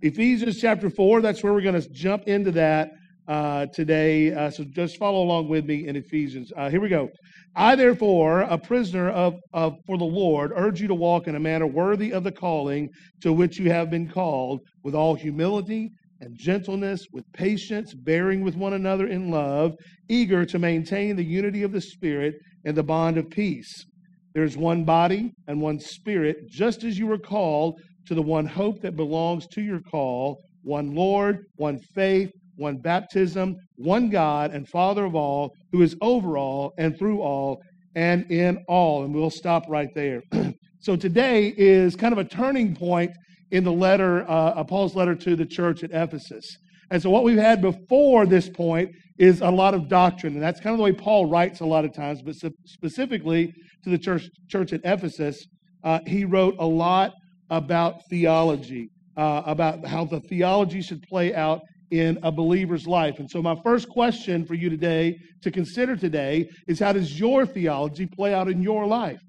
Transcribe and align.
Ephesians 0.00 0.60
chapter 0.60 0.90
4, 0.90 1.20
that's 1.20 1.42
where 1.42 1.52
we're 1.52 1.60
going 1.60 1.80
to 1.80 1.88
jump 1.90 2.28
into 2.28 2.52
that 2.52 2.92
uh, 3.26 3.66
today. 3.66 4.32
Uh, 4.32 4.48
so 4.48 4.62
just 4.62 4.96
follow 4.96 5.22
along 5.22 5.48
with 5.48 5.64
me 5.64 5.88
in 5.88 5.96
Ephesians. 5.96 6.52
Uh, 6.56 6.70
here 6.70 6.80
we 6.80 6.88
go. 6.88 7.08
I, 7.56 7.74
therefore, 7.74 8.42
a 8.42 8.56
prisoner 8.58 9.10
of, 9.10 9.34
of 9.52 9.74
for 9.86 9.98
the 9.98 10.04
Lord, 10.04 10.52
urge 10.54 10.80
you 10.80 10.86
to 10.86 10.94
walk 10.94 11.26
in 11.26 11.34
a 11.34 11.40
manner 11.40 11.66
worthy 11.66 12.12
of 12.12 12.22
the 12.22 12.30
calling 12.30 12.90
to 13.22 13.32
which 13.32 13.58
you 13.58 13.72
have 13.72 13.90
been 13.90 14.08
called, 14.08 14.60
with 14.84 14.94
all 14.94 15.16
humility 15.16 15.90
and 16.20 16.36
gentleness, 16.38 17.04
with 17.12 17.24
patience, 17.32 17.92
bearing 17.92 18.44
with 18.44 18.54
one 18.54 18.74
another 18.74 19.08
in 19.08 19.32
love, 19.32 19.74
eager 20.08 20.44
to 20.44 20.60
maintain 20.60 21.16
the 21.16 21.24
unity 21.24 21.64
of 21.64 21.72
the 21.72 21.80
Spirit 21.80 22.36
and 22.64 22.76
the 22.76 22.84
bond 22.84 23.18
of 23.18 23.28
peace. 23.30 23.84
There 24.32 24.44
is 24.44 24.56
one 24.56 24.84
body 24.84 25.32
and 25.48 25.60
one 25.60 25.80
Spirit, 25.80 26.48
just 26.48 26.84
as 26.84 26.96
you 26.96 27.08
were 27.08 27.18
called 27.18 27.80
to 28.08 28.14
the 28.14 28.22
one 28.22 28.46
hope 28.46 28.80
that 28.80 28.96
belongs 28.96 29.46
to 29.48 29.62
your 29.62 29.80
call, 29.80 30.40
one 30.62 30.94
Lord, 30.94 31.44
one 31.56 31.78
faith, 31.94 32.30
one 32.56 32.78
baptism, 32.78 33.54
one 33.76 34.08
God 34.10 34.52
and 34.52 34.68
Father 34.68 35.04
of 35.04 35.14
all, 35.14 35.52
who 35.72 35.82
is 35.82 35.94
over 36.00 36.36
all 36.36 36.72
and 36.78 36.98
through 36.98 37.20
all 37.20 37.60
and 37.94 38.30
in 38.30 38.58
all. 38.66 39.04
And 39.04 39.14
we'll 39.14 39.30
stop 39.30 39.64
right 39.68 39.88
there. 39.94 40.22
so 40.80 40.96
today 40.96 41.54
is 41.56 41.94
kind 41.96 42.12
of 42.12 42.18
a 42.18 42.24
turning 42.24 42.74
point 42.74 43.12
in 43.50 43.62
the 43.62 43.72
letter, 43.72 44.24
uh, 44.28 44.64
Paul's 44.64 44.94
letter 44.94 45.14
to 45.14 45.36
the 45.36 45.46
church 45.46 45.84
at 45.84 45.90
Ephesus. 45.92 46.44
And 46.90 47.02
so 47.02 47.10
what 47.10 47.24
we've 47.24 47.38
had 47.38 47.60
before 47.60 48.26
this 48.26 48.48
point 48.48 48.90
is 49.18 49.42
a 49.42 49.50
lot 49.50 49.74
of 49.74 49.88
doctrine, 49.88 50.34
and 50.34 50.42
that's 50.42 50.60
kind 50.60 50.72
of 50.72 50.78
the 50.78 50.84
way 50.84 50.92
Paul 50.92 51.26
writes 51.26 51.60
a 51.60 51.66
lot 51.66 51.84
of 51.84 51.92
times. 51.92 52.22
But 52.22 52.34
specifically 52.64 53.52
to 53.84 53.90
the 53.90 53.98
church, 53.98 54.28
church 54.48 54.72
at 54.72 54.80
Ephesus, 54.84 55.44
uh, 55.84 56.00
he 56.06 56.24
wrote 56.24 56.56
a 56.58 56.66
lot 56.66 57.12
about 57.50 58.02
theology, 58.08 58.90
uh, 59.16 59.42
about 59.46 59.86
how 59.86 60.04
the 60.04 60.20
theology 60.20 60.82
should 60.82 61.02
play 61.02 61.34
out 61.34 61.60
in 61.90 62.18
a 62.22 62.30
believer's 62.30 62.86
life. 62.86 63.18
And 63.18 63.30
so, 63.30 63.40
my 63.40 63.56
first 63.62 63.88
question 63.88 64.44
for 64.44 64.54
you 64.54 64.68
today 64.68 65.18
to 65.42 65.50
consider 65.50 65.96
today 65.96 66.48
is 66.66 66.78
how 66.78 66.92
does 66.92 67.18
your 67.18 67.46
theology 67.46 68.06
play 68.06 68.34
out 68.34 68.48
in 68.48 68.62
your 68.62 68.86
life? 68.86 69.20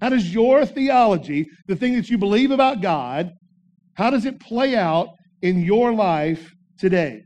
How 0.00 0.08
does 0.08 0.32
your 0.32 0.64
theology, 0.64 1.46
the 1.66 1.76
thing 1.76 1.94
that 1.96 2.08
you 2.08 2.16
believe 2.16 2.50
about 2.50 2.80
God, 2.80 3.32
how 3.94 4.10
does 4.10 4.24
it 4.24 4.40
play 4.40 4.76
out 4.76 5.08
in 5.42 5.62
your 5.62 5.92
life 5.92 6.50
today? 6.78 7.22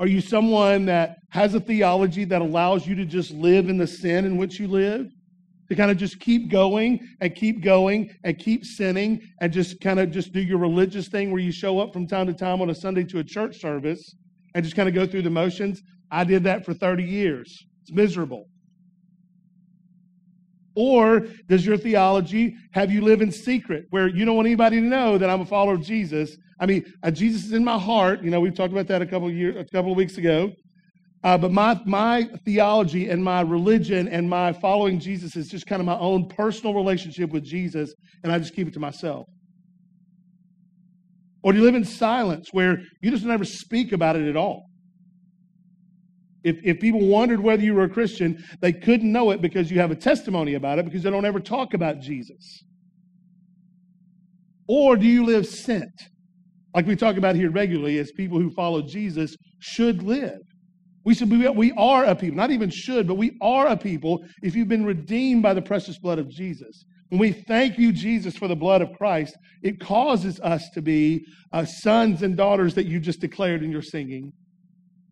Are 0.00 0.06
you 0.06 0.20
someone 0.20 0.86
that 0.86 1.16
has 1.30 1.54
a 1.54 1.60
theology 1.60 2.24
that 2.24 2.42
allows 2.42 2.86
you 2.86 2.94
to 2.96 3.04
just 3.04 3.30
live 3.30 3.68
in 3.68 3.76
the 3.76 3.86
sin 3.86 4.24
in 4.24 4.36
which 4.36 4.58
you 4.58 4.66
live? 4.66 5.06
To 5.70 5.76
kind 5.76 5.90
of 5.90 5.96
just 5.96 6.18
keep 6.18 6.50
going 6.50 7.00
and 7.20 7.34
keep 7.34 7.62
going 7.62 8.10
and 8.24 8.36
keep 8.36 8.64
sinning 8.64 9.20
and 9.40 9.52
just 9.52 9.80
kind 9.80 10.00
of 10.00 10.10
just 10.10 10.32
do 10.32 10.40
your 10.40 10.58
religious 10.58 11.08
thing 11.08 11.30
where 11.30 11.40
you 11.40 11.52
show 11.52 11.78
up 11.78 11.92
from 11.92 12.08
time 12.08 12.26
to 12.26 12.34
time 12.34 12.60
on 12.60 12.70
a 12.70 12.74
Sunday 12.74 13.04
to 13.04 13.20
a 13.20 13.24
church 13.24 13.60
service 13.60 14.16
and 14.54 14.64
just 14.64 14.74
kind 14.74 14.88
of 14.88 14.94
go 14.96 15.06
through 15.06 15.22
the 15.22 15.30
motions? 15.30 15.80
I 16.10 16.24
did 16.24 16.42
that 16.44 16.64
for 16.64 16.74
30 16.74 17.04
years. 17.04 17.66
It's 17.82 17.92
miserable. 17.92 18.48
Or 20.74 21.26
does 21.48 21.66
your 21.66 21.76
theology 21.76 22.56
have 22.72 22.90
you 22.90 23.02
live 23.02 23.22
in 23.22 23.30
secret 23.30 23.86
where 23.90 24.08
you 24.08 24.24
don't 24.24 24.36
want 24.36 24.46
anybody 24.46 24.80
to 24.80 24.86
know 24.86 25.18
that 25.18 25.28
I'm 25.28 25.40
a 25.40 25.46
follower 25.46 25.74
of 25.74 25.82
Jesus? 25.82 26.36
I 26.58 26.66
mean, 26.66 26.92
uh, 27.02 27.10
Jesus 27.10 27.44
is 27.44 27.52
in 27.52 27.64
my 27.64 27.78
heart. 27.78 28.22
You 28.22 28.30
know, 28.30 28.40
we've 28.40 28.54
talked 28.54 28.72
about 28.72 28.86
that 28.88 29.02
a 29.02 29.06
couple 29.06 29.28
of 29.28 29.34
years, 29.34 29.56
a 29.56 29.64
couple 29.64 29.90
of 29.90 29.96
weeks 29.96 30.18
ago. 30.18 30.52
Uh, 31.22 31.36
but 31.36 31.52
my, 31.52 31.78
my 31.84 32.24
theology 32.44 33.10
and 33.10 33.22
my 33.22 33.42
religion 33.42 34.08
and 34.08 34.28
my 34.28 34.52
following 34.54 34.98
Jesus 34.98 35.36
is 35.36 35.48
just 35.48 35.66
kind 35.66 35.80
of 35.80 35.86
my 35.86 35.98
own 35.98 36.28
personal 36.28 36.74
relationship 36.74 37.30
with 37.30 37.44
Jesus, 37.44 37.94
and 38.22 38.32
I 38.32 38.38
just 38.38 38.54
keep 38.54 38.68
it 38.68 38.74
to 38.74 38.80
myself. 38.80 39.26
Or 41.42 41.52
do 41.52 41.58
you 41.58 41.64
live 41.64 41.74
in 41.74 41.84
silence 41.84 42.48
where 42.52 42.78
you 43.02 43.10
just 43.10 43.24
never 43.24 43.44
speak 43.44 43.92
about 43.92 44.16
it 44.16 44.28
at 44.28 44.36
all? 44.36 44.66
If, 46.42 46.58
if 46.64 46.80
people 46.80 47.06
wondered 47.06 47.40
whether 47.40 47.62
you 47.62 47.74
were 47.74 47.84
a 47.84 47.88
Christian, 47.88 48.42
they 48.62 48.72
couldn't 48.72 49.12
know 49.12 49.30
it 49.30 49.42
because 49.42 49.70
you 49.70 49.78
have 49.78 49.90
a 49.90 49.96
testimony 49.96 50.54
about 50.54 50.78
it 50.78 50.86
because 50.86 51.02
they 51.02 51.10
don't 51.10 51.26
ever 51.26 51.40
talk 51.40 51.74
about 51.74 52.00
Jesus. 52.00 52.62
Or 54.66 54.96
do 54.96 55.06
you 55.06 55.24
live 55.24 55.46
sent? 55.46 55.92
Like 56.74 56.86
we 56.86 56.96
talk 56.96 57.16
about 57.16 57.36
here 57.36 57.50
regularly 57.50 57.98
as 57.98 58.10
people 58.12 58.38
who 58.38 58.50
follow 58.50 58.80
Jesus 58.80 59.36
should 59.58 60.02
live. 60.02 60.38
We 61.04 61.14
should 61.14 61.30
be, 61.30 61.48
we 61.48 61.72
are 61.72 62.04
a 62.04 62.14
people, 62.14 62.36
not 62.36 62.50
even 62.50 62.68
should, 62.70 63.06
but 63.06 63.14
we 63.14 63.36
are 63.40 63.68
a 63.68 63.76
people 63.76 64.24
if 64.42 64.54
you've 64.54 64.68
been 64.68 64.84
redeemed 64.84 65.42
by 65.42 65.54
the 65.54 65.62
precious 65.62 65.98
blood 65.98 66.18
of 66.18 66.28
Jesus. 66.28 66.84
When 67.08 67.18
we 67.18 67.32
thank 67.32 67.78
you, 67.78 67.92
Jesus, 67.92 68.36
for 68.36 68.48
the 68.48 68.56
blood 68.56 68.82
of 68.82 68.92
Christ, 68.92 69.36
it 69.62 69.80
causes 69.80 70.38
us 70.40 70.68
to 70.74 70.82
be 70.82 71.24
uh, 71.52 71.64
sons 71.64 72.22
and 72.22 72.36
daughters 72.36 72.74
that 72.74 72.86
you 72.86 73.00
just 73.00 73.20
declared 73.20 73.62
in 73.62 73.72
your 73.72 73.82
singing. 73.82 74.32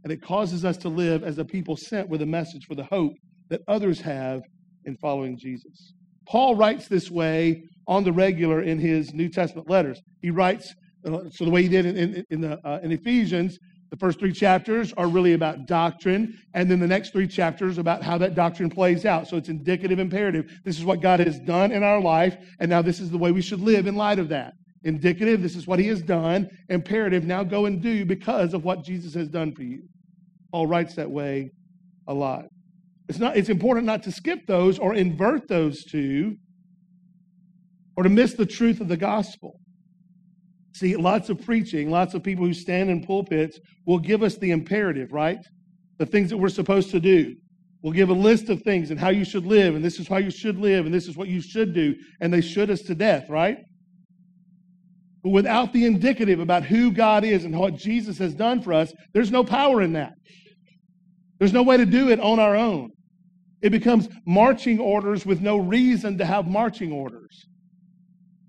And 0.04 0.12
it 0.12 0.22
causes 0.22 0.64
us 0.64 0.76
to 0.78 0.88
live 0.88 1.24
as 1.24 1.38
a 1.38 1.44
people 1.44 1.76
sent 1.76 2.08
with 2.08 2.22
a 2.22 2.26
message 2.26 2.66
for 2.66 2.74
the 2.74 2.84
hope 2.84 3.14
that 3.48 3.62
others 3.66 4.00
have 4.00 4.42
in 4.84 4.96
following 4.98 5.36
Jesus. 5.38 5.92
Paul 6.28 6.54
writes 6.54 6.86
this 6.86 7.10
way 7.10 7.64
on 7.86 8.04
the 8.04 8.12
regular 8.12 8.62
in 8.62 8.78
his 8.78 9.12
New 9.12 9.28
Testament 9.28 9.68
letters. 9.68 10.00
He 10.20 10.30
writes, 10.30 10.72
uh, 11.04 11.30
so 11.30 11.44
the 11.44 11.50
way 11.50 11.62
he 11.62 11.68
did 11.68 11.86
in, 11.86 11.96
in, 11.96 12.24
in 12.30 12.40
the, 12.42 12.58
uh, 12.64 12.78
in 12.82 12.92
Ephesians, 12.92 13.58
the 13.90 13.96
first 13.96 14.18
three 14.18 14.32
chapters 14.32 14.92
are 14.94 15.08
really 15.08 15.32
about 15.32 15.66
doctrine, 15.66 16.38
and 16.54 16.70
then 16.70 16.78
the 16.78 16.86
next 16.86 17.10
three 17.12 17.26
chapters 17.26 17.78
about 17.78 18.02
how 18.02 18.18
that 18.18 18.34
doctrine 18.34 18.68
plays 18.68 19.06
out. 19.06 19.26
So 19.26 19.36
it's 19.36 19.48
indicative, 19.48 19.98
imperative. 19.98 20.50
This 20.64 20.78
is 20.78 20.84
what 20.84 21.00
God 21.00 21.20
has 21.20 21.38
done 21.40 21.72
in 21.72 21.82
our 21.82 22.00
life, 22.00 22.36
and 22.60 22.68
now 22.68 22.82
this 22.82 23.00
is 23.00 23.10
the 23.10 23.18
way 23.18 23.32
we 23.32 23.42
should 23.42 23.60
live 23.60 23.86
in 23.86 23.96
light 23.96 24.18
of 24.18 24.28
that. 24.28 24.52
Indicative, 24.84 25.42
this 25.42 25.56
is 25.56 25.66
what 25.66 25.78
He 25.78 25.88
has 25.88 26.02
done. 26.02 26.48
Imperative, 26.68 27.24
now 27.24 27.42
go 27.42 27.66
and 27.66 27.82
do 27.82 28.04
because 28.04 28.52
of 28.54 28.64
what 28.64 28.84
Jesus 28.84 29.14
has 29.14 29.28
done 29.28 29.52
for 29.54 29.62
you. 29.62 29.82
Paul 30.52 30.66
writes 30.66 30.94
that 30.94 31.10
way 31.10 31.50
a 32.06 32.14
lot. 32.14 32.46
It's, 33.08 33.18
not, 33.18 33.36
it's 33.36 33.48
important 33.48 33.86
not 33.86 34.02
to 34.02 34.12
skip 34.12 34.46
those 34.46 34.78
or 34.78 34.94
invert 34.94 35.48
those 35.48 35.82
two 35.84 36.36
or 37.96 38.02
to 38.02 38.10
miss 38.10 38.34
the 38.34 38.46
truth 38.46 38.80
of 38.80 38.88
the 38.88 38.96
gospel. 38.96 39.58
See, 40.78 40.94
lots 40.94 41.28
of 41.28 41.44
preaching, 41.44 41.90
lots 41.90 42.14
of 42.14 42.22
people 42.22 42.46
who 42.46 42.54
stand 42.54 42.88
in 42.88 43.04
pulpits 43.04 43.58
will 43.84 43.98
give 43.98 44.22
us 44.22 44.36
the 44.36 44.52
imperative, 44.52 45.12
right? 45.12 45.38
The 45.98 46.06
things 46.06 46.30
that 46.30 46.36
we're 46.36 46.50
supposed 46.50 46.92
to 46.92 47.00
do. 47.00 47.34
We'll 47.82 47.92
give 47.92 48.10
a 48.10 48.14
list 48.14 48.48
of 48.48 48.62
things 48.62 48.92
and 48.92 49.00
how 49.00 49.08
you 49.08 49.24
should 49.24 49.44
live, 49.44 49.74
and 49.74 49.84
this 49.84 49.98
is 49.98 50.06
how 50.06 50.18
you 50.18 50.30
should 50.30 50.56
live, 50.56 50.86
and 50.86 50.94
this 50.94 51.08
is 51.08 51.16
what 51.16 51.26
you 51.26 51.40
should 51.40 51.74
do, 51.74 51.96
and 52.20 52.32
they 52.32 52.40
should 52.40 52.70
us 52.70 52.82
to 52.82 52.94
death, 52.94 53.28
right? 53.28 53.58
But 55.24 55.30
without 55.30 55.72
the 55.72 55.84
indicative 55.84 56.38
about 56.38 56.62
who 56.62 56.92
God 56.92 57.24
is 57.24 57.44
and 57.44 57.58
what 57.58 57.74
Jesus 57.74 58.18
has 58.18 58.32
done 58.34 58.62
for 58.62 58.72
us, 58.72 58.92
there's 59.12 59.32
no 59.32 59.42
power 59.42 59.82
in 59.82 59.94
that. 59.94 60.12
There's 61.40 61.52
no 61.52 61.64
way 61.64 61.76
to 61.76 61.86
do 61.86 62.08
it 62.10 62.20
on 62.20 62.38
our 62.38 62.54
own. 62.54 62.90
It 63.62 63.70
becomes 63.70 64.08
marching 64.24 64.78
orders 64.78 65.26
with 65.26 65.40
no 65.40 65.56
reason 65.56 66.18
to 66.18 66.24
have 66.24 66.46
marching 66.46 66.92
orders. 66.92 67.48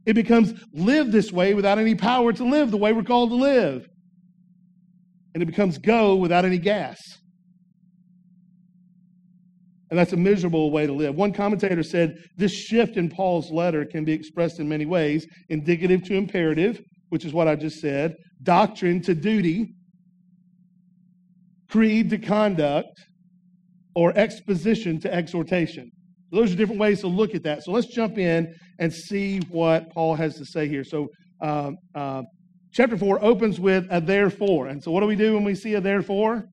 It 0.09 0.16
becomes 0.16 0.56
live 0.74 1.12
this 1.12 1.31
way 1.31 1.53
without 1.53 1.78
any 1.78 1.94
power 1.94 2.34
to 2.34 2.44
live 2.44 2.72
the 2.72 2.78
way 2.78 2.94
we're 2.94 3.03
called 3.03 3.30
to 3.30 3.36
live. 3.36 3.88
And 5.36 5.44
it 5.44 5.46
becomes 5.46 5.78
go 5.78 6.16
without 6.16 6.46
any 6.46 6.58
gas. 6.58 6.97
And 9.92 10.00
that's 10.00 10.12
a 10.12 10.18
miserable 10.18 10.72
way 10.72 10.88
to 10.88 10.94
live. 10.94 11.14
One 11.14 11.31
commentator 11.31 11.84
said 11.84 12.16
this 12.38 12.52
shift 12.52 12.97
in 12.97 13.12
Paul's 13.12 13.52
letter 13.52 13.86
can 13.86 14.03
be 14.03 14.12
expressed 14.12 14.59
in 14.59 14.68
many 14.68 14.88
ways 14.88 15.28
indicative 15.50 16.02
to 16.06 16.16
imperative, 16.16 16.81
which 17.09 17.24
is 17.24 17.31
what 17.31 17.47
I 17.47 17.56
just 17.56 17.80
said, 17.80 18.16
doctrine 18.41 19.03
to 19.03 19.14
duty, 19.14 19.76
creed 21.70 22.09
to 22.09 22.18
conduct, 22.18 23.00
or 23.94 24.18
exposition 24.18 25.00
to 25.02 25.14
exhortation. 25.14 25.91
Those 26.31 26.53
are 26.53 26.56
different 26.56 26.79
ways 26.79 27.01
to 27.01 27.07
look 27.07 27.34
at 27.34 27.44
that. 27.44 27.63
So 27.63 27.72
let's 27.72 27.88
jump 27.88 28.17
in 28.17 28.56
and 28.78 28.94
see 28.94 29.40
what 29.50 29.91
Paul 29.91 30.16
has 30.16 30.35
to 30.35 30.45
say 30.45 30.67
here. 30.67 30.84
So, 30.84 31.09
um, 31.41 31.78
uh, 31.96 32.23
chapter 32.72 32.97
4 32.97 33.23
opens 33.23 33.59
with 33.59 33.87
a 33.90 34.02
therefore. 34.02 34.67
And 34.67 34.84
so, 34.84 34.91
what 34.91 35.02
do 35.02 35.08
we 35.08 35.16
do 35.16 35.34
when 35.34 35.43
we 35.43 35.55
see 35.55 35.73
a 35.73 35.81
therefore? 35.81 36.46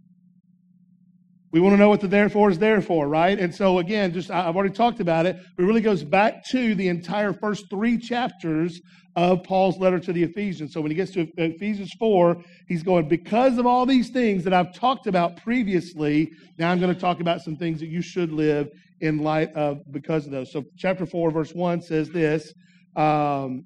We 1.52 1.60
want 1.60 1.74
to 1.74 1.78
know 1.78 1.88
what 1.88 2.00
the 2.00 2.08
therefore 2.08 2.50
is 2.50 2.58
there 2.58 2.80
for, 2.80 3.08
right? 3.08 3.38
And 3.38 3.54
so, 3.54 3.78
again, 3.78 4.12
just 4.12 4.30
I've 4.30 4.56
already 4.56 4.74
talked 4.74 5.00
about 5.00 5.26
it, 5.26 5.36
but 5.56 5.62
it 5.62 5.66
really 5.66 5.80
goes 5.80 6.02
back 6.02 6.44
to 6.50 6.74
the 6.74 6.88
entire 6.88 7.32
first 7.32 7.70
three 7.70 7.98
chapters 7.98 8.80
of 9.14 9.42
Paul's 9.42 9.78
letter 9.78 9.98
to 9.98 10.12
the 10.12 10.22
Ephesians. 10.22 10.72
So, 10.74 10.80
when 10.80 10.90
he 10.90 10.96
gets 10.96 11.12
to 11.12 11.26
Ephesians 11.36 11.92
4, 11.98 12.36
he's 12.68 12.82
going, 12.82 13.08
Because 13.08 13.58
of 13.58 13.66
all 13.66 13.86
these 13.86 14.10
things 14.10 14.44
that 14.44 14.52
I've 14.52 14.74
talked 14.74 15.06
about 15.06 15.36
previously, 15.36 16.30
now 16.58 16.70
I'm 16.70 16.80
going 16.80 16.94
to 16.94 17.00
talk 17.00 17.20
about 17.20 17.40
some 17.40 17.56
things 17.56 17.80
that 17.80 17.88
you 17.88 18.02
should 18.02 18.32
live 18.32 18.68
in 19.00 19.18
light 19.18 19.52
of 19.54 19.80
because 19.90 20.26
of 20.26 20.32
those. 20.32 20.52
So, 20.52 20.64
chapter 20.76 21.06
4, 21.06 21.30
verse 21.30 21.52
1 21.52 21.82
says 21.82 22.08
this. 22.10 22.52
Um, 22.96 23.64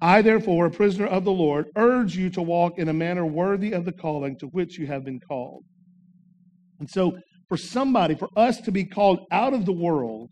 I, 0.00 0.20
therefore, 0.20 0.66
a 0.66 0.70
prisoner 0.70 1.06
of 1.06 1.24
the 1.24 1.32
Lord, 1.32 1.66
urge 1.76 2.16
you 2.16 2.28
to 2.30 2.42
walk 2.42 2.78
in 2.78 2.88
a 2.88 2.92
manner 2.92 3.24
worthy 3.24 3.72
of 3.72 3.84
the 3.84 3.92
calling 3.92 4.36
to 4.38 4.46
which 4.46 4.78
you 4.78 4.86
have 4.86 5.04
been 5.04 5.20
called 5.20 5.64
and 6.78 6.88
so, 6.88 7.18
for 7.48 7.56
somebody, 7.56 8.14
for 8.14 8.28
us 8.36 8.60
to 8.62 8.72
be 8.72 8.84
called 8.84 9.20
out 9.30 9.54
of 9.54 9.66
the 9.66 9.72
world 9.72 10.30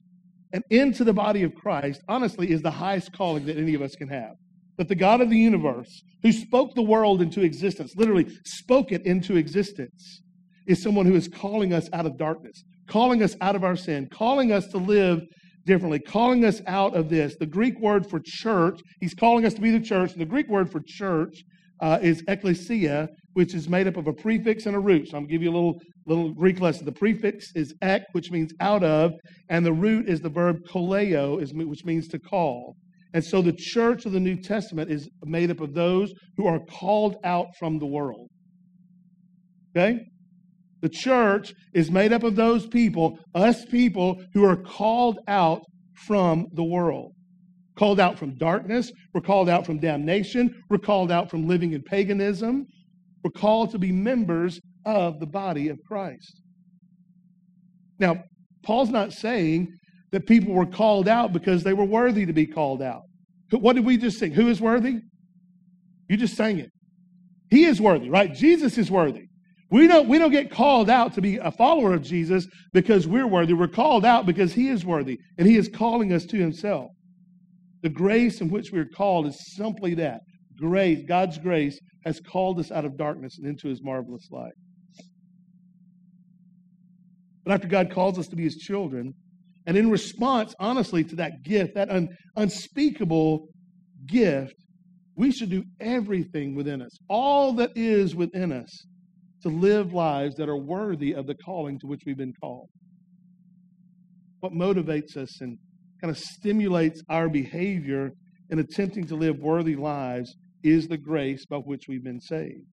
and 0.52 0.64
into 0.70 1.04
the 1.04 1.12
body 1.12 1.42
of 1.42 1.54
Christ, 1.54 2.02
honestly, 2.08 2.50
is 2.50 2.62
the 2.62 2.70
highest 2.70 3.12
calling 3.12 3.46
that 3.46 3.56
any 3.56 3.74
of 3.74 3.82
us 3.82 3.94
can 3.94 4.08
have. 4.08 4.34
That 4.78 4.88
the 4.88 4.94
God 4.94 5.20
of 5.20 5.30
the 5.30 5.38
universe, 5.38 6.02
who 6.22 6.32
spoke 6.32 6.74
the 6.74 6.82
world 6.82 7.22
into 7.22 7.42
existence, 7.42 7.94
literally 7.96 8.26
spoke 8.44 8.90
it 8.90 9.06
into 9.06 9.36
existence, 9.36 10.22
is 10.66 10.82
someone 10.82 11.06
who 11.06 11.14
is 11.14 11.28
calling 11.28 11.72
us 11.72 11.88
out 11.92 12.06
of 12.06 12.18
darkness, 12.18 12.64
calling 12.88 13.22
us 13.22 13.36
out 13.40 13.56
of 13.56 13.64
our 13.64 13.76
sin, 13.76 14.08
calling 14.10 14.52
us 14.52 14.66
to 14.68 14.78
live 14.78 15.20
differently, 15.66 15.98
calling 15.98 16.44
us 16.44 16.60
out 16.66 16.94
of 16.96 17.08
this. 17.08 17.36
The 17.38 17.46
Greek 17.46 17.78
word 17.80 18.08
for 18.08 18.20
church, 18.24 18.80
he's 19.00 19.14
calling 19.14 19.44
us 19.44 19.54
to 19.54 19.60
be 19.60 19.70
the 19.70 19.80
church. 19.80 20.12
And 20.12 20.20
the 20.20 20.26
Greek 20.26 20.48
word 20.48 20.70
for 20.70 20.80
church 20.86 21.42
uh, 21.80 21.98
is 22.02 22.22
ecclesia, 22.28 23.08
which 23.32 23.54
is 23.54 23.68
made 23.68 23.86
up 23.86 23.96
of 23.96 24.06
a 24.06 24.12
prefix 24.12 24.66
and 24.66 24.76
a 24.76 24.80
root. 24.80 25.08
So 25.08 25.16
I'm 25.16 25.22
going 25.22 25.28
to 25.28 25.32
give 25.32 25.42
you 25.42 25.50
a 25.50 25.56
little, 25.56 25.80
little 26.06 26.32
Greek 26.32 26.60
lesson. 26.60 26.84
The 26.84 26.92
prefix 26.92 27.50
is 27.54 27.74
ek, 27.82 28.02
which 28.12 28.30
means 28.30 28.52
out 28.60 28.84
of, 28.84 29.12
and 29.48 29.64
the 29.64 29.72
root 29.72 30.08
is 30.08 30.20
the 30.20 30.28
verb 30.28 30.56
kaleo, 30.68 31.38
which 31.66 31.84
means 31.84 32.08
to 32.08 32.18
call. 32.18 32.76
And 33.12 33.24
so 33.24 33.40
the 33.40 33.52
church 33.52 34.06
of 34.06 34.12
the 34.12 34.20
New 34.20 34.36
Testament 34.36 34.90
is 34.90 35.08
made 35.24 35.50
up 35.50 35.60
of 35.60 35.72
those 35.72 36.12
who 36.36 36.46
are 36.46 36.58
called 36.58 37.16
out 37.24 37.46
from 37.58 37.78
the 37.78 37.86
world. 37.86 38.28
Okay? 39.76 40.00
The 40.84 40.90
church 40.90 41.54
is 41.72 41.90
made 41.90 42.12
up 42.12 42.24
of 42.24 42.36
those 42.36 42.66
people, 42.66 43.18
us 43.34 43.64
people, 43.64 44.22
who 44.34 44.44
are 44.44 44.54
called 44.54 45.18
out 45.26 45.62
from 46.06 46.48
the 46.52 46.62
world. 46.62 47.14
Called 47.74 47.98
out 47.98 48.18
from 48.18 48.36
darkness. 48.36 48.92
We're 49.14 49.22
called 49.22 49.48
out 49.48 49.64
from 49.64 49.78
damnation. 49.78 50.62
We're 50.68 50.76
called 50.76 51.10
out 51.10 51.30
from 51.30 51.48
living 51.48 51.72
in 51.72 51.80
paganism. 51.84 52.66
We're 53.24 53.30
called 53.30 53.70
to 53.70 53.78
be 53.78 53.92
members 53.92 54.60
of 54.84 55.20
the 55.20 55.26
body 55.26 55.68
of 55.68 55.78
Christ. 55.88 56.42
Now, 57.98 58.22
Paul's 58.62 58.90
not 58.90 59.14
saying 59.14 59.72
that 60.12 60.26
people 60.26 60.52
were 60.52 60.66
called 60.66 61.08
out 61.08 61.32
because 61.32 61.64
they 61.64 61.72
were 61.72 61.86
worthy 61.86 62.26
to 62.26 62.34
be 62.34 62.46
called 62.46 62.82
out. 62.82 63.04
What 63.52 63.72
did 63.72 63.86
we 63.86 63.96
just 63.96 64.18
sing? 64.18 64.32
Who 64.32 64.48
is 64.48 64.60
worthy? 64.60 64.98
You 66.10 66.18
just 66.18 66.36
sang 66.36 66.58
it. 66.58 66.68
He 67.48 67.64
is 67.64 67.80
worthy, 67.80 68.10
right? 68.10 68.34
Jesus 68.34 68.76
is 68.76 68.90
worthy. 68.90 69.28
We 69.70 69.86
don't, 69.86 70.08
we 70.08 70.18
don't 70.18 70.30
get 70.30 70.50
called 70.50 70.88
out 70.90 71.14
to 71.14 71.22
be 71.22 71.36
a 71.36 71.50
follower 71.50 71.94
of 71.94 72.02
Jesus 72.02 72.46
because 72.72 73.06
we're 73.08 73.26
worthy. 73.26 73.54
We're 73.54 73.66
called 73.68 74.04
out 74.04 74.26
because 74.26 74.52
he 74.52 74.68
is 74.68 74.84
worthy 74.84 75.18
and 75.38 75.48
he 75.48 75.56
is 75.56 75.68
calling 75.68 76.12
us 76.12 76.24
to 76.26 76.36
himself. 76.36 76.90
The 77.82 77.88
grace 77.88 78.40
in 78.40 78.50
which 78.50 78.70
we're 78.72 78.88
called 78.88 79.26
is 79.26 79.54
simply 79.56 79.94
that. 79.94 80.20
Grace, 80.56 81.04
God's 81.08 81.38
grace 81.38 81.78
has 82.04 82.20
called 82.20 82.60
us 82.60 82.70
out 82.70 82.84
of 82.84 82.96
darkness 82.96 83.38
and 83.38 83.46
into 83.46 83.68
his 83.68 83.82
marvelous 83.82 84.28
light. 84.30 84.52
But 87.44 87.54
after 87.54 87.68
God 87.68 87.90
calls 87.90 88.18
us 88.18 88.28
to 88.28 88.36
be 88.36 88.44
his 88.44 88.56
children, 88.56 89.14
and 89.66 89.76
in 89.76 89.90
response, 89.90 90.54
honestly, 90.58 91.04
to 91.04 91.16
that 91.16 91.42
gift, 91.42 91.74
that 91.74 91.90
un, 91.90 92.08
unspeakable 92.36 93.48
gift, 94.06 94.54
we 95.16 95.32
should 95.32 95.50
do 95.50 95.64
everything 95.80 96.54
within 96.54 96.82
us, 96.82 96.96
all 97.08 97.52
that 97.54 97.70
is 97.74 98.14
within 98.14 98.52
us, 98.52 98.86
to 99.44 99.50
live 99.50 99.92
lives 99.92 100.36
that 100.36 100.48
are 100.48 100.56
worthy 100.56 101.12
of 101.12 101.26
the 101.26 101.34
calling 101.34 101.78
to 101.78 101.86
which 101.86 102.00
we've 102.06 102.16
been 102.16 102.32
called. 102.40 102.70
What 104.40 104.52
motivates 104.52 105.18
us 105.18 105.40
and 105.42 105.58
kind 106.00 106.10
of 106.10 106.18
stimulates 106.18 107.02
our 107.10 107.28
behavior 107.28 108.12
in 108.48 108.58
attempting 108.58 109.06
to 109.08 109.16
live 109.16 109.36
worthy 109.38 109.76
lives 109.76 110.34
is 110.62 110.88
the 110.88 110.96
grace 110.96 111.44
by 111.44 111.58
which 111.58 111.82
we've 111.88 112.02
been 112.02 112.20
saved. 112.20 112.64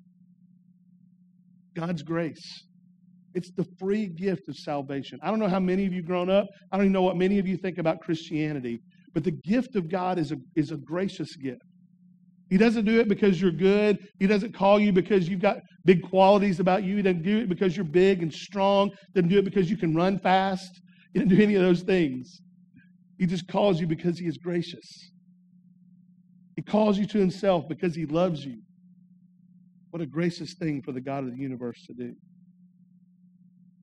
God's 1.75 2.03
grace. 2.03 2.63
It's 3.33 3.51
the 3.51 3.65
free 3.77 4.07
gift 4.07 4.47
of 4.47 4.55
salvation. 4.55 5.19
I 5.21 5.29
don't 5.29 5.39
know 5.39 5.49
how 5.49 5.59
many 5.59 5.85
of 5.85 5.91
you 5.91 6.01
grown 6.01 6.29
up, 6.29 6.47
I 6.71 6.77
don't 6.77 6.85
even 6.85 6.93
know 6.93 7.01
what 7.01 7.17
many 7.17 7.37
of 7.37 7.47
you 7.47 7.57
think 7.57 7.79
about 7.79 7.99
Christianity, 7.99 8.79
but 9.13 9.25
the 9.25 9.31
gift 9.31 9.75
of 9.75 9.89
God 9.89 10.17
is 10.19 10.31
a, 10.31 10.37
is 10.55 10.71
a 10.71 10.77
gracious 10.77 11.35
gift. 11.35 11.61
He 12.51 12.57
doesn't 12.57 12.83
do 12.83 12.99
it 12.99 13.07
because 13.07 13.41
you're 13.41 13.49
good. 13.49 13.97
He 14.19 14.27
doesn't 14.27 14.53
call 14.53 14.77
you 14.77 14.91
because 14.91 15.29
you've 15.29 15.41
got 15.41 15.61
big 15.85 16.03
qualities 16.03 16.59
about 16.59 16.83
you. 16.83 16.97
He 16.97 17.01
doesn't 17.01 17.23
do 17.23 17.39
it 17.39 17.49
because 17.49 17.77
you're 17.77 17.85
big 17.85 18.21
and 18.21 18.31
strong. 18.31 18.89
He 18.89 19.21
doesn't 19.21 19.29
do 19.29 19.39
it 19.39 19.45
because 19.45 19.71
you 19.71 19.77
can 19.77 19.95
run 19.95 20.19
fast. 20.19 20.81
He 21.13 21.19
doesn't 21.19 21.33
do 21.33 21.41
any 21.41 21.55
of 21.55 21.61
those 21.61 21.81
things. 21.81 22.41
He 23.17 23.25
just 23.25 23.47
calls 23.47 23.79
you 23.79 23.87
because 23.87 24.19
he 24.19 24.27
is 24.27 24.37
gracious. 24.37 25.11
He 26.57 26.61
calls 26.61 26.99
you 26.99 27.05
to 27.07 27.17
himself 27.17 27.69
because 27.69 27.95
he 27.95 28.05
loves 28.05 28.43
you. 28.43 28.57
What 29.91 30.01
a 30.01 30.05
gracious 30.05 30.53
thing 30.53 30.81
for 30.81 30.91
the 30.91 31.01
God 31.01 31.23
of 31.23 31.31
the 31.31 31.41
universe 31.41 31.85
to 31.87 31.93
do. 31.93 32.15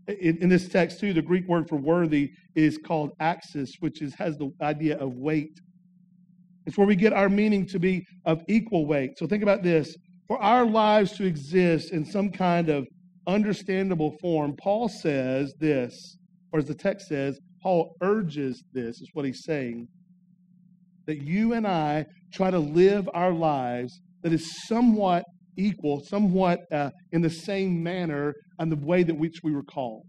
In, 0.09 0.43
in 0.43 0.49
this 0.51 0.69
text, 0.69 1.01
too, 1.01 1.15
the 1.15 1.23
Greek 1.23 1.49
word 1.49 1.71
for 1.71 1.77
worthy 1.77 2.33
is 2.55 2.77
called 2.77 3.17
axios, 3.19 3.71
which 3.81 4.03
is, 4.03 4.15
has 4.17 4.37
the 4.37 4.53
idea 4.61 4.99
of 4.99 5.15
weight. 5.15 5.59
It's 6.69 6.77
where 6.77 6.87
we 6.87 6.97
get 6.97 7.15
our 7.15 7.31
meaning 7.31 7.65
to 7.69 7.79
be 7.79 8.05
of 8.27 8.43
equal 8.47 8.85
weight. 8.85 9.13
So 9.17 9.27
think 9.27 9.43
about 9.43 9.63
this. 9.63 9.97
For 10.27 10.39
our 10.39 10.67
lives 10.67 11.13
to 11.13 11.25
exist 11.25 11.95
in 11.95 12.05
some 12.05 12.31
kind 12.31 12.69
of 12.69 12.87
understandable 13.27 14.15
form, 14.21 14.55
Paul 14.55 14.91
says 14.91 15.55
this, 15.59 16.19
or 16.53 16.59
as 16.59 16.67
the 16.67 16.75
text 16.75 17.09
says, 17.09 17.41
Paul 17.63 17.97
urges 18.03 18.63
this, 18.75 19.01
is 19.01 19.09
what 19.15 19.25
he's 19.25 19.45
saying, 19.45 19.89
that 21.07 21.23
you 21.23 21.55
and 21.55 21.67
I 21.67 22.05
try 22.35 22.51
to 22.51 22.59
live 22.59 23.09
our 23.15 23.33
lives 23.33 24.03
that 24.23 24.35
is 24.35 24.67
somewhat 24.67 25.25
equal, 25.57 26.05
somewhat 26.05 26.61
uh, 26.71 26.91
in 27.13 27.23
the 27.23 27.31
same 27.31 27.83
manner 27.83 28.35
and 28.59 28.71
the 28.71 28.77
way 28.77 29.05
that 29.05 29.17
which 29.17 29.41
we 29.43 29.53
were 29.53 29.65
called. 29.65 30.03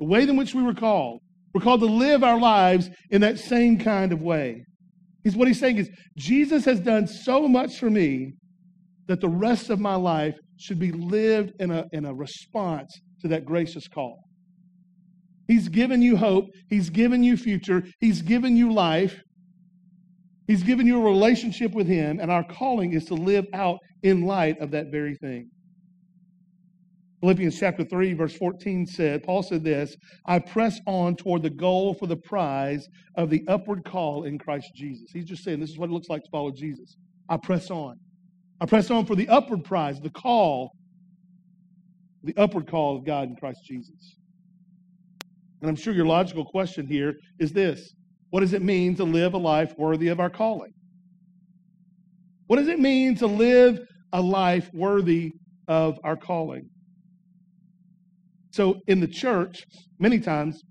The 0.00 0.06
way 0.06 0.24
in 0.24 0.36
which 0.36 0.56
we 0.56 0.62
were 0.64 0.74
called 0.74 1.20
we're 1.58 1.64
called 1.64 1.80
to 1.80 1.86
live 1.86 2.22
our 2.22 2.38
lives 2.38 2.88
in 3.10 3.20
that 3.22 3.36
same 3.36 3.80
kind 3.80 4.12
of 4.12 4.22
way. 4.22 4.64
He's 5.24 5.34
what 5.34 5.48
he's 5.48 5.58
saying 5.58 5.78
is 5.78 5.90
Jesus 6.16 6.64
has 6.66 6.78
done 6.78 7.08
so 7.08 7.48
much 7.48 7.78
for 7.78 7.90
me 7.90 8.34
that 9.08 9.20
the 9.20 9.28
rest 9.28 9.68
of 9.68 9.80
my 9.80 9.96
life 9.96 10.36
should 10.56 10.78
be 10.78 10.92
lived 10.92 11.50
in 11.58 11.72
a, 11.72 11.84
in 11.90 12.04
a 12.04 12.14
response 12.14 12.96
to 13.22 13.28
that 13.28 13.44
gracious 13.44 13.88
call. 13.88 14.20
He's 15.48 15.68
given 15.68 16.00
you 16.00 16.16
hope. 16.16 16.44
He's 16.68 16.90
given 16.90 17.24
you 17.24 17.36
future. 17.36 17.82
He's 17.98 18.22
given 18.22 18.56
you 18.56 18.72
life. 18.72 19.20
He's 20.46 20.62
given 20.62 20.86
you 20.86 21.00
a 21.00 21.04
relationship 21.04 21.72
with 21.72 21.88
Him, 21.88 22.20
and 22.20 22.30
our 22.30 22.44
calling 22.44 22.92
is 22.92 23.06
to 23.06 23.14
live 23.14 23.46
out 23.52 23.78
in 24.04 24.26
light 24.26 24.60
of 24.60 24.70
that 24.70 24.92
very 24.92 25.16
thing. 25.16 25.50
Philippians 27.20 27.58
chapter 27.58 27.84
3, 27.84 28.12
verse 28.12 28.36
14 28.36 28.86
said, 28.86 29.24
Paul 29.24 29.42
said 29.42 29.64
this, 29.64 29.96
I 30.26 30.38
press 30.38 30.80
on 30.86 31.16
toward 31.16 31.42
the 31.42 31.50
goal 31.50 31.94
for 31.94 32.06
the 32.06 32.16
prize 32.16 32.86
of 33.16 33.28
the 33.28 33.42
upward 33.48 33.84
call 33.84 34.24
in 34.24 34.38
Christ 34.38 34.70
Jesus. 34.74 35.10
He's 35.12 35.24
just 35.24 35.42
saying 35.42 35.58
this 35.58 35.70
is 35.70 35.78
what 35.78 35.90
it 35.90 35.92
looks 35.92 36.08
like 36.08 36.22
to 36.22 36.30
follow 36.30 36.52
Jesus. 36.52 36.96
I 37.28 37.36
press 37.36 37.70
on. 37.70 37.96
I 38.60 38.66
press 38.66 38.90
on 38.90 39.04
for 39.04 39.16
the 39.16 39.28
upward 39.28 39.64
prize, 39.64 40.00
the 40.00 40.10
call, 40.10 40.72
the 42.22 42.36
upward 42.36 42.68
call 42.68 42.96
of 42.96 43.04
God 43.04 43.28
in 43.28 43.36
Christ 43.36 43.60
Jesus. 43.64 44.16
And 45.60 45.68
I'm 45.68 45.76
sure 45.76 45.92
your 45.92 46.06
logical 46.06 46.44
question 46.44 46.86
here 46.86 47.16
is 47.40 47.52
this 47.52 47.94
What 48.30 48.40
does 48.40 48.52
it 48.52 48.62
mean 48.62 48.94
to 48.96 49.04
live 49.04 49.34
a 49.34 49.38
life 49.38 49.74
worthy 49.76 50.08
of 50.08 50.20
our 50.20 50.30
calling? 50.30 50.72
What 52.46 52.56
does 52.56 52.68
it 52.68 52.78
mean 52.78 53.16
to 53.16 53.26
live 53.26 53.80
a 54.12 54.20
life 54.20 54.70
worthy 54.72 55.32
of 55.66 55.98
our 56.04 56.16
calling? 56.16 56.70
So 58.58 58.80
in 58.88 58.98
the 58.98 59.06
church, 59.06 59.64
many 60.00 60.18
times, 60.18 60.64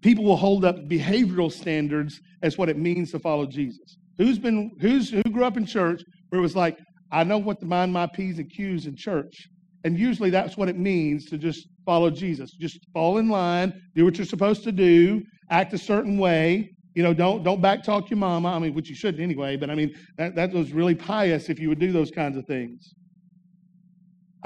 people 0.00 0.22
will 0.22 0.36
hold 0.36 0.64
up 0.64 0.76
behavioral 0.88 1.50
standards 1.50 2.20
as 2.40 2.56
what 2.56 2.68
it 2.68 2.78
means 2.78 3.10
to 3.10 3.18
follow 3.18 3.46
Jesus. 3.46 3.96
Who's 4.16 4.38
been 4.38 4.70
who's 4.80 5.10
who 5.10 5.24
grew 5.24 5.42
up 5.42 5.56
in 5.56 5.66
church 5.66 6.02
where 6.28 6.38
it 6.38 6.42
was 6.42 6.54
like, 6.54 6.78
I 7.10 7.24
know 7.24 7.38
what 7.38 7.58
to 7.60 7.66
mind 7.66 7.92
my 7.92 8.06
P's 8.06 8.38
and 8.38 8.48
Q's 8.48 8.86
in 8.86 8.94
church. 8.94 9.48
And 9.82 9.98
usually 9.98 10.30
that's 10.30 10.56
what 10.56 10.68
it 10.68 10.78
means 10.78 11.24
to 11.30 11.36
just 11.36 11.66
follow 11.84 12.10
Jesus. 12.10 12.52
Just 12.52 12.78
fall 12.92 13.18
in 13.18 13.28
line, 13.28 13.82
do 13.96 14.04
what 14.04 14.16
you're 14.16 14.24
supposed 14.24 14.62
to 14.62 14.72
do, 14.72 15.24
act 15.50 15.72
a 15.72 15.78
certain 15.78 16.16
way. 16.16 16.70
You 16.94 17.02
know, 17.02 17.12
don't 17.12 17.42
don't 17.42 17.60
backtalk 17.60 18.08
your 18.08 18.18
mama. 18.18 18.50
I 18.50 18.60
mean, 18.60 18.72
which 18.72 18.88
you 18.88 18.94
shouldn't 18.94 19.20
anyway, 19.20 19.56
but 19.56 19.68
I 19.68 19.74
mean 19.74 19.96
that, 20.16 20.36
that 20.36 20.52
was 20.52 20.72
really 20.72 20.94
pious 20.94 21.48
if 21.48 21.58
you 21.58 21.68
would 21.70 21.80
do 21.80 21.90
those 21.90 22.12
kinds 22.12 22.36
of 22.36 22.46
things. 22.46 22.94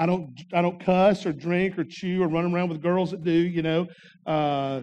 I 0.01 0.07
don't 0.07 0.29
I 0.51 0.63
don't 0.63 0.83
cuss 0.83 1.27
or 1.27 1.31
drink 1.31 1.77
or 1.77 1.83
chew 1.87 2.23
or 2.23 2.27
run 2.27 2.51
around 2.51 2.69
with 2.69 2.81
girls 2.81 3.11
that 3.11 3.23
do. 3.23 3.31
You 3.31 3.61
know, 3.61 3.87
uh, 4.25 4.81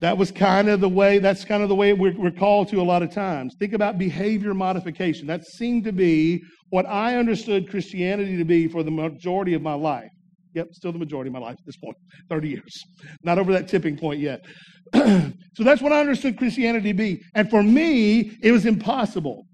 that 0.00 0.16
was 0.16 0.30
kind 0.30 0.68
of 0.68 0.80
the 0.80 0.88
way. 0.88 1.18
That's 1.18 1.44
kind 1.44 1.60
of 1.60 1.68
the 1.68 1.74
way 1.74 1.92
we're, 1.92 2.16
we're 2.16 2.30
called 2.30 2.68
to 2.68 2.80
a 2.80 2.84
lot 2.84 3.02
of 3.02 3.10
times. 3.10 3.56
Think 3.58 3.72
about 3.72 3.98
behavior 3.98 4.54
modification. 4.54 5.26
That 5.26 5.44
seemed 5.44 5.82
to 5.84 5.92
be 5.92 6.40
what 6.70 6.86
I 6.86 7.16
understood 7.16 7.68
Christianity 7.68 8.36
to 8.36 8.44
be 8.44 8.68
for 8.68 8.84
the 8.84 8.92
majority 8.92 9.54
of 9.54 9.62
my 9.62 9.74
life. 9.74 10.10
Yep, 10.54 10.68
still 10.74 10.92
the 10.92 11.00
majority 11.00 11.28
of 11.28 11.34
my 11.34 11.40
life 11.40 11.56
at 11.58 11.66
this 11.66 11.76
point, 11.76 11.96
30 12.30 12.48
years. 12.48 12.84
Not 13.24 13.40
over 13.40 13.52
that 13.54 13.66
tipping 13.66 13.98
point 13.98 14.20
yet. 14.20 14.40
so 14.94 15.64
that's 15.64 15.82
what 15.82 15.92
I 15.92 15.98
understood 15.98 16.38
Christianity 16.38 16.90
to 16.90 16.94
be. 16.94 17.20
And 17.34 17.50
for 17.50 17.60
me, 17.60 18.38
it 18.40 18.52
was 18.52 18.66
impossible 18.66 19.46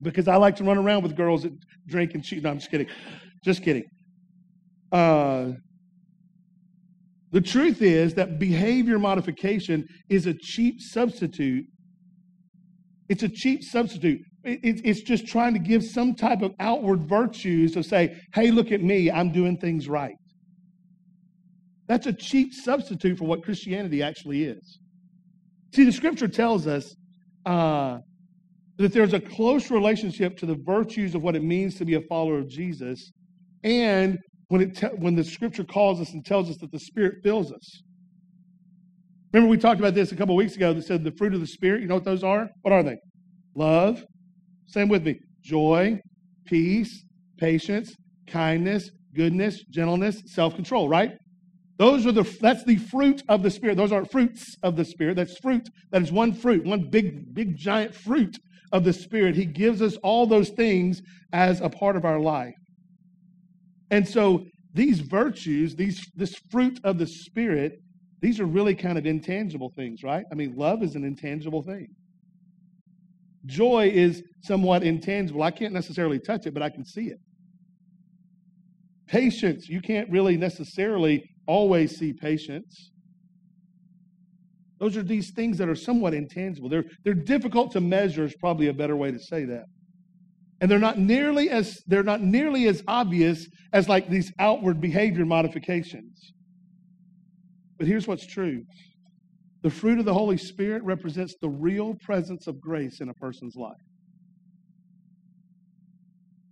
because 0.00 0.26
I 0.26 0.36
like 0.36 0.56
to 0.56 0.64
run 0.64 0.78
around 0.78 1.02
with 1.02 1.16
girls 1.16 1.42
that 1.42 1.52
drink 1.86 2.14
and 2.14 2.24
cheat. 2.24 2.42
No, 2.42 2.50
I'm 2.50 2.58
just 2.58 2.70
kidding. 2.70 2.88
Just 3.44 3.62
kidding. 3.62 3.84
Uh, 4.90 5.52
The 7.32 7.40
truth 7.40 7.80
is 7.80 8.14
that 8.14 8.38
behavior 8.38 8.98
modification 8.98 9.86
is 10.10 10.26
a 10.26 10.34
cheap 10.34 10.80
substitute. 10.80 11.64
It's 13.08 13.22
a 13.22 13.28
cheap 13.28 13.62
substitute. 13.62 14.20
It's 14.44 15.02
just 15.02 15.26
trying 15.26 15.54
to 15.54 15.58
give 15.58 15.82
some 15.82 16.14
type 16.14 16.42
of 16.42 16.52
outward 16.60 17.08
virtues 17.08 17.72
to 17.72 17.82
say, 17.82 18.20
hey, 18.34 18.50
look 18.50 18.70
at 18.70 18.82
me, 18.82 19.10
I'm 19.10 19.32
doing 19.32 19.56
things 19.56 19.88
right. 19.88 20.14
That's 21.88 22.06
a 22.06 22.12
cheap 22.12 22.52
substitute 22.52 23.18
for 23.18 23.24
what 23.24 23.42
Christianity 23.42 24.02
actually 24.02 24.44
is. 24.44 24.78
See, 25.74 25.84
the 25.84 25.92
scripture 25.92 26.28
tells 26.28 26.66
us 26.66 26.94
uh, 27.46 27.98
that 28.76 28.92
there's 28.92 29.14
a 29.14 29.20
close 29.20 29.70
relationship 29.70 30.36
to 30.38 30.46
the 30.46 30.58
virtues 30.66 31.14
of 31.14 31.22
what 31.22 31.34
it 31.34 31.42
means 31.42 31.76
to 31.76 31.84
be 31.84 31.94
a 31.94 32.00
follower 32.02 32.38
of 32.38 32.48
Jesus 32.48 33.10
and 33.64 34.18
when, 34.48 34.60
it 34.60 34.76
te- 34.76 34.86
when 34.98 35.14
the 35.14 35.24
scripture 35.24 35.64
calls 35.64 36.00
us 36.00 36.12
and 36.12 36.24
tells 36.24 36.50
us 36.50 36.56
that 36.58 36.70
the 36.72 36.78
Spirit 36.78 37.16
fills 37.22 37.52
us. 37.52 37.82
Remember, 39.32 39.50
we 39.50 39.56
talked 39.56 39.80
about 39.80 39.94
this 39.94 40.12
a 40.12 40.16
couple 40.16 40.36
weeks 40.36 40.56
ago 40.56 40.74
that 40.74 40.84
said 40.84 41.04
the 41.04 41.12
fruit 41.12 41.32
of 41.32 41.40
the 41.40 41.46
Spirit, 41.46 41.80
you 41.80 41.88
know 41.88 41.94
what 41.94 42.04
those 42.04 42.22
are? 42.22 42.50
What 42.62 42.72
are 42.72 42.82
they? 42.82 42.96
Love, 43.54 44.04
same 44.66 44.88
with 44.88 45.04
me, 45.04 45.18
joy, 45.42 45.98
peace, 46.44 47.04
patience, 47.38 47.94
kindness, 48.26 48.90
goodness, 49.14 49.62
gentleness, 49.70 50.22
self 50.26 50.54
control, 50.54 50.88
right? 50.88 51.12
Those 51.78 52.06
are 52.06 52.12
the 52.12 52.22
that's 52.40 52.64
the 52.64 52.76
fruit 52.76 53.22
of 53.28 53.42
the 53.42 53.50
spirit. 53.50 53.76
Those 53.76 53.92
aren't 53.92 54.10
fruits 54.10 54.56
of 54.62 54.76
the 54.76 54.84
spirit. 54.84 55.16
That's 55.16 55.38
fruit. 55.38 55.68
That 55.90 56.02
is 56.02 56.12
one 56.12 56.32
fruit, 56.32 56.64
one 56.64 56.88
big, 56.90 57.34
big 57.34 57.56
giant 57.56 57.94
fruit 57.94 58.36
of 58.70 58.84
the 58.84 58.92
spirit. 58.92 59.34
He 59.34 59.46
gives 59.46 59.82
us 59.82 59.96
all 60.02 60.26
those 60.26 60.50
things 60.50 61.02
as 61.32 61.60
a 61.60 61.68
part 61.68 61.96
of 61.96 62.04
our 62.04 62.20
life. 62.20 62.54
And 63.92 64.08
so 64.08 64.46
these 64.72 65.00
virtues, 65.00 65.76
these 65.76 66.10
this 66.16 66.34
fruit 66.50 66.80
of 66.82 66.98
the 66.98 67.06
spirit, 67.06 67.78
these 68.22 68.40
are 68.40 68.46
really 68.46 68.74
kind 68.74 68.96
of 68.96 69.04
intangible 69.04 69.70
things, 69.76 70.02
right? 70.02 70.24
I 70.32 70.34
mean, 70.34 70.54
love 70.56 70.82
is 70.82 70.96
an 70.96 71.04
intangible 71.04 71.62
thing. 71.62 71.88
Joy 73.44 73.90
is 73.92 74.22
somewhat 74.44 74.82
intangible. 74.82 75.42
I 75.42 75.50
can't 75.50 75.74
necessarily 75.74 76.18
touch 76.18 76.46
it, 76.46 76.54
but 76.54 76.62
I 76.62 76.70
can 76.70 76.86
see 76.86 77.08
it. 77.08 77.18
Patience, 79.08 79.68
you 79.68 79.82
can't 79.82 80.08
really 80.10 80.38
necessarily 80.38 81.22
always 81.46 81.96
see 81.98 82.14
patience. 82.14 82.92
Those 84.80 84.96
are 84.96 85.02
these 85.02 85.32
things 85.34 85.58
that 85.58 85.68
are 85.68 85.74
somewhat 85.74 86.14
intangible. 86.14 86.70
They're, 86.70 86.84
they're 87.04 87.12
difficult 87.12 87.72
to 87.72 87.80
measure, 87.82 88.24
is 88.24 88.34
probably 88.40 88.68
a 88.68 88.72
better 88.72 88.96
way 88.96 89.10
to 89.10 89.18
say 89.18 89.44
that. 89.44 89.64
And 90.62 90.70
they're 90.70 90.78
not 90.78 90.96
nearly 90.96 91.50
as 91.50 91.82
they're 91.88 92.04
not 92.04 92.22
nearly 92.22 92.68
as 92.68 92.84
obvious 92.86 93.48
as 93.72 93.88
like 93.88 94.08
these 94.08 94.32
outward 94.38 94.80
behavior 94.80 95.26
modifications. 95.26 96.32
But 97.78 97.88
here's 97.88 98.06
what's 98.06 98.24
true. 98.24 98.62
The 99.64 99.70
fruit 99.70 99.98
of 99.98 100.04
the 100.04 100.14
Holy 100.14 100.36
Spirit 100.36 100.84
represents 100.84 101.34
the 101.42 101.48
real 101.48 101.96
presence 102.04 102.46
of 102.46 102.60
grace 102.60 103.00
in 103.00 103.08
a 103.08 103.14
person's 103.14 103.56
life. 103.56 103.74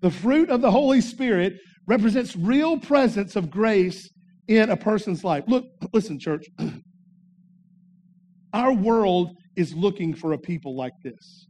The 0.01 0.11
fruit 0.11 0.51
of 0.51 0.61
the 0.61 0.73
Holy 0.73 1.01
Spirit 1.01 1.55
represents 1.87 2.35
real 2.35 2.79
presence 2.79 3.37
of 3.37 3.49
grace 3.49 4.11
in 4.49 4.71
a 4.71 4.77
person's 4.77 5.23
life. 5.23 5.45
Look, 5.47 5.67
listen, 5.93 6.19
church. 6.19 6.47
Our 8.53 8.73
world 8.73 9.37
is 9.55 9.73
looking 9.73 10.15
for 10.15 10.33
a 10.33 10.39
people 10.39 10.77
like 10.77 10.95
this. 11.05 11.47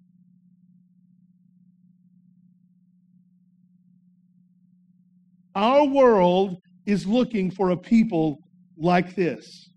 Our 5.54 5.86
world 5.86 6.56
is 6.86 7.06
looking 7.06 7.50
for 7.50 7.70
a 7.70 7.76
people 7.76 8.38
like 8.76 9.14
this. 9.14 9.68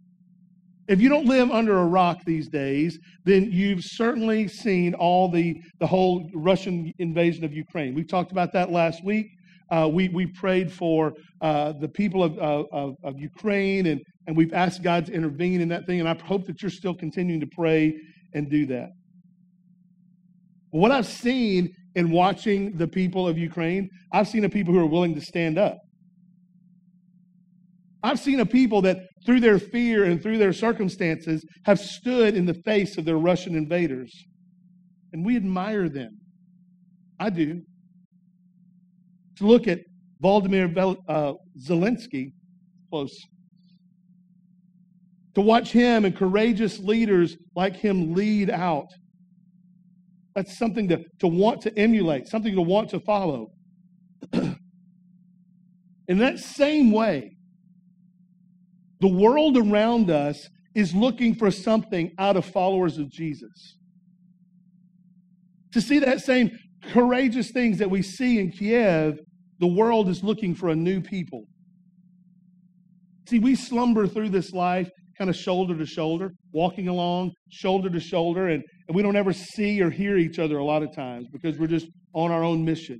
If 0.88 1.00
you 1.00 1.10
don't 1.10 1.26
live 1.26 1.50
under 1.50 1.80
a 1.80 1.86
rock 1.86 2.18
these 2.26 2.50
days, 2.50 3.00
then 3.24 3.52
you've 3.52 3.84
certainly 3.84 4.48
seen 4.48 4.94
all 4.94 5.32
the, 5.32 5.62
the 5.80 5.88
whole 5.88 6.30
Russian 6.34 6.92
invasion 7.00 7.46
of 7.46 7.54
Ukraine. 7.54 7.96
We 7.96 8.04
talked 8.04 8.32
about 8.32 8.52
that 8.54 8.72
last 8.72 9.04
week. 9.04 9.28
Uh, 9.72 9.90
we, 9.92 10.10
we 10.10 10.28
prayed 10.28 10.72
for 10.72 11.14
uh, 11.42 11.72
the 11.80 11.88
people 11.88 12.22
of, 12.22 12.38
of, 12.38 12.96
of 13.04 13.18
Ukraine, 13.18 13.88
and, 13.88 14.02
and 14.28 14.36
we've 14.36 14.54
asked 14.54 14.84
God 14.84 15.06
to 15.06 15.14
intervene 15.14 15.62
in 15.62 15.70
that 15.70 15.86
thing. 15.86 16.00
And 16.00 16.10
I 16.10 16.18
hope 16.26 16.46
that 16.48 16.62
you're 16.62 16.70
still 16.70 16.94
continuing 16.94 17.40
to 17.40 17.48
pray 17.48 17.96
and 18.34 18.50
do 18.50 18.66
that. 18.68 18.90
What 20.72 20.92
I've 20.92 21.08
seen 21.08 21.74
in 21.96 22.12
watching 22.12 22.78
the 22.78 22.88
people 22.88 23.28
of 23.28 23.38
Ukraine, 23.38 23.90
I've 24.12 24.28
seen 24.28 24.46
a 24.46 24.50
people 24.50 24.74
who 24.74 24.80
are 24.80 24.86
willing 24.86 25.16
to 25.16 25.22
stand 25.22 25.58
up. 25.58 25.78
I've 28.02 28.20
seen 28.20 28.40
a 28.42 28.46
people 28.46 28.82
that, 28.82 28.98
through 29.26 29.40
their 29.40 29.60
fear 29.60 30.04
and 30.04 30.22
through 30.22 30.38
their 30.38 30.52
circumstances, 30.52 31.46
have 31.66 31.80
stood 31.80 32.36
in 32.36 32.46
the 32.46 32.56
face 32.66 32.98
of 32.98 33.06
their 33.06 33.18
Russian 33.18 33.56
invaders. 33.56 34.14
And 35.14 35.26
we 35.26 35.38
admire 35.38 35.88
them. 35.88 36.20
I 37.20 37.30
do 37.30 37.62
to 39.38 39.48
look 39.48 39.68
at 39.68 39.80
Vladimir 40.20 40.66
uh, 41.08 41.34
Zelensky 41.60 42.34
close. 42.90 43.18
To 45.36 45.42
watch 45.42 45.72
him 45.72 46.06
and 46.06 46.16
courageous 46.16 46.80
leaders 46.80 47.38
like 47.56 47.76
him 47.76 48.14
lead 48.14 48.50
out. 48.50 48.88
That's 50.36 50.58
something 50.58 50.88
to, 50.90 51.04
to 51.20 51.28
want 51.28 51.62
to 51.62 51.78
emulate, 51.78 52.28
something 52.28 52.56
to 52.56 52.62
want 52.62 52.90
to 52.90 53.00
follow. 53.00 53.52
In 54.34 54.58
that 56.18 56.40
same 56.40 56.92
way, 56.92 57.38
the 59.00 59.08
world 59.08 59.58
around 59.58 60.10
us 60.10 60.48
is 60.76 60.96
looking 60.96 61.36
for 61.36 61.52
something 61.52 62.12
out 62.18 62.36
of 62.36 62.46
followers 62.46 62.98
of 62.98 63.10
Jesus. 63.10 63.78
To 65.74 65.82
see 65.82 66.00
that 66.00 66.22
same 66.22 66.58
courageous 66.92 67.52
things 67.52 67.78
that 67.80 67.90
we 67.90 68.02
see 68.02 68.40
in 68.40 68.52
Kiev, 68.52 69.20
the 69.60 69.68
world 69.68 70.10
is 70.10 70.24
looking 70.24 70.56
for 70.56 70.70
a 70.70 70.76
new 70.76 71.02
people. 71.02 71.44
See, 73.28 73.40
we 73.40 73.56
slumber 73.56 74.08
through 74.08 74.30
this 74.30 74.52
life 74.52 74.90
kind 75.24 75.30
of 75.30 75.42
shoulder 75.42 75.74
to 75.78 75.86
shoulder, 75.86 76.34
walking 76.52 76.90
along 76.90 77.32
shoulder 77.50 77.90
to 77.90 77.98
shoulder, 77.98 78.50
and, 78.50 78.62
and 78.90 78.94
we 78.94 79.02
don't 79.02 79.16
ever 79.16 79.32
see 79.32 79.82
or 79.82 79.90
hear 79.90 80.18
each 80.18 80.38
other 80.38 80.58
a 80.58 80.66
lot 80.66 80.84
of 80.84 80.94
times 80.94 81.30
because 81.32 81.58
we're 81.58 81.66
just 81.66 81.88
on 82.12 82.30
our 82.30 82.44
own 82.44 82.66
mission. 82.66 83.00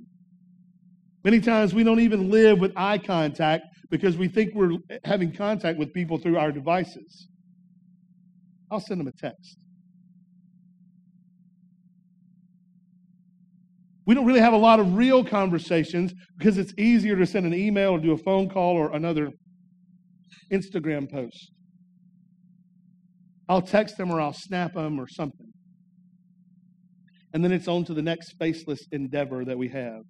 Many 1.22 1.38
times 1.38 1.74
we 1.74 1.84
don't 1.84 2.00
even 2.00 2.30
live 2.30 2.60
with 2.60 2.72
eye 2.76 2.96
contact 2.96 3.64
because 3.90 4.16
we 4.16 4.26
think 4.26 4.54
we're 4.54 4.78
having 5.04 5.34
contact 5.34 5.78
with 5.78 5.92
people 5.92 6.16
through 6.16 6.38
our 6.38 6.50
devices. 6.50 7.28
I'll 8.70 8.80
send 8.80 9.00
them 9.00 9.08
a 9.08 9.12
text. 9.12 9.58
We 14.06 14.14
don't 14.14 14.24
really 14.24 14.40
have 14.40 14.54
a 14.54 14.58
lot 14.58 14.80
of 14.80 14.96
real 14.96 15.22
conversations 15.22 16.14
because 16.38 16.56
it's 16.56 16.72
easier 16.78 17.16
to 17.16 17.26
send 17.26 17.44
an 17.44 17.52
email 17.52 17.90
or 17.90 17.98
do 17.98 18.12
a 18.12 18.18
phone 18.18 18.48
call 18.48 18.76
or 18.76 18.94
another 18.94 19.30
Instagram 20.50 21.10
post. 21.10 21.50
I'll 23.48 23.62
text 23.62 23.96
them 23.96 24.10
or 24.10 24.20
I'll 24.20 24.32
snap 24.32 24.74
them 24.74 24.98
or 24.98 25.06
something. 25.08 25.52
And 27.32 27.42
then 27.44 27.52
it's 27.52 27.68
on 27.68 27.84
to 27.86 27.94
the 27.94 28.02
next 28.02 28.34
faceless 28.38 28.80
endeavor 28.92 29.44
that 29.44 29.58
we 29.58 29.68
have. 29.68 30.02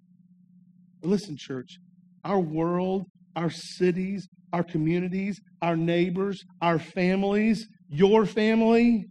But 1.01 1.09
listen, 1.09 1.35
church, 1.37 1.77
our 2.23 2.39
world, 2.39 3.05
our 3.35 3.49
cities, 3.49 4.27
our 4.53 4.63
communities, 4.63 5.39
our 5.61 5.75
neighbors, 5.75 6.43
our 6.61 6.79
families, 6.79 7.67
your 7.89 8.25
family. 8.25 9.05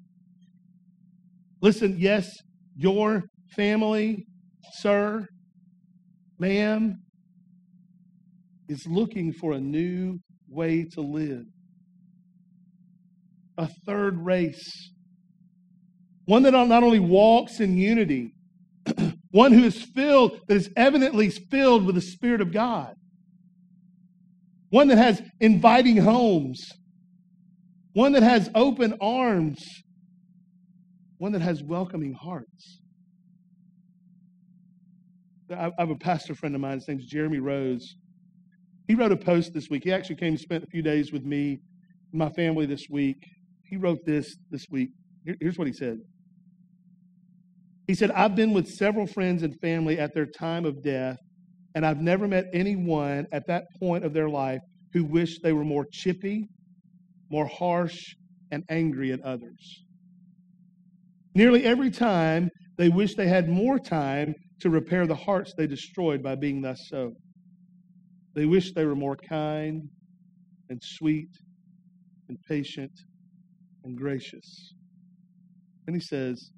Listen, 1.61 1.97
yes, 1.99 2.31
your 2.77 3.25
family 3.57 4.27
sir, 4.73 5.27
ma'am, 6.39 6.99
is 8.69 8.87
looking 8.87 9.33
for 9.33 9.53
a 9.53 9.61
new 9.61 10.19
way 10.49 10.85
to 10.85 11.01
live. 11.01 11.45
A 13.57 13.69
third 13.87 14.19
race. 14.19 14.91
One 16.27 16.43
that 16.45 16.53
not 16.53 16.83
only 16.83 17.01
walks 17.01 17.61
in 17.61 17.77
unity, 17.77 18.35
one 19.31 19.53
who 19.53 19.65
is 19.65 19.83
filled, 19.95 20.41
that 20.49 20.55
is 20.55 20.71
evidently 20.77 21.29
filled 21.29 21.85
with 21.85 21.95
the 21.95 22.01
Spirit 22.01 22.41
of 22.41 22.53
God. 22.53 22.95
One 24.71 24.89
that 24.89 24.99
has 24.99 25.23
inviting 25.41 25.99
homes. 25.99 26.67
One 27.93 28.13
that 28.13 28.23
has 28.23 28.51
open 28.55 28.97
arms. 29.01 29.65
One 31.19 31.33
that 31.33 31.43
has 31.43 31.63
welcoming 31.63 32.13
hearts. 32.13 32.81
I 35.51 35.71
have 35.79 35.91
a 35.91 35.97
pastor 35.97 36.35
friend 36.35 36.55
of 36.55 36.61
mine. 36.61 36.79
His 36.79 36.89
name's 36.89 37.07
Jeremy 37.07 37.39
Rose. 37.39 37.97
He 38.89 38.95
wrote 38.95 39.13
a 39.13 39.17
post 39.17 39.53
this 39.55 39.69
week. 39.71 39.85
He 39.85 39.93
actually 39.93 40.17
came 40.17 40.31
and 40.31 40.41
spent 40.41 40.65
a 40.65 40.67
few 40.67 40.83
days 40.83 41.13
with 41.13 41.25
me 41.25 41.61
and 42.13 42.19
my 42.19 42.31
family 42.31 42.67
this 42.67 42.87
week. 42.91 43.23
He 43.65 43.77
wrote 43.77 44.05
this 44.05 44.37
this 44.51 44.67
week. 44.71 44.91
Here's 45.41 45.59
what 45.59 45.67
he 45.67 45.73
said. 45.73 45.99
He 47.87 47.95
said, 47.95 48.11
I've 48.13 48.35
been 48.35 48.53
with 48.53 48.69
several 48.69 49.07
friends 49.07 49.43
and 49.43 49.59
family 49.61 49.99
at 49.99 50.15
their 50.15 50.27
time 50.27 50.65
of 50.65 50.83
death, 50.83 51.19
and 51.75 51.85
I've 51.85 52.01
never 52.01 52.27
met 52.29 52.47
anyone 52.53 53.27
at 53.33 53.47
that 53.49 53.65
point 53.79 54.05
of 54.05 54.13
their 54.13 54.29
life 54.29 54.61
who 54.93 55.05
wished 55.05 55.43
they 55.43 55.53
were 55.53 55.65
more 55.65 55.87
chippy, 55.93 56.47
more 57.31 57.47
harsh, 57.47 57.99
and 58.51 58.63
angry 58.71 59.13
at 59.13 59.21
others. 59.23 59.83
Nearly 61.35 61.65
every 61.65 61.91
time, 61.91 62.49
they 62.79 62.89
wish 62.89 63.15
they 63.17 63.29
had 63.29 63.49
more 63.49 63.79
time 63.79 64.35
to 64.61 64.71
repair 64.71 65.07
the 65.07 65.15
hearts 65.15 65.53
they 65.57 65.67
destroyed 65.67 66.23
by 66.23 66.37
being 66.37 66.63
thus 66.63 66.79
so. 66.89 67.13
They 68.35 68.47
wish 68.47 68.73
they 68.73 68.85
were 68.85 68.95
more 68.95 69.17
kind 69.17 69.83
and 70.71 70.81
sweet 70.83 71.29
and 72.29 72.39
patient 72.49 72.93
and 73.85 73.97
gracious. 73.97 74.75
And 75.87 75.95
he 75.95 76.01
says, 76.01 76.51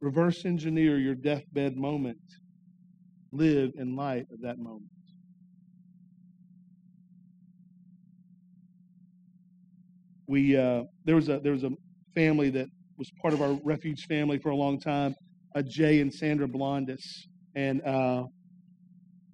reverse 0.00 0.44
engineer 0.44 0.98
your 0.98 1.14
deathbed 1.14 1.76
moment. 1.76 2.18
Live 3.32 3.72
in 3.78 3.96
light 3.96 4.26
of 4.32 4.40
that 4.42 4.58
moment. 4.58 4.90
We 10.26 10.56
uh, 10.56 10.82
there 11.04 11.16
was 11.16 11.28
a 11.28 11.40
there 11.40 11.52
was 11.52 11.64
a 11.64 11.70
family 12.14 12.50
that 12.50 12.68
was 12.98 13.10
part 13.22 13.32
of 13.32 13.40
our 13.40 13.58
refuge 13.64 14.06
family 14.06 14.38
for 14.38 14.50
a 14.50 14.56
long 14.56 14.78
time, 14.78 15.14
uh, 15.54 15.62
Jay 15.62 16.00
and 16.00 16.12
Sandra 16.12 16.46
Blondis, 16.46 17.04
and 17.54 17.82
uh, 17.82 18.24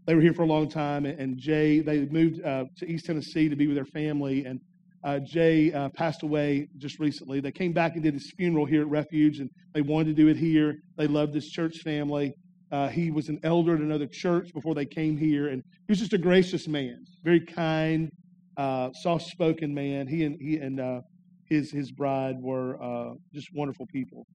they 0.07 0.15
were 0.15 0.21
here 0.21 0.35
for 0.35 0.43
a 0.43 0.47
long 0.47 0.69
time. 0.69 1.05
And 1.07 1.39
Jay 1.39 1.81
they 1.81 2.07
moved 2.07 2.45
uh, 2.45 2.65
to 2.79 2.91
East 2.91 3.07
Tennessee 3.07 3.49
to 3.49 3.57
be 3.57 3.67
with 3.67 3.77
their 3.77 3.85
family, 3.87 4.45
and 4.45 4.61
uh, 5.05 5.19
Jay 5.19 5.73
uh, 5.73 5.91
passed 5.91 6.23
away 6.23 6.67
just 6.79 6.99
recently. 6.99 7.41
They 7.41 7.53
came 7.53 7.73
back 7.73 7.95
and 7.95 8.03
did 8.03 8.15
his 8.15 8.33
funeral 8.37 8.65
here 8.65 8.81
at 8.81 8.89
Refuge, 8.89 9.39
and 9.39 9.51
they 9.75 9.83
wanted 9.83 10.17
to 10.17 10.23
do 10.23 10.29
it 10.29 10.37
here. 10.37 10.77
They 10.97 11.07
loved 11.07 11.35
this 11.35 11.49
church 11.51 11.79
family. 11.85 12.33
Uh, 12.73 12.89
he 12.89 13.11
was 13.11 13.29
an 13.29 13.39
elder 13.45 13.75
at 13.75 13.81
another 13.81 14.07
church 14.07 14.53
before 14.55 14.75
they 14.75 14.87
came 14.87 15.17
here, 15.17 15.49
and 15.49 15.63
he 15.87 15.93
was 15.93 15.99
just 15.99 16.15
a 16.15 16.19
gracious 16.19 16.67
man, 16.67 17.05
very 17.23 17.41
kind, 17.41 18.11
uh, 18.57 18.91
soft-spoken 18.95 19.75
man. 19.75 20.09
He 20.09 20.25
and 20.25 20.37
he 20.41 20.57
and 20.57 20.81
uh, 20.81 21.01
his 21.49 21.71
his 21.71 21.93
bride 21.93 22.37
were 22.41 22.83
uh, 22.83 23.15
just 23.35 23.49
wonderful 23.55 23.87
people. 23.93 24.27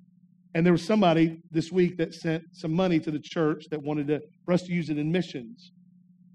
And 0.54 0.66
there 0.66 0.74
was 0.74 0.86
somebody 0.86 1.42
this 1.52 1.72
week 1.72 1.98
that 1.98 2.14
sent 2.14 2.44
some 2.54 2.74
money 2.74 3.00
to 3.00 3.12
the 3.12 3.20
church 3.20 3.66
that 3.72 3.82
wanted 3.82 4.08
to, 4.08 4.22
for 4.46 4.54
us 4.54 4.64
to 4.64 4.72
use 4.72 4.90
it 4.90 4.98
in 4.98 5.12
missions. 5.12 5.72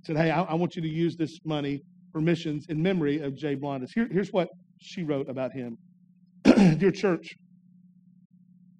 Said, 0.02 0.16
"Hey, 0.16 0.30
I, 0.30 0.42
I 0.42 0.54
want 0.54 0.74
you 0.74 0.82
to 0.82 0.88
use 0.88 1.16
this 1.16 1.38
money 1.44 1.82
for 2.14 2.21
missions 2.21 2.66
in 2.68 2.80
memory 2.80 3.21
of 3.21 3.35
Jay 3.35 3.56
Blondis. 3.56 3.90
Here, 3.92 4.09
here's 4.09 4.33
what 4.33 4.49
she 4.78 5.02
wrote 5.02 5.28
about 5.28 5.52
him 5.52 5.76
Dear 6.78 6.92
church, 6.92 7.35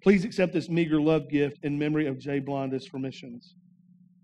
please 0.01 0.23
accept 0.23 0.53
this 0.53 0.69
meager 0.69 1.01
love 1.01 1.27
gift 1.29 1.57
in 1.63 1.77
memory 1.77 2.07
of 2.07 2.17
Jay 2.17 2.39
Blondis 2.39 2.87
for 2.89 2.97
missions. 2.97 3.55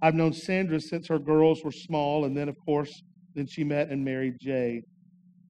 I've 0.02 0.16
known 0.16 0.32
Sandra 0.32 0.80
since 0.80 1.10
her 1.10 1.20
girls 1.20 1.62
were 1.62 1.74
small, 1.74 2.24
and 2.24 2.38
then, 2.38 2.48
of 2.48 2.56
course, 2.66 3.04
then 3.36 3.48
she 3.48 3.66
met 3.66 3.90
and 3.90 4.04
married 4.04 4.36
Jay. 4.40 4.82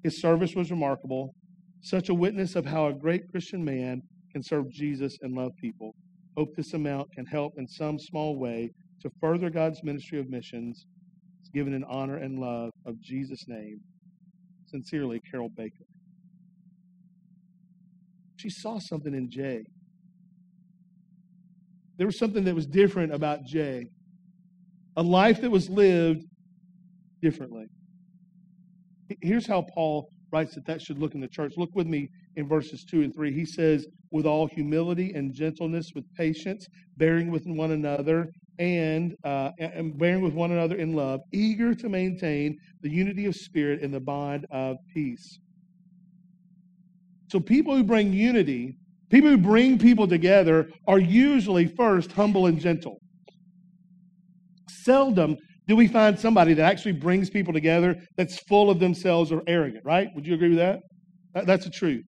His 0.04 0.20
service 0.20 0.56
was 0.56 0.72
remarkable, 0.72 1.36
such 1.82 2.10
a 2.10 2.16
witness 2.16 2.56
of 2.56 2.66
how 2.66 2.88
a 2.88 2.94
great 2.94 3.30
Christian 3.30 3.64
man 3.64 4.02
can 4.32 4.42
serve 4.42 4.72
Jesus 4.72 5.20
and 5.22 5.36
love 5.36 5.52
people. 5.62 5.94
Hope 6.36 6.56
this 6.56 6.74
amount 6.74 7.12
can 7.12 7.28
help 7.28 7.54
in 7.58 7.68
some 7.68 8.00
small 8.00 8.40
way 8.40 8.72
to 9.02 9.12
further 9.22 9.52
God's 9.52 9.84
ministry 9.84 10.20
of 10.20 10.30
missions 10.32 10.88
given 11.54 11.74
in 11.74 11.84
honor 11.84 12.18
and 12.18 12.40
love 12.40 12.72
of 12.86 13.00
Jesus' 13.02 13.46
name. 13.48 13.80
Sincerely, 14.68 15.20
Carol 15.30 15.50
Baker. 15.50 15.86
She 18.38 18.50
saw 18.50 18.80
something 18.80 19.14
in 19.14 19.30
Jay. 19.30 19.64
There 21.98 22.08
was 22.08 22.18
something 22.18 22.44
that 22.46 22.56
was 22.56 22.66
different 22.66 23.14
about 23.14 23.44
Jay. 23.46 23.86
A 24.98 25.04
life 25.04 25.42
that 25.42 25.52
was 25.52 25.70
lived 25.70 26.24
differently. 27.22 27.66
Here's 29.22 29.46
how 29.46 29.66
Paul 29.74 30.10
writes 30.32 30.56
that 30.56 30.66
that 30.66 30.82
should 30.82 30.98
look 30.98 31.14
in 31.14 31.22
the 31.22 31.28
church. 31.28 31.54
Look 31.58 31.70
with 31.76 31.88
me 31.88 32.10
in 32.36 32.48
verses 32.48 32.84
2 32.90 33.02
and 33.02 33.14
3. 33.14 33.34
He 33.34 33.46
says, 33.46 33.86
with 34.12 34.26
all 34.26 34.48
humility 34.48 35.12
and 35.14 35.34
gentleness, 35.34 35.92
with 35.94 36.06
patience, 36.16 36.66
bearing 36.98 37.30
with 37.30 37.44
one 37.46 37.72
another, 37.72 38.32
and, 38.60 39.16
uh, 39.24 39.52
and 39.58 39.98
bearing 39.98 40.22
with 40.22 40.34
one 40.34 40.52
another 40.52 40.76
in 40.76 40.94
love, 40.94 41.22
eager 41.32 41.74
to 41.76 41.90
maintain 41.90 42.58
the 42.82 42.90
unity 42.90 43.26
of 43.26 43.36
spirit 43.36 43.82
in 43.82 43.92
the 43.92 44.00
bond 44.00 44.46
of 44.52 44.78
peace. 44.94 45.40
So, 47.30 47.40
people 47.40 47.76
who 47.76 47.84
bring 47.84 48.14
unity, 48.14 48.78
people 49.10 49.30
who 49.30 49.38
bring 49.38 49.80
people 49.80 50.08
together, 50.08 50.70
are 50.88 51.00
usually 51.00 51.66
first 51.66 52.12
humble 52.12 52.48
and 52.48 52.60
gentle. 52.60 53.00
Seldom 54.70 55.38
do 55.68 55.76
we 55.76 55.88
find 55.88 56.20
somebody 56.20 56.54
that 56.56 56.70
actually 56.70 56.92
brings 56.92 57.30
people 57.30 57.54
together 57.54 57.96
that's 58.18 58.40
full 58.40 58.70
of 58.70 58.80
themselves 58.80 59.32
or 59.32 59.42
arrogant, 59.48 59.86
right? 59.86 60.10
Would 60.16 60.28
you 60.28 60.34
agree 60.34 60.50
with 60.50 60.58
that? 60.58 60.82
That's 61.46 61.64
the 61.64 61.72
truth. 61.72 62.04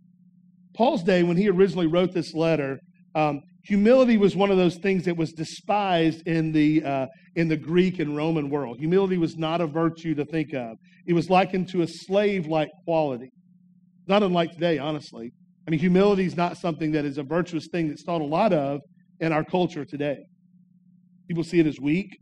Paul's 0.76 1.04
day, 1.04 1.24
when 1.24 1.38
he 1.38 1.50
originally 1.50 1.88
wrote 1.88 2.13
this 2.13 2.34
letter, 2.34 2.80
um, 3.15 3.41
humility 3.63 4.17
was 4.17 4.36
one 4.36 4.52
of 4.52 4.58
those 4.58 4.78
things 4.78 5.06
that 5.06 5.15
was 5.15 5.32
despised 5.32 6.28
in 6.28 6.52
the 6.52 6.84
uh, 6.84 7.08
in 7.36 7.47
the 7.47 7.58
Greek 7.58 7.99
and 7.99 8.15
Roman 8.15 8.49
world. 8.49 8.80
Humility 8.80 9.17
was 9.17 9.38
not 9.38 9.62
a 9.62 9.67
virtue 9.67 10.15
to 10.15 10.26
think 10.26 10.54
of. 10.54 10.78
It 11.06 11.13
was 11.13 11.30
likened 11.30 11.69
to 11.69 11.82
a 11.82 11.88
slave-like 11.88 12.69
quality. 12.86 13.32
Not 14.08 14.23
unlike 14.23 14.52
today, 14.52 14.78
honestly. 14.78 15.32
I 15.67 15.71
mean, 15.71 15.80
humility 15.80 16.26
is 16.26 16.36
not 16.36 16.58
something 16.58 16.91
that 16.91 17.06
is 17.06 17.17
a 17.17 17.23
virtuous 17.23 17.67
thing 17.71 17.88
that's 17.88 18.04
thought 18.04 18.21
a 18.21 18.26
lot 18.26 18.52
of 18.52 18.82
in 19.19 19.32
our 19.32 19.43
culture 19.43 19.86
today. 19.86 20.17
People 21.28 21.43
see 21.43 21.60
it 21.60 21.67
as 21.67 21.80
weak. 21.80 22.17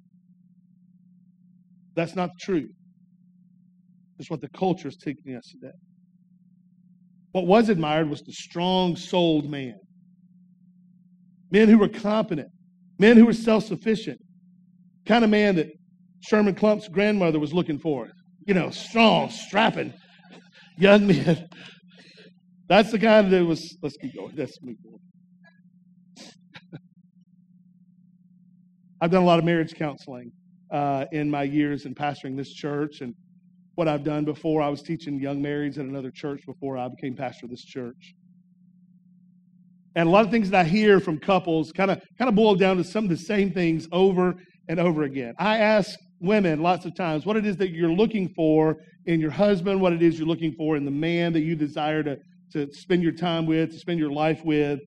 That's 1.95 2.15
not 2.15 2.30
truth. 2.39 2.71
That's 4.17 4.30
what 4.30 4.41
the 4.41 4.49
culture 4.49 4.89
is 4.89 4.97
teaching 4.97 5.36
us 5.36 5.47
today. 5.51 5.73
What 7.32 7.47
was 7.47 7.69
admired 7.69 8.10
was 8.10 8.21
the 8.21 8.34
strong 8.34 8.95
souled 8.95 9.49
man 9.49 9.80
men 11.52 11.70
who 11.70 11.78
were 11.78 11.90
competent, 11.90 12.50
men 12.98 13.18
who 13.18 13.26
were 13.26 13.34
self 13.34 13.66
sufficient. 13.66 14.20
Kind 15.06 15.24
of 15.24 15.30
man 15.30 15.56
that 15.56 15.68
Sherman 16.22 16.56
Klump's 16.56 16.88
grandmother 16.88 17.40
was 17.40 17.54
looking 17.54 17.80
for. 17.80 18.10
You 18.46 18.54
know, 18.54 18.70
strong, 18.70 19.30
strapping 19.30 19.94
young 20.78 21.08
men. 21.08 21.48
That's 22.68 22.92
the 22.92 23.00
kind 23.00 23.32
that 23.32 23.46
was, 23.46 23.78
let's 23.82 23.98
keep 23.98 24.16
going. 24.16 24.34
Let's 24.36 24.58
move 24.62 24.78
forward. 24.82 25.02
I've 29.02 29.12
done 29.12 29.24
a 29.24 29.26
lot 29.26 29.40
of 29.40 29.46
marriage 29.46 29.74
counseling 29.76 30.32
uh, 30.72 31.06
in 31.12 31.30
my 31.30 31.44
years 31.44 31.86
in 31.86 31.96
pastoring 31.96 32.38
this 32.38 32.54
church. 32.54 33.02
And 33.02 33.14
what 33.76 33.88
I've 33.88 34.04
done 34.04 34.26
before, 34.26 34.62
I 34.62 34.70
was 34.70 34.82
teaching 34.84 35.20
young 35.20 35.42
marrieds 35.42 35.78
at 35.78 35.86
another 35.86 36.12
church 36.12 36.46
before 36.46 36.78
I 36.78 36.88
became 36.88 37.16
pastor 37.16 37.46
of 37.46 37.50
this 37.50 37.66
church. 37.66 38.14
And 39.95 40.08
a 40.08 40.12
lot 40.12 40.25
of 40.25 40.32
things 40.32 40.49
that 40.51 40.65
I 40.65 40.69
hear 40.69 40.99
from 40.99 41.19
couples 41.19 41.71
kind 41.71 41.91
of 41.91 42.01
kind 42.17 42.30
of 42.30 42.36
boil 42.36 42.56
down 42.56 42.77
to 42.77 42.84
some 42.84 43.04
of 43.04 43.10
the 43.10 43.17
same 43.17 43.51
things 43.51 43.88
over 43.91 44.36
and 44.69 44.80
over 44.80 45.04
again. 45.04 45.34
I 45.38 45.58
ask 45.58 45.97
women 46.19 46.62
lots 46.62 46.86
of 46.86 46.95
times 46.95 47.25
what 47.25 47.36
it 47.36 47.45
is 47.45 47.58
that 47.58 47.71
you're 47.71 47.91
looking 47.91 48.30
for 48.36 48.77
in 49.06 49.19
your 49.19 49.32
husband, 49.32 49.82
what 49.82 49.93
it 49.93 50.01
is 50.01 50.17
you're 50.17 50.27
looking 50.27 50.54
for 50.54 50.77
in 50.77 50.86
the 50.86 50.91
man 50.91 51.34
that 51.34 51.41
you 51.41 51.56
desire 51.56 52.04
to, 52.04 52.17
to 52.54 52.71
spend 52.73 53.04
your 53.04 53.12
time 53.12 53.45
with, 53.45 53.71
to 53.71 53.80
spend 53.80 53.99
your 53.99 54.12
life 54.12 54.41
with. 54.45 54.80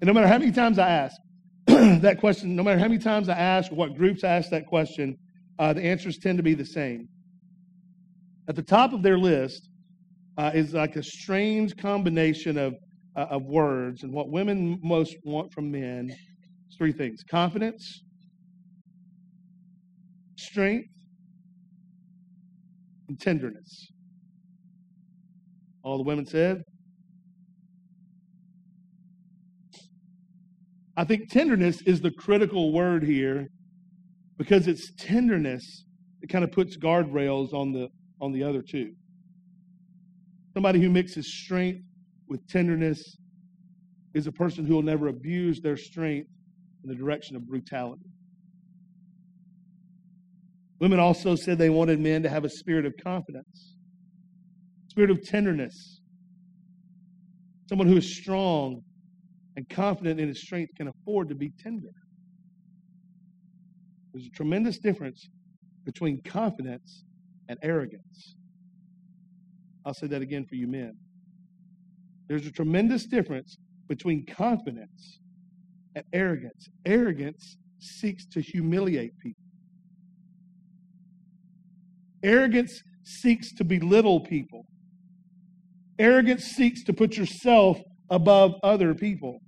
And 0.00 0.06
no 0.06 0.12
matter 0.12 0.28
how 0.28 0.38
many 0.38 0.52
times 0.52 0.78
I 0.78 0.88
ask 0.88 1.16
that 1.66 2.18
question, 2.20 2.54
no 2.54 2.62
matter 2.62 2.78
how 2.78 2.86
many 2.86 2.98
times 2.98 3.28
I 3.28 3.36
ask, 3.36 3.70
what 3.72 3.96
groups 3.96 4.24
ask 4.24 4.50
that 4.50 4.66
question, 4.66 5.16
uh, 5.58 5.72
the 5.72 5.82
answers 5.82 6.18
tend 6.18 6.38
to 6.38 6.44
be 6.44 6.54
the 6.54 6.64
same. 6.64 7.08
At 8.48 8.56
the 8.56 8.62
top 8.62 8.92
of 8.92 9.02
their 9.02 9.18
list 9.18 9.68
uh, 10.38 10.52
is 10.54 10.72
like 10.72 10.96
a 10.96 11.02
strange 11.02 11.76
combination 11.76 12.56
of 12.56 12.74
uh, 13.18 13.26
of 13.30 13.42
words, 13.46 14.04
and 14.04 14.12
what 14.12 14.30
women 14.30 14.78
most 14.80 15.16
want 15.24 15.52
from 15.52 15.72
men 15.72 16.08
is 16.08 16.76
three 16.76 16.92
things 16.92 17.24
confidence, 17.28 18.04
strength, 20.36 20.88
and 23.08 23.20
tenderness. 23.20 23.88
All 25.82 25.96
the 25.96 26.04
women 26.04 26.26
said. 26.26 26.62
I 30.96 31.04
think 31.04 31.28
tenderness 31.28 31.82
is 31.82 32.00
the 32.00 32.10
critical 32.10 32.72
word 32.72 33.02
here 33.02 33.48
because 34.36 34.68
it's 34.68 34.92
tenderness 34.96 35.84
that 36.20 36.28
kind 36.28 36.44
of 36.44 36.52
puts 36.52 36.76
guardrails 36.76 37.52
on 37.52 37.72
the 37.72 37.88
on 38.20 38.32
the 38.32 38.44
other 38.44 38.62
two. 38.62 38.92
Somebody 40.54 40.80
who 40.80 40.88
mixes 40.88 41.32
strength 41.32 41.87
with 42.28 42.46
tenderness 42.48 43.16
is 44.14 44.26
a 44.26 44.32
person 44.32 44.66
who 44.66 44.74
will 44.74 44.82
never 44.82 45.08
abuse 45.08 45.60
their 45.60 45.76
strength 45.76 46.28
in 46.82 46.88
the 46.88 46.94
direction 46.94 47.36
of 47.36 47.46
brutality. 47.46 48.10
Women 50.80 51.00
also 51.00 51.34
said 51.34 51.58
they 51.58 51.70
wanted 51.70 51.98
men 51.98 52.22
to 52.22 52.28
have 52.28 52.44
a 52.44 52.50
spirit 52.50 52.86
of 52.86 52.94
confidence, 53.02 53.74
spirit 54.88 55.10
of 55.10 55.22
tenderness. 55.22 56.00
Someone 57.68 57.88
who 57.88 57.96
is 57.96 58.16
strong 58.16 58.82
and 59.56 59.68
confident 59.68 60.20
in 60.20 60.28
his 60.28 60.40
strength 60.40 60.72
can 60.76 60.88
afford 60.88 61.28
to 61.28 61.34
be 61.34 61.52
tender. 61.62 61.88
There's 64.12 64.26
a 64.26 64.30
tremendous 64.30 64.78
difference 64.78 65.28
between 65.84 66.22
confidence 66.22 67.04
and 67.48 67.58
arrogance. 67.62 68.36
I'll 69.84 69.94
say 69.94 70.06
that 70.06 70.22
again 70.22 70.44
for 70.44 70.54
you 70.54 70.66
men. 70.66 70.96
There's 72.28 72.46
a 72.46 72.52
tremendous 72.52 73.06
difference 73.06 73.56
between 73.88 74.26
confidence 74.26 75.18
and 75.94 76.04
arrogance. 76.12 76.68
Arrogance 76.84 77.56
seeks 77.78 78.26
to 78.26 78.40
humiliate 78.40 79.18
people. 79.18 79.42
Arrogance 82.22 82.82
seeks 83.04 83.52
to 83.54 83.64
belittle 83.64 84.20
people. 84.20 84.66
Arrogance 85.98 86.44
seeks 86.44 86.84
to 86.84 86.92
put 86.92 87.16
yourself 87.16 87.78
above 88.10 88.54
other 88.62 88.94
people. 88.94 89.40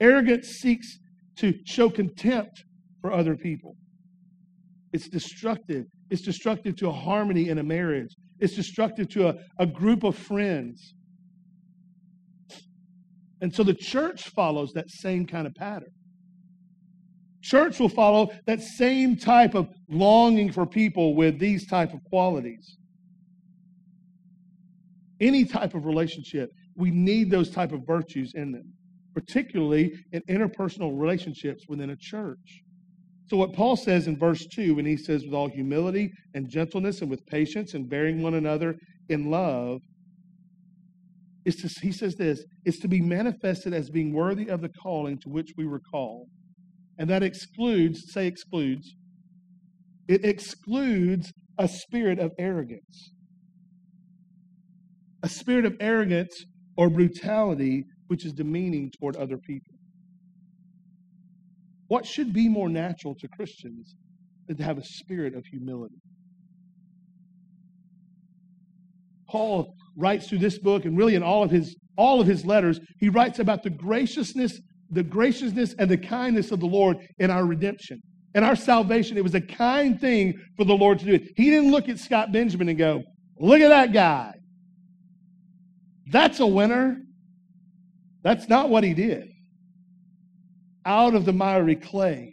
Arrogance 0.00 0.48
seeks 0.48 0.98
to 1.36 1.54
show 1.64 1.88
contempt 1.88 2.64
for 3.00 3.12
other 3.12 3.36
people. 3.36 3.76
It's 4.92 5.08
destructive. 5.08 5.86
It's 6.10 6.22
destructive 6.22 6.76
to 6.76 6.88
a 6.88 6.92
harmony 6.92 7.48
in 7.48 7.58
a 7.58 7.62
marriage. 7.62 8.14
It's 8.38 8.54
destructive 8.54 9.08
to 9.10 9.28
a, 9.28 9.34
a 9.58 9.66
group 9.66 10.04
of 10.04 10.16
friends. 10.16 10.94
And 13.40 13.54
so 13.54 13.62
the 13.62 13.74
church 13.74 14.28
follows 14.30 14.72
that 14.72 14.90
same 14.90 15.26
kind 15.26 15.46
of 15.46 15.54
pattern. 15.54 15.92
Church 17.42 17.78
will 17.78 17.88
follow 17.88 18.30
that 18.46 18.60
same 18.60 19.16
type 19.16 19.54
of 19.54 19.68
longing 19.88 20.50
for 20.50 20.66
people 20.66 21.14
with 21.14 21.38
these 21.38 21.66
type 21.66 21.94
of 21.94 22.02
qualities. 22.04 22.76
Any 25.20 25.44
type 25.44 25.74
of 25.74 25.86
relationship, 25.86 26.50
we 26.74 26.90
need 26.90 27.30
those 27.30 27.50
type 27.50 27.72
of 27.72 27.86
virtues 27.86 28.32
in 28.34 28.52
them, 28.52 28.72
particularly 29.14 29.94
in 30.12 30.22
interpersonal 30.22 30.98
relationships 30.98 31.64
within 31.68 31.90
a 31.90 31.96
church. 31.96 32.64
So, 33.28 33.36
what 33.36 33.52
Paul 33.52 33.76
says 33.76 34.06
in 34.06 34.18
verse 34.18 34.46
2, 34.54 34.76
when 34.76 34.86
he 34.86 34.96
says, 34.96 35.24
with 35.24 35.34
all 35.34 35.48
humility 35.48 36.12
and 36.34 36.48
gentleness 36.48 37.00
and 37.00 37.10
with 37.10 37.26
patience 37.26 37.74
and 37.74 37.88
bearing 37.88 38.22
one 38.22 38.34
another 38.34 38.76
in 39.08 39.30
love, 39.30 39.80
is 41.44 41.56
to, 41.56 41.68
he 41.80 41.92
says 41.92 42.14
this, 42.16 42.44
is 42.64 42.78
to 42.78 42.88
be 42.88 43.00
manifested 43.00 43.72
as 43.72 43.90
being 43.90 44.12
worthy 44.12 44.48
of 44.48 44.60
the 44.60 44.68
calling 44.68 45.18
to 45.18 45.28
which 45.28 45.52
we 45.56 45.66
were 45.66 45.80
called. 45.80 46.28
And 46.98 47.10
that 47.10 47.22
excludes, 47.22 48.12
say 48.12 48.26
excludes, 48.26 48.94
it 50.08 50.24
excludes 50.24 51.32
a 51.58 51.68
spirit 51.68 52.18
of 52.18 52.32
arrogance. 52.38 53.12
A 55.22 55.28
spirit 55.28 55.64
of 55.64 55.74
arrogance 55.80 56.44
or 56.76 56.88
brutality 56.88 57.84
which 58.06 58.24
is 58.24 58.32
demeaning 58.32 58.92
toward 58.98 59.16
other 59.16 59.36
people. 59.38 59.75
What 61.88 62.06
should 62.06 62.32
be 62.32 62.48
more 62.48 62.68
natural 62.68 63.14
to 63.16 63.28
Christians 63.28 63.94
than 64.48 64.56
to 64.56 64.62
have 64.64 64.78
a 64.78 64.84
spirit 64.84 65.34
of 65.34 65.44
humility? 65.46 66.00
Paul 69.28 69.74
writes 69.96 70.28
through 70.28 70.38
this 70.38 70.58
book 70.58 70.84
and 70.84 70.96
really 70.96 71.14
in 71.14 71.22
all 71.22 71.42
of 71.42 71.50
his 71.50 71.76
all 71.98 72.20
of 72.20 72.26
his 72.26 72.44
letters, 72.44 72.78
he 72.98 73.08
writes 73.08 73.38
about 73.38 73.62
the 73.62 73.70
graciousness, 73.70 74.60
the 74.90 75.02
graciousness 75.02 75.74
and 75.78 75.90
the 75.90 75.96
kindness 75.96 76.50
of 76.50 76.60
the 76.60 76.66
Lord 76.66 76.98
in 77.18 77.30
our 77.30 77.44
redemption. 77.46 78.00
and 78.34 78.44
our 78.44 78.54
salvation, 78.54 79.16
it 79.16 79.24
was 79.24 79.34
a 79.34 79.40
kind 79.40 79.98
thing 79.98 80.34
for 80.58 80.64
the 80.64 80.74
Lord 80.74 80.98
to 80.98 81.06
do 81.06 81.14
it. 81.14 81.22
He 81.36 81.48
didn't 81.48 81.70
look 81.70 81.88
at 81.88 81.98
Scott 81.98 82.32
Benjamin 82.32 82.68
and 82.68 82.76
go, 82.76 83.02
Look 83.38 83.60
at 83.60 83.68
that 83.70 83.94
guy. 83.94 84.34
That's 86.10 86.40
a 86.40 86.46
winner. 86.46 86.98
That's 88.22 88.46
not 88.48 88.68
what 88.68 88.84
he 88.84 88.92
did 88.92 89.35
out 90.86 91.14
of 91.14 91.24
the 91.24 91.32
miry 91.32 91.76
clay, 91.76 92.32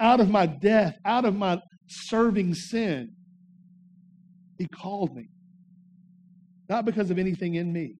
out 0.00 0.20
of 0.20 0.30
my 0.30 0.46
death, 0.46 0.96
out 1.04 1.24
of 1.24 1.34
my 1.36 1.60
serving 1.88 2.54
sin. 2.54 3.10
He 4.58 4.66
called 4.68 5.14
me. 5.14 5.28
Not 6.68 6.84
because 6.84 7.10
of 7.10 7.18
anything 7.18 7.56
in 7.56 7.72
me. 7.72 7.96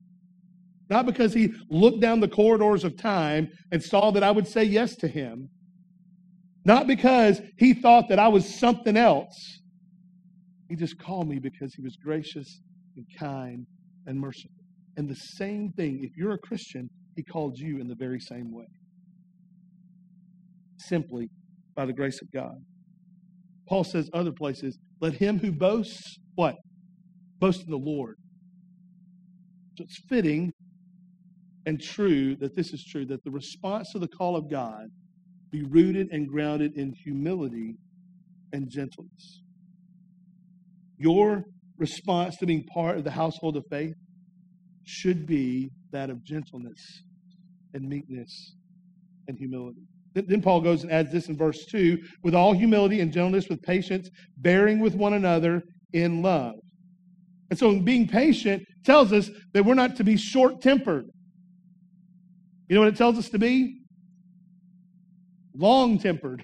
Not 0.89 1.05
because 1.05 1.35
he 1.35 1.53
looked 1.69 2.01
down 2.01 2.21
the 2.21 2.29
corridors 2.29 2.85
of 2.85 2.97
time 2.97 3.49
and 3.73 3.83
saw 3.83 4.11
that 4.13 4.23
I 4.23 4.31
would 4.31 4.47
say 4.47 4.63
yes 4.65 4.95
to 4.97 5.09
him. 5.09 5.49
Not 6.65 6.87
because 6.87 7.41
he 7.59 7.75
thought 7.75 8.09
that 8.09 8.19
I 8.19 8.29
was 8.29 8.59
something 8.59 8.97
else. 8.97 9.61
He 10.69 10.77
just 10.77 10.99
called 10.99 11.29
me 11.29 11.39
because 11.39 11.75
he 11.75 11.83
was 11.83 11.97
gracious 11.97 12.61
and 12.97 13.05
kind 13.19 13.67
and 14.07 14.19
merciful. 14.19 14.51
And 14.97 15.09
the 15.09 15.17
same 15.17 15.73
thing, 15.73 16.01
if 16.05 16.17
you're 16.17 16.33
a 16.33 16.39
Christian, 16.39 16.89
he 17.17 17.23
called 17.23 17.59
you 17.59 17.79
in 17.79 17.89
the 17.89 17.95
very 17.95 18.21
same 18.21 18.53
way. 18.53 18.67
Simply 20.79 21.29
by 21.75 21.87
the 21.87 21.93
grace 21.93 22.21
of 22.23 22.31
God. 22.31 22.57
Paul 23.69 23.85
says 23.85 24.11
other 24.13 24.33
places, 24.33 24.79
let 25.01 25.15
him 25.15 25.39
who 25.39 25.53
boasts, 25.53 26.19
what? 26.35 26.57
Boast 27.39 27.63
in 27.65 27.71
the 27.71 27.77
Lord. 27.77 28.17
So 29.77 29.85
it's 29.85 29.99
fitting 30.09 30.53
and 31.67 31.81
true 31.81 32.37
that 32.37 32.55
this 32.55 32.73
is 32.73 32.85
true, 32.85 33.07
that 33.07 33.25
the 33.25 33.31
response 33.31 33.91
to 33.93 33.99
the 33.99 34.09
call 34.09 34.37
of 34.37 34.51
God 34.51 34.89
be 35.51 35.63
rooted 35.63 36.09
and 36.11 36.29
grounded 36.29 36.77
in 36.77 36.93
humility 36.93 37.77
and 38.53 38.69
gentleness. 38.69 39.43
Your 40.99 41.45
response 41.77 42.37
to 42.37 42.47
being 42.47 42.65
part 42.73 42.99
of 42.99 43.05
the 43.05 43.11
household 43.11 43.57
of 43.57 43.65
faith 43.71 43.95
should 44.85 45.27
be 45.27 45.71
that 45.95 46.11
of 46.11 46.23
gentleness 46.23 47.03
and 47.73 47.89
meekness 47.89 48.57
and 49.29 49.39
humility. 49.39 49.81
Then 50.13 50.43
Paul 50.43 50.61
goes 50.61 50.83
and 50.83 50.93
adds 50.93 51.11
this 51.11 51.29
in 51.29 51.37
verse 51.37 51.67
2 51.67 51.99
with 52.23 52.35
all 52.35 52.53
humility 52.53 53.01
and 53.01 53.13
gentleness, 53.13 53.49
with 53.49 53.63
patience, 53.63 54.11
bearing 54.37 54.79
with 54.79 54.95
one 54.95 55.15
another 55.15 55.63
in 55.93 56.23
love. 56.23 56.55
And 57.51 57.59
so, 57.59 57.81
being 57.81 58.07
patient 58.07 58.63
tells 58.85 59.13
us 59.13 59.31
that 59.53 59.65
we're 59.65 59.75
not 59.75 59.97
to 59.97 60.05
be 60.05 60.17
short 60.17 60.61
tempered. 60.61 61.07
You 62.69 62.75
know 62.75 62.81
what 62.83 62.89
it 62.89 62.97
tells 62.97 63.19
us 63.19 63.29
to 63.31 63.39
be? 63.39 63.81
Long 65.57 65.99
tempered. 65.99 66.43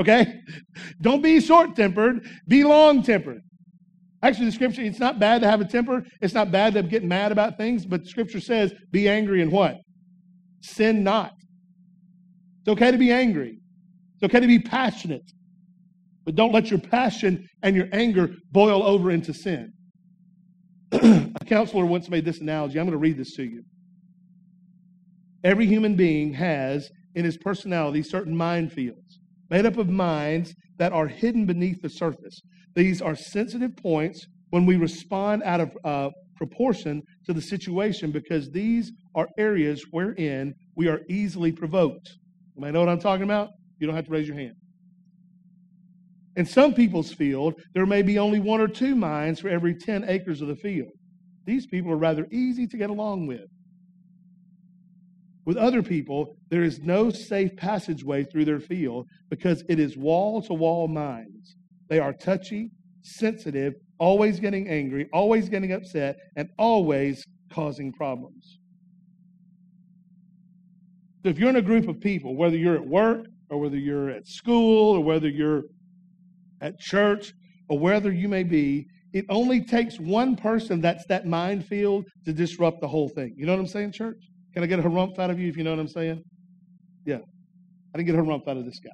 Okay? 0.00 0.40
Don't 1.00 1.22
be 1.22 1.40
short 1.40 1.76
tempered, 1.76 2.26
be 2.46 2.64
long 2.64 3.02
tempered. 3.02 3.42
Actually, 4.22 4.46
the 4.46 4.52
scripture, 4.52 4.82
it's 4.82 4.98
not 4.98 5.18
bad 5.18 5.42
to 5.42 5.50
have 5.50 5.60
a 5.60 5.64
temper. 5.64 6.04
It's 6.20 6.34
not 6.34 6.50
bad 6.50 6.74
to 6.74 6.82
get 6.82 7.04
mad 7.04 7.32
about 7.32 7.56
things, 7.56 7.84
but 7.84 8.06
scripture 8.06 8.40
says, 8.40 8.72
be 8.90 9.08
angry 9.08 9.42
and 9.42 9.52
what? 9.52 9.76
Sin 10.62 11.04
not. 11.04 11.32
It's 12.60 12.68
okay 12.68 12.90
to 12.90 12.98
be 12.98 13.12
angry. 13.12 13.58
It's 14.14 14.24
okay 14.24 14.40
to 14.40 14.46
be 14.46 14.58
passionate. 14.58 15.30
But 16.24 16.34
don't 16.34 16.52
let 16.52 16.70
your 16.70 16.80
passion 16.80 17.46
and 17.62 17.76
your 17.76 17.88
anger 17.92 18.34
boil 18.50 18.82
over 18.82 19.10
into 19.10 19.32
sin. 19.32 19.72
a 20.92 21.44
counselor 21.44 21.84
once 21.84 22.08
made 22.08 22.24
this 22.24 22.40
analogy. 22.40 22.80
I'm 22.80 22.86
going 22.86 22.92
to 22.92 22.98
read 22.98 23.18
this 23.18 23.34
to 23.36 23.44
you. 23.44 23.62
Every 25.44 25.66
human 25.66 25.94
being 25.94 26.32
has 26.34 26.90
in 27.14 27.24
his 27.24 27.36
personality 27.36 28.02
certain 28.02 28.34
minefields 28.34 29.18
made 29.50 29.66
up 29.66 29.76
of 29.76 29.88
minds 29.88 30.54
that 30.78 30.92
are 30.92 31.06
hidden 31.06 31.46
beneath 31.46 31.80
the 31.82 31.88
surface. 31.88 32.40
These 32.76 33.00
are 33.00 33.16
sensitive 33.16 33.74
points 33.74 34.26
when 34.50 34.66
we 34.66 34.76
respond 34.76 35.42
out 35.44 35.60
of 35.60 35.70
uh, 35.82 36.10
proportion 36.36 37.02
to 37.24 37.32
the 37.32 37.40
situation 37.40 38.12
because 38.12 38.50
these 38.50 38.92
are 39.14 39.26
areas 39.38 39.82
wherein 39.90 40.54
we 40.76 40.86
are 40.88 41.00
easily 41.08 41.50
provoked. 41.50 42.12
You 42.54 42.70
know 42.70 42.80
what 42.80 42.90
I'm 42.90 43.00
talking 43.00 43.24
about? 43.24 43.48
You 43.78 43.86
don't 43.86 43.96
have 43.96 44.04
to 44.04 44.10
raise 44.10 44.28
your 44.28 44.36
hand. 44.36 44.54
In 46.36 46.44
some 46.44 46.74
people's 46.74 47.12
field, 47.12 47.54
there 47.74 47.86
may 47.86 48.02
be 48.02 48.18
only 48.18 48.40
one 48.40 48.60
or 48.60 48.68
two 48.68 48.94
mines 48.94 49.40
for 49.40 49.48
every 49.48 49.74
10 49.74 50.04
acres 50.06 50.42
of 50.42 50.48
the 50.48 50.56
field. 50.56 50.90
These 51.46 51.66
people 51.66 51.90
are 51.92 51.96
rather 51.96 52.26
easy 52.30 52.66
to 52.66 52.76
get 52.76 52.90
along 52.90 53.26
with. 53.26 53.48
With 55.46 55.56
other 55.56 55.82
people, 55.82 56.36
there 56.50 56.62
is 56.62 56.80
no 56.80 57.08
safe 57.08 57.56
passageway 57.56 58.24
through 58.24 58.44
their 58.44 58.60
field 58.60 59.06
because 59.30 59.64
it 59.68 59.78
is 59.78 59.96
wall 59.96 60.42
to 60.42 60.52
wall 60.52 60.88
mines. 60.88 61.55
They 61.88 61.98
are 61.98 62.12
touchy, 62.12 62.70
sensitive, 63.02 63.74
always 63.98 64.40
getting 64.40 64.68
angry, 64.68 65.08
always 65.12 65.48
getting 65.48 65.72
upset, 65.72 66.16
and 66.36 66.48
always 66.58 67.24
causing 67.52 67.92
problems. 67.92 68.58
So 71.22 71.30
if 71.30 71.38
you're 71.38 71.50
in 71.50 71.56
a 71.56 71.62
group 71.62 71.88
of 71.88 72.00
people, 72.00 72.36
whether 72.36 72.56
you're 72.56 72.76
at 72.76 72.86
work 72.86 73.26
or 73.50 73.60
whether 73.60 73.76
you're 73.76 74.10
at 74.10 74.26
school 74.26 74.96
or 74.96 75.02
whether 75.02 75.28
you're 75.28 75.64
at 76.60 76.78
church 76.78 77.32
or 77.68 77.78
wherever 77.78 78.12
you 78.12 78.28
may 78.28 78.42
be, 78.42 78.86
it 79.12 79.24
only 79.28 79.64
takes 79.64 79.98
one 79.98 80.36
person 80.36 80.80
that's 80.80 81.04
that 81.06 81.26
minefield 81.26 82.04
to 82.24 82.32
disrupt 82.32 82.80
the 82.80 82.88
whole 82.88 83.08
thing. 83.08 83.34
You 83.36 83.46
know 83.46 83.52
what 83.52 83.60
I'm 83.60 83.66
saying, 83.66 83.92
church? 83.92 84.22
Can 84.54 84.62
I 84.62 84.66
get 84.66 84.78
a 84.78 84.82
harumph 84.82 85.18
out 85.18 85.30
of 85.30 85.38
you 85.38 85.48
if 85.48 85.56
you 85.56 85.64
know 85.64 85.70
what 85.70 85.80
I'm 85.80 85.88
saying? 85.88 86.22
Yeah. 87.04 87.18
I 87.94 87.98
didn't 87.98 88.06
get 88.06 88.16
a 88.16 88.22
harumph 88.22 88.46
out 88.48 88.56
of 88.56 88.64
this 88.64 88.78
guy. 88.78 88.90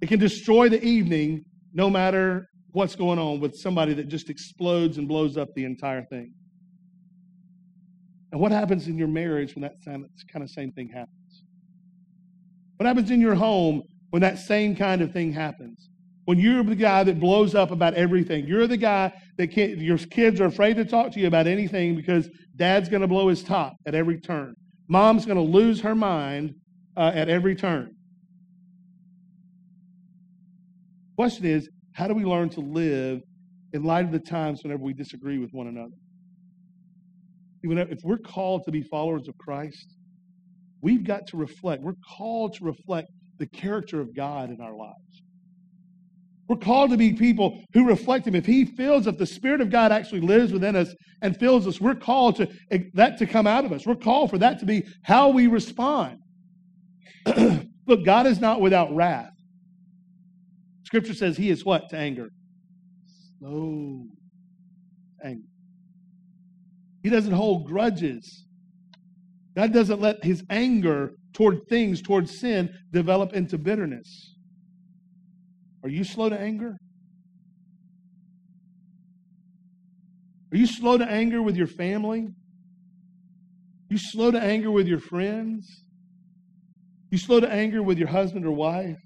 It 0.00 0.08
can 0.08 0.18
destroy 0.18 0.68
the 0.68 0.82
evening 0.84 1.44
no 1.72 1.90
matter 1.90 2.48
what's 2.72 2.94
going 2.94 3.18
on 3.18 3.40
with 3.40 3.54
somebody 3.54 3.94
that 3.94 4.08
just 4.08 4.30
explodes 4.30 4.98
and 4.98 5.08
blows 5.08 5.36
up 5.36 5.48
the 5.54 5.64
entire 5.64 6.04
thing. 6.04 6.32
And 8.30 8.40
what 8.40 8.52
happens 8.52 8.88
in 8.88 8.98
your 8.98 9.08
marriage 9.08 9.54
when 9.54 9.62
that 9.62 9.74
kind 9.84 10.42
of 10.42 10.50
same 10.50 10.72
thing 10.72 10.88
happens? 10.88 11.44
What 12.76 12.86
happens 12.86 13.10
in 13.10 13.20
your 13.20 13.34
home 13.34 13.82
when 14.10 14.22
that 14.22 14.38
same 14.38 14.76
kind 14.76 15.02
of 15.02 15.12
thing 15.12 15.32
happens? 15.32 15.88
when 16.28 16.38
you're 16.38 16.62
the 16.62 16.76
guy 16.76 17.02
that 17.02 17.18
blows 17.18 17.54
up 17.54 17.70
about 17.70 17.94
everything. 17.94 18.46
You're 18.46 18.66
the 18.66 18.76
guy 18.76 19.14
that 19.38 19.56
your 19.56 19.96
kids 19.96 20.42
are 20.42 20.44
afraid 20.44 20.76
to 20.76 20.84
talk 20.84 21.10
to 21.12 21.20
you 21.20 21.26
about 21.26 21.46
anything 21.46 21.96
because 21.96 22.28
dad's 22.54 22.90
going 22.90 23.00
to 23.00 23.06
blow 23.08 23.28
his 23.28 23.42
top 23.42 23.76
at 23.86 23.94
every 23.94 24.20
turn. 24.20 24.54
Mom's 24.88 25.24
going 25.24 25.38
to 25.38 25.42
lose 25.42 25.80
her 25.80 25.94
mind 25.94 26.54
uh, 26.98 27.12
at 27.14 27.30
every 27.30 27.56
turn. 27.56 27.96
Question 31.18 31.46
is, 31.46 31.68
how 31.94 32.06
do 32.06 32.14
we 32.14 32.24
learn 32.24 32.48
to 32.50 32.60
live 32.60 33.22
in 33.72 33.82
light 33.82 34.04
of 34.04 34.12
the 34.12 34.20
times 34.20 34.62
whenever 34.62 34.84
we 34.84 34.92
disagree 34.92 35.38
with 35.38 35.50
one 35.50 35.66
another? 35.66 35.96
If 37.64 37.98
we're 38.04 38.18
called 38.18 38.62
to 38.66 38.70
be 38.70 38.82
followers 38.82 39.26
of 39.26 39.36
Christ, 39.36 39.96
we've 40.80 41.02
got 41.02 41.26
to 41.26 41.36
reflect. 41.36 41.82
We're 41.82 41.96
called 42.16 42.54
to 42.58 42.64
reflect 42.64 43.08
the 43.40 43.48
character 43.48 44.00
of 44.00 44.14
God 44.14 44.50
in 44.50 44.60
our 44.60 44.76
lives. 44.76 45.22
We're 46.48 46.54
called 46.54 46.90
to 46.90 46.96
be 46.96 47.12
people 47.14 47.64
who 47.74 47.84
reflect 47.84 48.24
Him. 48.24 48.36
If 48.36 48.46
He 48.46 48.64
fills, 48.64 49.08
if 49.08 49.18
the 49.18 49.26
Spirit 49.26 49.60
of 49.60 49.70
God 49.70 49.90
actually 49.90 50.20
lives 50.20 50.52
within 50.52 50.76
us 50.76 50.94
and 51.20 51.36
fills 51.36 51.66
us, 51.66 51.80
we're 51.80 51.96
called 51.96 52.36
to 52.36 52.48
eh, 52.70 52.84
that 52.94 53.18
to 53.18 53.26
come 53.26 53.48
out 53.48 53.64
of 53.64 53.72
us. 53.72 53.84
We're 53.84 53.96
called 53.96 54.30
for 54.30 54.38
that 54.38 54.60
to 54.60 54.66
be 54.66 54.84
how 55.02 55.30
we 55.30 55.48
respond. 55.48 56.20
Look, 57.26 58.04
God 58.04 58.28
is 58.28 58.38
not 58.38 58.60
without 58.60 58.94
wrath. 58.94 59.32
Scripture 60.88 61.12
says 61.12 61.36
He 61.36 61.50
is 61.50 61.66
what 61.66 61.90
to 61.90 61.98
anger? 61.98 62.30
Slow 63.38 64.06
anger. 65.22 65.46
He 67.02 67.10
doesn't 67.10 67.34
hold 67.34 67.66
grudges. 67.66 68.46
God 69.54 69.74
doesn't 69.74 70.00
let 70.00 70.24
His 70.24 70.42
anger 70.48 71.10
toward 71.34 71.58
things, 71.68 72.00
toward 72.00 72.26
sin, 72.30 72.70
develop 72.90 73.34
into 73.34 73.58
bitterness. 73.58 74.34
Are 75.82 75.90
you 75.90 76.04
slow 76.04 76.30
to 76.30 76.40
anger? 76.40 76.78
Are 80.50 80.56
you 80.56 80.66
slow 80.66 80.96
to 80.96 81.04
anger 81.04 81.42
with 81.42 81.56
your 81.58 81.66
family? 81.66 82.28
You 83.90 83.98
slow 83.98 84.30
to 84.30 84.40
anger 84.40 84.70
with 84.70 84.86
your 84.86 85.00
friends? 85.00 85.84
You 87.10 87.18
slow 87.18 87.40
to 87.40 87.52
anger 87.52 87.82
with 87.82 87.98
your 87.98 88.08
husband 88.08 88.46
or 88.46 88.52
wife? 88.52 88.96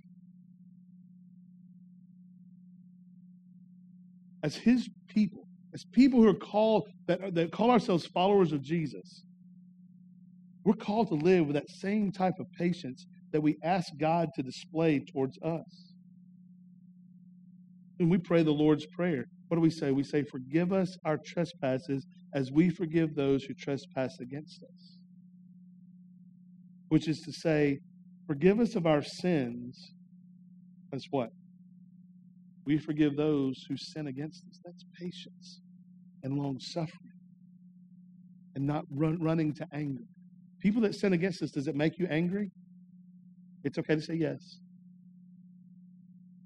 As 4.43 4.57
his 4.57 4.89
people, 5.09 5.47
as 5.75 5.85
people 5.93 6.21
who 6.21 6.29
are 6.29 6.35
called 6.35 6.89
that, 7.07 7.35
that 7.35 7.53
call 7.53 7.71
ourselves 7.71 8.07
followers 8.07 8.53
of 8.53 8.63
Jesus, 8.63 9.25
we're 10.65 10.75
called 10.75 11.09
to 11.09 11.15
live 11.15 11.47
with 11.47 11.55
that 11.55 11.71
same 11.71 12.13
type 12.13 12.35
of 12.39 12.47
patience 12.53 13.07
that 13.33 13.41
we 13.41 13.57
ask 13.63 13.89
God 13.99 14.29
to 14.35 14.43
display 14.43 15.01
towards 15.01 15.39
us. 15.43 15.95
When 17.97 18.09
we 18.09 18.19
pray 18.19 18.43
the 18.43 18.51
Lord's 18.51 18.87
Prayer, 18.87 19.27
what 19.49 19.57
do 19.57 19.61
we 19.61 19.71
say? 19.71 19.91
We 19.91 20.05
say, 20.05 20.23
Forgive 20.23 20.73
us 20.73 20.97
our 21.05 21.19
trespasses 21.25 22.07
as 22.35 22.51
we 22.51 22.71
forgive 22.71 23.15
those 23.15 23.45
who 23.45 23.55
trespass 23.55 24.19
against 24.21 24.63
us. 24.63 24.99
Which 26.89 27.09
is 27.09 27.21
to 27.21 27.33
say, 27.33 27.79
Forgive 28.27 28.61
us 28.61 28.77
of 28.77 28.87
our 28.87 29.03
sins. 29.03 29.93
as 30.93 31.05
what? 31.11 31.31
We 32.65 32.79
forgive 32.79 33.17
those 33.17 33.65
who 33.69 33.77
sin 33.77 34.07
against 34.07 34.45
us. 34.49 34.61
That's 34.65 34.85
patience 35.01 35.61
and 36.23 36.39
long 36.39 36.59
suffering 36.61 37.13
and 38.55 38.67
not 38.67 38.85
run, 38.91 39.19
running 39.21 39.53
to 39.55 39.67
anger. 39.73 40.03
People 40.61 40.83
that 40.83 40.95
sin 40.95 41.13
against 41.13 41.43
us, 41.43 41.51
does 41.51 41.67
it 41.67 41.75
make 41.75 41.99
you 41.99 42.07
angry? 42.11 42.51
It's 43.65 43.79
okay 43.79 43.97
to 43.97 44.01
say 44.03 44.15
yes. 44.15 44.59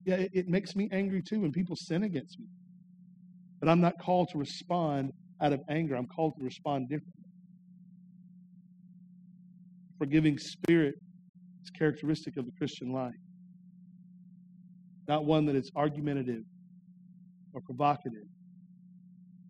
Yeah, 0.05 0.17
it, 0.17 0.31
it 0.33 0.49
makes 0.49 0.77
me 0.77 0.89
angry 0.93 1.23
too 1.23 1.41
when 1.41 1.53
people 1.53 1.77
sin 1.77 2.05
against 2.05 2.39
me. 2.39 2.47
But 3.61 3.69
I'm 3.69 3.81
not 3.81 3.95
called 4.01 4.29
to 4.33 4.39
respond 4.39 5.13
out 5.43 5.53
of 5.53 5.61
anger. 5.69 5.97
I'm 5.97 6.07
called 6.07 6.35
to 6.39 6.45
respond 6.45 6.89
differently. 6.89 7.13
Forgiving 9.99 10.39
spirit 10.39 10.95
is 11.65 11.71
characteristic 11.71 12.37
of 12.37 12.47
the 12.47 12.53
Christian 12.59 12.93
life. 12.93 13.15
Not 15.09 15.25
one 15.25 15.47
that 15.47 15.57
is 15.57 15.71
argumentative 15.77 16.43
or 17.53 17.61
provocative 17.61 18.27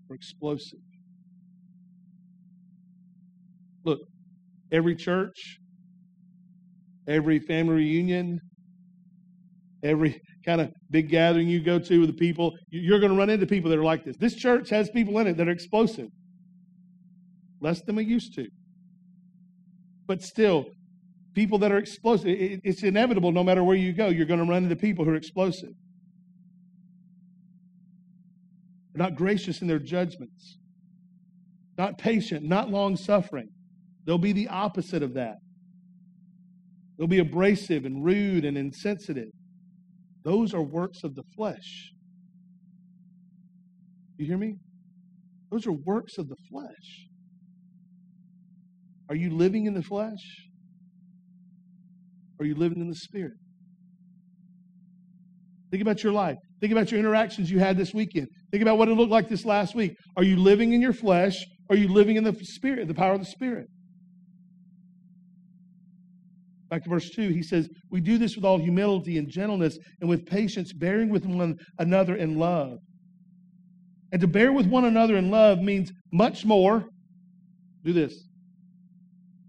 or 0.08 0.16
explosive. 0.16 0.80
Look, 3.84 4.00
every 4.72 4.96
church, 4.96 5.58
every 7.08 7.38
family 7.38 7.74
reunion, 7.74 8.40
every 9.82 10.20
kind 10.44 10.60
of 10.60 10.72
big 10.90 11.08
gathering 11.08 11.48
you 11.48 11.62
go 11.62 11.78
to 11.78 12.00
with 12.00 12.08
the 12.08 12.16
people, 12.16 12.52
you're 12.70 13.00
going 13.00 13.12
to 13.12 13.18
run 13.18 13.30
into 13.30 13.46
people 13.46 13.70
that 13.70 13.78
are 13.78 13.84
like 13.84 14.04
this. 14.04 14.16
This 14.18 14.34
church 14.34 14.70
has 14.70 14.90
people 14.90 15.18
in 15.18 15.26
it 15.26 15.36
that 15.36 15.48
are 15.48 15.52
explosive, 15.52 16.08
less 17.60 17.80
than 17.82 17.96
we 17.96 18.04
used 18.04 18.34
to. 18.34 18.46
But 20.06 20.22
still, 20.22 20.66
people 21.36 21.58
that 21.58 21.70
are 21.70 21.76
explosive, 21.76 22.28
it's 22.28 22.82
inevitable 22.82 23.30
no 23.30 23.44
matter 23.44 23.62
where 23.62 23.76
you 23.76 23.92
go, 23.92 24.08
you're 24.08 24.24
going 24.24 24.40
to 24.40 24.46
run 24.46 24.64
into 24.64 24.74
people 24.74 25.04
who 25.04 25.10
are 25.10 25.16
explosive. 25.16 25.68
They're 28.92 29.04
not 29.04 29.16
gracious 29.16 29.60
in 29.60 29.68
their 29.68 29.78
judgments, 29.78 30.56
not 31.76 31.98
patient, 31.98 32.46
not 32.46 32.70
long 32.70 32.96
suffering. 32.96 33.50
They'll 34.06 34.16
be 34.16 34.32
the 34.32 34.48
opposite 34.48 35.02
of 35.02 35.12
that. 35.14 35.36
They'll 36.96 37.06
be 37.06 37.18
abrasive 37.18 37.84
and 37.84 38.02
rude 38.02 38.46
and 38.46 38.56
insensitive. 38.56 39.28
Those 40.24 40.54
are 40.54 40.62
works 40.62 41.04
of 41.04 41.14
the 41.14 41.24
flesh. 41.36 41.92
You 44.16 44.24
hear 44.24 44.38
me? 44.38 44.54
Those 45.50 45.66
are 45.66 45.72
works 45.72 46.16
of 46.16 46.30
the 46.30 46.36
flesh. 46.50 47.08
Are 49.10 49.14
you 49.14 49.36
living 49.36 49.66
in 49.66 49.74
the 49.74 49.82
flesh? 49.82 50.45
Are 52.38 52.44
you 52.44 52.54
living 52.54 52.80
in 52.80 52.88
the 52.88 52.94
spirit? 52.94 53.34
Think 55.70 55.82
about 55.82 56.02
your 56.02 56.12
life. 56.12 56.36
Think 56.60 56.72
about 56.72 56.90
your 56.90 57.00
interactions 57.00 57.50
you 57.50 57.58
had 57.58 57.76
this 57.76 57.92
weekend. 57.92 58.28
Think 58.50 58.62
about 58.62 58.78
what 58.78 58.88
it 58.88 58.94
looked 58.94 59.10
like 59.10 59.28
this 59.28 59.44
last 59.44 59.74
week. 59.74 59.94
Are 60.16 60.22
you 60.22 60.36
living 60.36 60.72
in 60.72 60.80
your 60.80 60.92
flesh? 60.92 61.44
Are 61.68 61.76
you 61.76 61.88
living 61.88 62.16
in 62.16 62.24
the 62.24 62.34
spirit, 62.42 62.86
the 62.88 62.94
power 62.94 63.12
of 63.12 63.20
the 63.20 63.26
spirit? 63.26 63.66
Back 66.70 66.84
to 66.84 66.90
verse 66.90 67.10
2, 67.10 67.28
he 67.28 67.42
says, 67.42 67.68
We 67.90 68.00
do 68.00 68.18
this 68.18 68.36
with 68.36 68.44
all 68.44 68.58
humility 68.58 69.18
and 69.18 69.28
gentleness 69.28 69.78
and 70.00 70.08
with 70.08 70.26
patience, 70.26 70.72
bearing 70.72 71.10
with 71.10 71.24
one 71.24 71.56
another 71.78 72.16
in 72.16 72.38
love. 72.38 72.78
And 74.12 74.20
to 74.20 74.26
bear 74.26 74.52
with 74.52 74.66
one 74.66 74.84
another 74.84 75.16
in 75.16 75.30
love 75.30 75.58
means 75.58 75.92
much 76.12 76.44
more. 76.44 76.86
Do 77.84 77.92
this. 77.92 78.25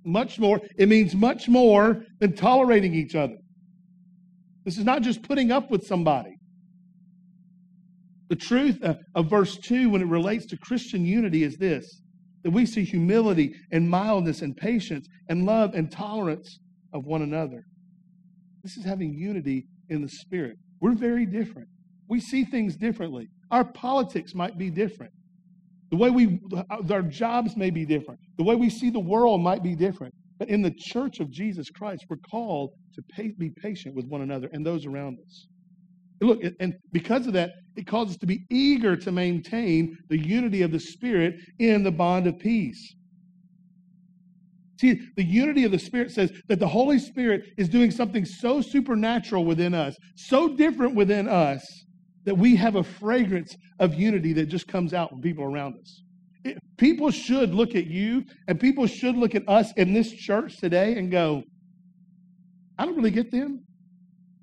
Much 0.08 0.40
more. 0.40 0.62
It 0.78 0.88
means 0.88 1.14
much 1.14 1.50
more 1.50 2.06
than 2.22 2.34
tolerating 2.34 2.94
each 2.94 3.14
other. 3.14 3.36
This 4.64 4.78
is 4.78 4.86
not 4.86 5.02
just 5.02 5.22
putting 5.22 5.52
up 5.52 5.70
with 5.70 5.86
somebody. 5.86 6.38
The 8.30 8.38
truth 8.38 8.82
of 9.16 9.30
verse 9.30 9.58
2 9.58 9.90
when 9.90 10.02
it 10.02 10.08
relates 10.08 10.46
to 10.48 10.58
Christian 10.58 11.06
unity 11.06 11.44
is 11.44 11.58
this 11.58 12.02
that 12.44 12.52
we 12.52 12.66
see 12.66 12.86
humility 12.86 13.54
and 13.74 13.90
mildness 13.90 14.42
and 14.42 14.56
patience 14.56 15.08
and 15.28 15.46
love 15.46 15.74
and 15.74 15.92
tolerance 15.92 16.60
of 16.94 17.06
one 17.06 17.22
another. 17.22 17.66
This 18.64 18.78
is 18.78 18.86
having 18.86 19.14
unity 19.14 19.66
in 19.90 20.02
the 20.02 20.10
Spirit. 20.10 20.56
We're 20.80 20.96
very 20.96 21.26
different. 21.26 21.68
We 22.08 22.22
see 22.22 22.46
things 22.46 22.78
differently. 22.78 23.28
Our 23.52 23.66
politics 23.66 24.34
might 24.34 24.58
be 24.58 24.70
different. 24.70 25.12
The 25.90 25.98
way 25.98 26.10
we, 26.10 26.40
our 26.90 27.02
jobs 27.02 27.56
may 27.56 27.70
be 27.70 27.86
different. 27.86 28.20
The 28.38 28.44
way 28.44 28.56
we 28.56 28.70
see 28.70 28.90
the 28.90 29.00
world 29.00 29.42
might 29.42 29.64
be 29.64 29.76
different. 29.76 30.14
But 30.38 30.50
in 30.50 30.62
the 30.62 30.74
church 30.78 31.20
of 31.20 31.32
Jesus 31.32 31.70
Christ, 31.70 32.06
we're 32.10 32.18
called 32.30 32.72
to 32.94 33.02
pay, 33.16 33.32
be 33.38 33.52
patient 33.62 33.96
with 33.96 34.06
one 34.06 34.22
another 34.22 34.50
and 34.52 34.66
those 34.66 34.86
around 34.86 35.18
us. 35.26 35.48
Look, 36.20 36.42
and 36.60 36.74
because 36.92 37.28
of 37.28 37.34
that, 37.34 37.52
it 37.76 37.86
calls 37.86 38.10
us 38.10 38.18
to 38.18 38.26
be 38.26 38.46
eager 38.50 38.96
to 38.98 39.12
maintain 39.12 39.98
the 40.10 40.18
unity 40.18 40.64
of 40.64 40.72
the 40.72 40.80
Spirit 40.80 41.36
in 41.60 41.84
the 41.84 41.92
bond 41.92 42.28
of 42.28 42.38
peace. 42.40 42.96
See, 44.80 45.00
the 45.16 45.24
unity 45.24 45.64
of 45.64 45.72
the 45.72 45.80
Spirit 45.80 46.12
says 46.12 46.32
that 46.50 46.60
the 46.60 46.68
Holy 46.68 47.00
Spirit 47.00 47.44
is 47.58 47.70
doing 47.70 47.92
something 47.92 48.26
so 48.26 48.62
supernatural 48.62 49.46
within 49.46 49.74
us, 49.74 49.96
so 50.16 50.56
different 50.56 50.96
within 50.96 51.28
us, 51.28 51.64
that 52.28 52.36
we 52.36 52.58
have 52.58 52.76
a 52.76 52.84
fragrance 52.84 53.56
of 53.80 53.94
unity 53.94 54.34
that 54.34 54.48
just 54.48 54.68
comes 54.68 54.94
out 54.94 55.10
from 55.10 55.22
people 55.22 55.46
around 55.46 55.80
us. 55.80 56.04
It, 56.44 56.58
people 56.76 57.10
should 57.10 57.56
look 57.56 57.74
at 57.74 57.88
you 57.88 58.26
and 58.50 58.60
people 58.60 58.86
should 58.86 59.16
look 59.16 59.34
at 59.34 59.48
us 59.48 59.72
in 59.78 59.94
this 59.94 60.12
church 60.12 60.58
today 60.58 60.98
and 60.98 61.10
go, 61.10 61.42
I 62.78 62.86
don't 62.86 62.98
really 62.98 63.12
get 63.12 63.32
them. 63.32 63.64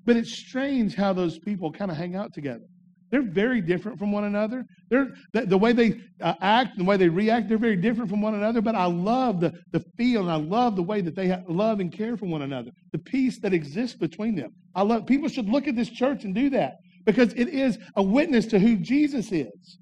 But 0.03 0.17
it's 0.17 0.33
strange 0.33 0.95
how 0.95 1.13
those 1.13 1.37
people 1.37 1.71
kind 1.71 1.91
of 1.91 1.97
hang 1.97 2.15
out 2.15 2.33
together. 2.33 2.65
They're 3.11 3.21
very 3.21 3.61
different 3.61 3.99
from 3.99 4.11
one 4.11 4.23
another. 4.23 4.65
They're, 4.89 5.13
the, 5.33 5.45
the 5.45 5.57
way 5.57 5.71
they 5.71 6.01
uh, 6.21 6.33
act, 6.41 6.79
the 6.79 6.83
way 6.83 6.97
they 6.97 7.07
react, 7.07 7.49
they're 7.49 7.59
very 7.59 7.75
different 7.75 8.09
from 8.09 8.19
one 8.19 8.33
another. 8.33 8.61
But 8.61 8.73
I 8.73 8.85
love 8.85 9.39
the, 9.39 9.53
the 9.73 9.83
feel 9.95 10.21
and 10.21 10.31
I 10.31 10.37
love 10.37 10.75
the 10.75 10.83
way 10.83 11.01
that 11.01 11.15
they 11.15 11.39
love 11.47 11.79
and 11.79 11.91
care 11.91 12.17
for 12.17 12.25
one 12.25 12.41
another, 12.41 12.71
the 12.93 12.99
peace 12.99 13.39
that 13.41 13.53
exists 13.53 13.95
between 13.95 14.33
them. 14.33 14.55
I 14.73 14.81
love 14.81 15.05
people 15.05 15.29
should 15.29 15.49
look 15.49 15.67
at 15.67 15.75
this 15.75 15.89
church 15.89 16.23
and 16.23 16.33
do 16.33 16.49
that 16.49 16.77
because 17.05 17.33
it 17.33 17.49
is 17.49 17.77
a 17.95 18.03
witness 18.03 18.47
to 18.47 18.59
who 18.59 18.77
Jesus 18.77 19.31
is. 19.31 19.77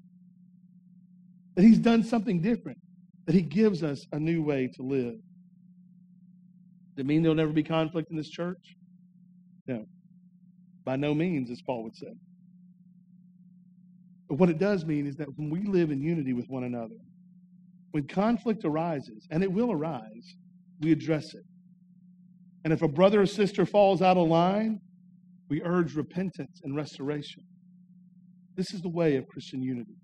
That 1.56 1.62
he's 1.62 1.78
done 1.78 2.02
something 2.02 2.40
different, 2.40 2.78
that 3.26 3.34
he 3.34 3.42
gives 3.42 3.82
us 3.82 4.06
a 4.12 4.18
new 4.18 4.42
way 4.42 4.68
to 4.74 4.82
live. 4.82 5.14
Does 6.94 7.04
it 7.04 7.06
mean 7.06 7.22
there'll 7.22 7.36
never 7.36 7.52
be 7.52 7.62
conflict 7.62 8.10
in 8.10 8.16
this 8.16 8.28
church? 8.28 8.76
No. 9.66 9.86
By 10.84 10.96
no 10.96 11.14
means, 11.14 11.50
as 11.50 11.62
Paul 11.62 11.84
would 11.84 11.96
say. 11.96 12.12
But 14.28 14.38
what 14.38 14.50
it 14.50 14.58
does 14.58 14.84
mean 14.84 15.06
is 15.06 15.16
that 15.16 15.28
when 15.36 15.50
we 15.50 15.64
live 15.64 15.90
in 15.90 16.00
unity 16.00 16.32
with 16.32 16.46
one 16.48 16.64
another, 16.64 16.96
when 17.92 18.06
conflict 18.08 18.64
arises, 18.64 19.26
and 19.30 19.42
it 19.42 19.52
will 19.52 19.70
arise, 19.70 20.34
we 20.80 20.92
address 20.92 21.34
it. 21.34 21.44
And 22.64 22.72
if 22.72 22.82
a 22.82 22.88
brother 22.88 23.22
or 23.22 23.26
sister 23.26 23.64
falls 23.64 24.02
out 24.02 24.16
of 24.16 24.26
line, 24.26 24.80
we 25.48 25.62
urge 25.62 25.94
repentance 25.94 26.60
and 26.62 26.74
restoration. 26.74 27.42
This 28.56 28.72
is 28.72 28.80
the 28.80 28.88
way 28.88 29.16
of 29.16 29.26
Christian 29.28 29.62
unity. 29.62 29.96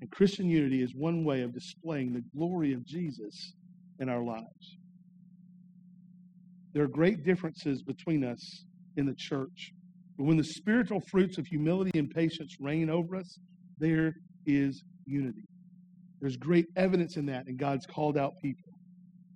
And 0.00 0.10
Christian 0.10 0.48
unity 0.48 0.82
is 0.82 0.92
one 0.94 1.24
way 1.24 1.42
of 1.42 1.54
displaying 1.54 2.12
the 2.12 2.22
glory 2.36 2.72
of 2.72 2.84
Jesus 2.86 3.54
in 3.98 4.08
our 4.08 4.22
lives. 4.22 4.76
There 6.74 6.84
are 6.84 6.88
great 6.88 7.24
differences 7.24 7.82
between 7.82 8.22
us 8.22 8.64
in 8.96 9.06
the 9.06 9.14
church. 9.16 9.72
But 10.18 10.24
when 10.24 10.36
the 10.36 10.44
spiritual 10.44 11.00
fruits 11.10 11.38
of 11.38 11.46
humility 11.46 11.98
and 11.98 12.10
patience 12.10 12.56
reign 12.60 12.90
over 12.90 13.16
us, 13.16 13.38
there 13.78 14.12
is 14.46 14.82
unity. 15.06 15.44
There's 16.20 16.36
great 16.36 16.66
evidence 16.76 17.16
in 17.16 17.26
that 17.26 17.48
in 17.48 17.56
God's 17.56 17.86
called 17.86 18.16
out 18.18 18.32
people. 18.42 18.72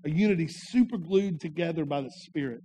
A 0.05 0.11
unity 0.11 0.47
super 0.49 0.97
glued 0.97 1.41
together 1.41 1.85
by 1.85 2.01
the 2.01 2.11
Spirit. 2.27 2.61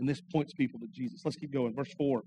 And 0.00 0.08
this 0.08 0.20
points 0.32 0.52
people 0.54 0.80
to 0.80 0.86
Jesus. 0.92 1.22
Let's 1.24 1.36
keep 1.36 1.52
going. 1.52 1.74
Verse 1.74 1.92
4. 1.96 2.22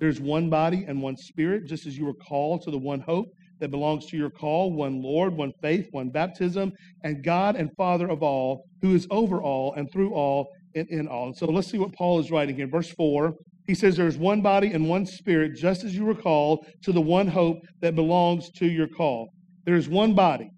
There's 0.00 0.20
one 0.20 0.48
body 0.48 0.84
and 0.88 1.02
one 1.02 1.16
spirit, 1.16 1.66
just 1.66 1.86
as 1.86 1.96
you 1.96 2.06
were 2.06 2.14
called 2.14 2.62
to 2.62 2.70
the 2.70 2.78
one 2.78 3.00
hope 3.00 3.26
that 3.60 3.70
belongs 3.70 4.06
to 4.06 4.16
your 4.16 4.30
call, 4.30 4.72
one 4.72 5.02
Lord, 5.02 5.36
one 5.36 5.52
faith, 5.60 5.86
one 5.90 6.08
baptism, 6.08 6.72
and 7.04 7.22
God 7.22 7.54
and 7.56 7.70
Father 7.76 8.08
of 8.08 8.22
all, 8.22 8.64
who 8.80 8.94
is 8.94 9.06
over 9.10 9.42
all 9.42 9.74
and 9.74 9.90
through 9.92 10.14
all 10.14 10.48
and 10.74 10.88
in 10.88 11.06
all. 11.06 11.26
And 11.26 11.36
so 11.36 11.46
let's 11.46 11.68
see 11.68 11.78
what 11.78 11.92
Paul 11.92 12.18
is 12.18 12.30
writing 12.30 12.56
here. 12.56 12.66
Verse 12.66 12.90
4, 12.90 13.34
he 13.66 13.74
says, 13.74 13.96
There's 13.96 14.16
one 14.16 14.40
body 14.40 14.72
and 14.72 14.88
one 14.88 15.04
spirit, 15.04 15.54
just 15.54 15.84
as 15.84 15.94
you 15.94 16.06
were 16.06 16.14
called 16.14 16.66
to 16.82 16.92
the 16.92 17.00
one 17.00 17.28
hope 17.28 17.58
that 17.82 17.94
belongs 17.94 18.50
to 18.56 18.66
your 18.66 18.88
call. 18.88 19.28
There 19.66 19.76
is 19.76 19.88
one 19.88 20.14
body. 20.14 20.48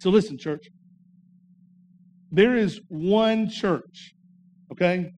So 0.00 0.10
listen, 0.10 0.38
church. 0.38 0.66
There 2.30 2.56
is 2.56 2.80
one 2.88 3.48
church. 3.48 4.12
Okay? 4.72 5.10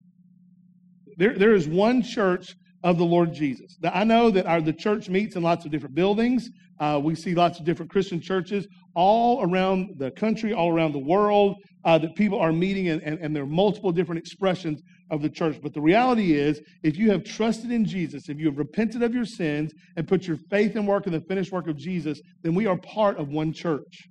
There, 1.16 1.36
there 1.36 1.54
is 1.54 1.66
one 1.68 2.02
church 2.02 2.54
of 2.84 2.96
the 2.96 3.04
Lord 3.04 3.32
Jesus. 3.32 3.76
Now, 3.82 3.90
I 3.92 4.04
know 4.04 4.30
that 4.30 4.46
our, 4.46 4.60
the 4.60 4.72
church 4.72 5.08
meets 5.08 5.34
in 5.36 5.42
lots 5.42 5.64
of 5.64 5.72
different 5.72 5.94
buildings. 5.94 6.48
Uh, 6.78 7.00
we 7.02 7.14
see 7.16 7.34
lots 7.34 7.58
of 7.58 7.64
different 7.64 7.90
Christian 7.90 8.20
churches 8.20 8.68
all 8.94 9.42
around 9.42 9.96
the 9.98 10.12
country, 10.12 10.52
all 10.52 10.72
around 10.72 10.92
the 10.92 10.98
world, 10.98 11.56
uh, 11.84 11.98
that 11.98 12.14
people 12.14 12.38
are 12.38 12.52
meeting, 12.52 12.88
and, 12.88 13.02
and, 13.02 13.18
and 13.18 13.34
there 13.34 13.42
are 13.42 13.46
multiple 13.46 13.90
different 13.90 14.20
expressions 14.20 14.80
of 15.10 15.22
the 15.22 15.28
church. 15.28 15.58
But 15.60 15.74
the 15.74 15.80
reality 15.80 16.34
is, 16.34 16.60
if 16.84 16.96
you 16.96 17.10
have 17.10 17.24
trusted 17.24 17.72
in 17.72 17.84
Jesus, 17.84 18.28
if 18.28 18.38
you 18.38 18.46
have 18.46 18.58
repented 18.58 19.02
of 19.02 19.12
your 19.12 19.24
sins 19.24 19.72
and 19.96 20.06
put 20.06 20.26
your 20.26 20.36
faith 20.50 20.76
and 20.76 20.86
work 20.86 21.06
in 21.06 21.12
the 21.12 21.20
finished 21.22 21.50
work 21.50 21.66
of 21.66 21.76
Jesus, 21.76 22.20
then 22.42 22.54
we 22.54 22.66
are 22.66 22.76
part 22.78 23.18
of 23.18 23.28
one 23.28 23.52
church. 23.52 24.08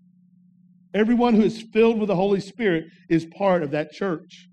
Everyone 0.93 1.35
who 1.35 1.43
is 1.43 1.63
filled 1.73 1.99
with 1.99 2.07
the 2.07 2.15
Holy 2.15 2.41
Spirit 2.41 2.85
is 3.09 3.25
part 3.37 3.63
of 3.63 3.71
that 3.71 3.91
church. 3.91 4.47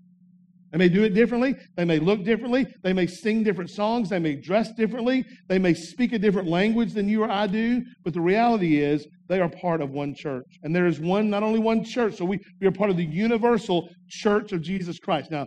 They 0.75 0.79
may 0.79 0.89
do 0.89 1.05
it 1.05 1.13
differently. 1.13 1.55
They 1.77 1.85
may 1.85 1.99
look 1.99 2.25
differently. 2.25 2.67
They 2.83 2.91
may 2.91 3.07
sing 3.07 3.43
different 3.43 3.69
songs. 3.69 4.09
They 4.09 4.19
may 4.19 4.35
dress 4.35 4.73
differently. 4.73 5.23
They 5.47 5.57
may 5.57 5.73
speak 5.73 6.11
a 6.11 6.19
different 6.19 6.49
language 6.49 6.91
than 6.91 7.07
you 7.07 7.23
or 7.23 7.31
I 7.31 7.47
do. 7.47 7.81
But 8.03 8.13
the 8.13 8.19
reality 8.19 8.83
is, 8.83 9.07
they 9.29 9.39
are 9.39 9.47
part 9.47 9.81
of 9.81 9.91
one 9.91 10.13
church. 10.13 10.43
And 10.63 10.75
there 10.75 10.85
is 10.85 10.99
one, 10.99 11.29
not 11.29 11.43
only 11.43 11.59
one 11.59 11.85
church, 11.85 12.15
so 12.17 12.25
we, 12.25 12.39
we 12.59 12.67
are 12.67 12.73
part 12.73 12.89
of 12.89 12.97
the 12.97 13.05
universal 13.05 13.87
church 14.09 14.51
of 14.51 14.61
Jesus 14.61 14.99
Christ. 14.99 15.31
Now, 15.31 15.45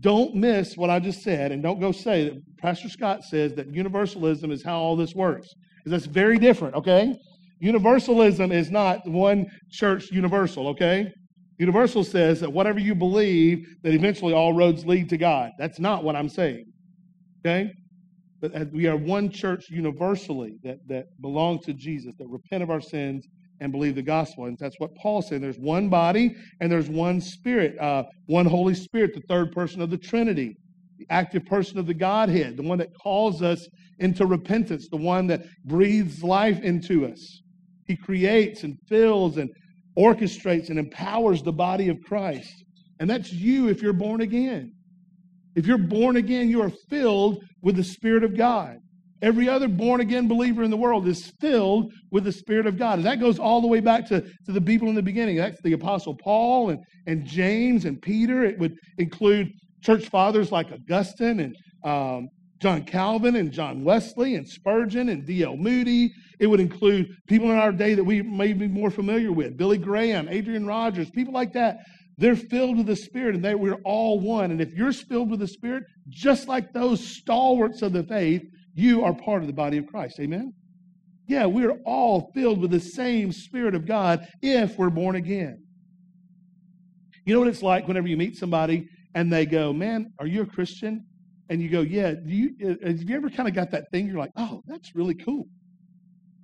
don't 0.00 0.34
miss 0.34 0.76
what 0.76 0.90
I 0.90 1.00
just 1.00 1.22
said, 1.22 1.50
and 1.50 1.62
don't 1.62 1.80
go 1.80 1.90
say 1.90 2.28
that 2.28 2.34
Pastor 2.58 2.90
Scott 2.90 3.24
says 3.24 3.54
that 3.54 3.72
universalism 3.72 4.50
is 4.50 4.62
how 4.62 4.78
all 4.78 4.96
this 4.96 5.14
works. 5.14 5.48
Because 5.82 6.02
that's 6.02 6.12
very 6.12 6.38
different, 6.38 6.74
okay? 6.74 7.14
Universalism 7.60 8.52
is 8.52 8.70
not 8.70 9.00
one 9.08 9.46
church 9.70 10.10
universal, 10.10 10.68
okay? 10.68 11.10
Universal 11.58 12.04
says 12.04 12.40
that 12.40 12.52
whatever 12.52 12.78
you 12.78 12.94
believe, 12.94 13.66
that 13.82 13.92
eventually 13.92 14.32
all 14.32 14.52
roads 14.52 14.86
lead 14.86 15.08
to 15.08 15.16
God. 15.16 15.50
That's 15.58 15.80
not 15.80 16.04
what 16.04 16.14
I'm 16.14 16.28
saying. 16.28 16.66
Okay? 17.44 17.72
But 18.40 18.72
we 18.72 18.86
are 18.86 18.96
one 18.96 19.30
church 19.30 19.68
universally 19.68 20.58
that, 20.62 20.78
that 20.86 21.06
belong 21.20 21.58
to 21.60 21.74
Jesus, 21.74 22.14
that 22.18 22.28
repent 22.28 22.62
of 22.62 22.70
our 22.70 22.80
sins 22.80 23.26
and 23.60 23.72
believe 23.72 23.96
the 23.96 24.02
gospel. 24.02 24.44
And 24.44 24.56
that's 24.58 24.78
what 24.78 24.94
Paul 24.94 25.20
said. 25.20 25.42
There's 25.42 25.58
one 25.58 25.88
body 25.88 26.36
and 26.60 26.70
there's 26.70 26.88
one 26.88 27.20
spirit, 27.20 27.76
uh, 27.80 28.04
one 28.26 28.46
Holy 28.46 28.74
Spirit, 28.74 29.14
the 29.14 29.22
third 29.28 29.50
person 29.50 29.82
of 29.82 29.90
the 29.90 29.98
Trinity, 29.98 30.54
the 30.98 31.06
active 31.10 31.44
person 31.46 31.78
of 31.78 31.86
the 31.86 31.94
Godhead, 31.94 32.56
the 32.56 32.62
one 32.62 32.78
that 32.78 32.90
calls 33.02 33.42
us 33.42 33.66
into 33.98 34.26
repentance, 34.26 34.88
the 34.88 34.96
one 34.96 35.26
that 35.26 35.42
breathes 35.64 36.22
life 36.22 36.60
into 36.60 37.06
us. 37.06 37.40
He 37.86 37.96
creates 37.96 38.62
and 38.62 38.76
fills 38.88 39.38
and 39.38 39.50
orchestrates 39.98 40.70
and 40.70 40.78
empowers 40.78 41.42
the 41.42 41.52
body 41.52 41.88
of 41.88 42.00
Christ. 42.02 42.64
And 43.00 43.08
that's 43.10 43.32
you 43.32 43.68
if 43.68 43.82
you're 43.82 43.92
born 43.92 44.20
again. 44.20 44.72
If 45.56 45.66
you're 45.66 45.78
born 45.78 46.16
again, 46.16 46.48
you 46.48 46.62
are 46.62 46.70
filled 46.88 47.42
with 47.62 47.76
the 47.76 47.84
Spirit 47.84 48.22
of 48.22 48.36
God. 48.36 48.78
Every 49.20 49.48
other 49.48 49.66
born 49.66 50.00
again 50.00 50.28
believer 50.28 50.62
in 50.62 50.70
the 50.70 50.76
world 50.76 51.08
is 51.08 51.32
filled 51.40 51.92
with 52.12 52.22
the 52.22 52.32
Spirit 52.32 52.66
of 52.66 52.78
God. 52.78 52.98
And 52.98 53.06
that 53.06 53.18
goes 53.18 53.40
all 53.40 53.60
the 53.60 53.66
way 53.66 53.80
back 53.80 54.06
to, 54.08 54.20
to 54.20 54.52
the 54.52 54.60
people 54.60 54.88
in 54.88 54.94
the 54.94 55.02
beginning. 55.02 55.36
That's 55.36 55.60
the 55.62 55.72
Apostle 55.72 56.14
Paul 56.14 56.70
and, 56.70 56.78
and 57.08 57.26
James 57.26 57.84
and 57.84 58.00
Peter. 58.00 58.44
It 58.44 58.58
would 58.60 58.76
include 58.98 59.50
church 59.82 60.08
fathers 60.08 60.52
like 60.52 60.70
Augustine 60.70 61.40
and 61.40 61.56
um, 61.84 62.28
John 62.60 62.84
Calvin 62.84 63.36
and 63.36 63.52
John 63.52 63.84
Wesley 63.84 64.34
and 64.34 64.48
Spurgeon 64.48 65.08
and 65.08 65.24
D.L. 65.24 65.56
Moody. 65.56 66.12
It 66.40 66.46
would 66.48 66.60
include 66.60 67.16
people 67.28 67.50
in 67.50 67.56
our 67.56 67.72
day 67.72 67.94
that 67.94 68.04
we 68.04 68.22
may 68.22 68.52
be 68.52 68.66
more 68.66 68.90
familiar 68.90 69.32
with 69.32 69.56
Billy 69.56 69.78
Graham, 69.78 70.28
Adrian 70.28 70.66
Rogers, 70.66 71.10
people 71.10 71.32
like 71.32 71.52
that. 71.52 71.78
They're 72.16 72.36
filled 72.36 72.78
with 72.78 72.86
the 72.86 72.96
Spirit 72.96 73.36
and 73.36 73.44
they, 73.44 73.54
we're 73.54 73.80
all 73.84 74.18
one. 74.18 74.50
And 74.50 74.60
if 74.60 74.72
you're 74.72 74.92
filled 74.92 75.30
with 75.30 75.38
the 75.38 75.46
Spirit, 75.46 75.84
just 76.08 76.48
like 76.48 76.72
those 76.72 77.06
stalwarts 77.06 77.80
of 77.82 77.92
the 77.92 78.02
faith, 78.02 78.42
you 78.74 79.04
are 79.04 79.14
part 79.14 79.42
of 79.42 79.46
the 79.46 79.52
body 79.52 79.78
of 79.78 79.86
Christ. 79.86 80.18
Amen? 80.18 80.52
Yeah, 81.28 81.46
we're 81.46 81.78
all 81.84 82.32
filled 82.34 82.60
with 82.60 82.72
the 82.72 82.80
same 82.80 83.30
Spirit 83.30 83.76
of 83.76 83.86
God 83.86 84.26
if 84.42 84.76
we're 84.76 84.90
born 84.90 85.14
again. 85.14 85.62
You 87.24 87.34
know 87.34 87.40
what 87.40 87.48
it's 87.48 87.62
like 87.62 87.86
whenever 87.86 88.08
you 88.08 88.16
meet 88.16 88.36
somebody 88.36 88.88
and 89.14 89.32
they 89.32 89.46
go, 89.46 89.72
Man, 89.72 90.12
are 90.18 90.26
you 90.26 90.42
a 90.42 90.46
Christian? 90.46 91.04
And 91.48 91.62
you 91.62 91.68
go, 91.68 91.80
yeah, 91.80 92.12
do 92.12 92.30
you, 92.30 92.50
uh, 92.62 92.86
have 92.86 93.02
you 93.02 93.16
ever 93.16 93.30
kind 93.30 93.48
of 93.48 93.54
got 93.54 93.70
that 93.70 93.84
thing? 93.90 94.06
You're 94.06 94.18
like, 94.18 94.32
oh, 94.36 94.62
that's 94.66 94.94
really 94.94 95.14
cool. 95.14 95.46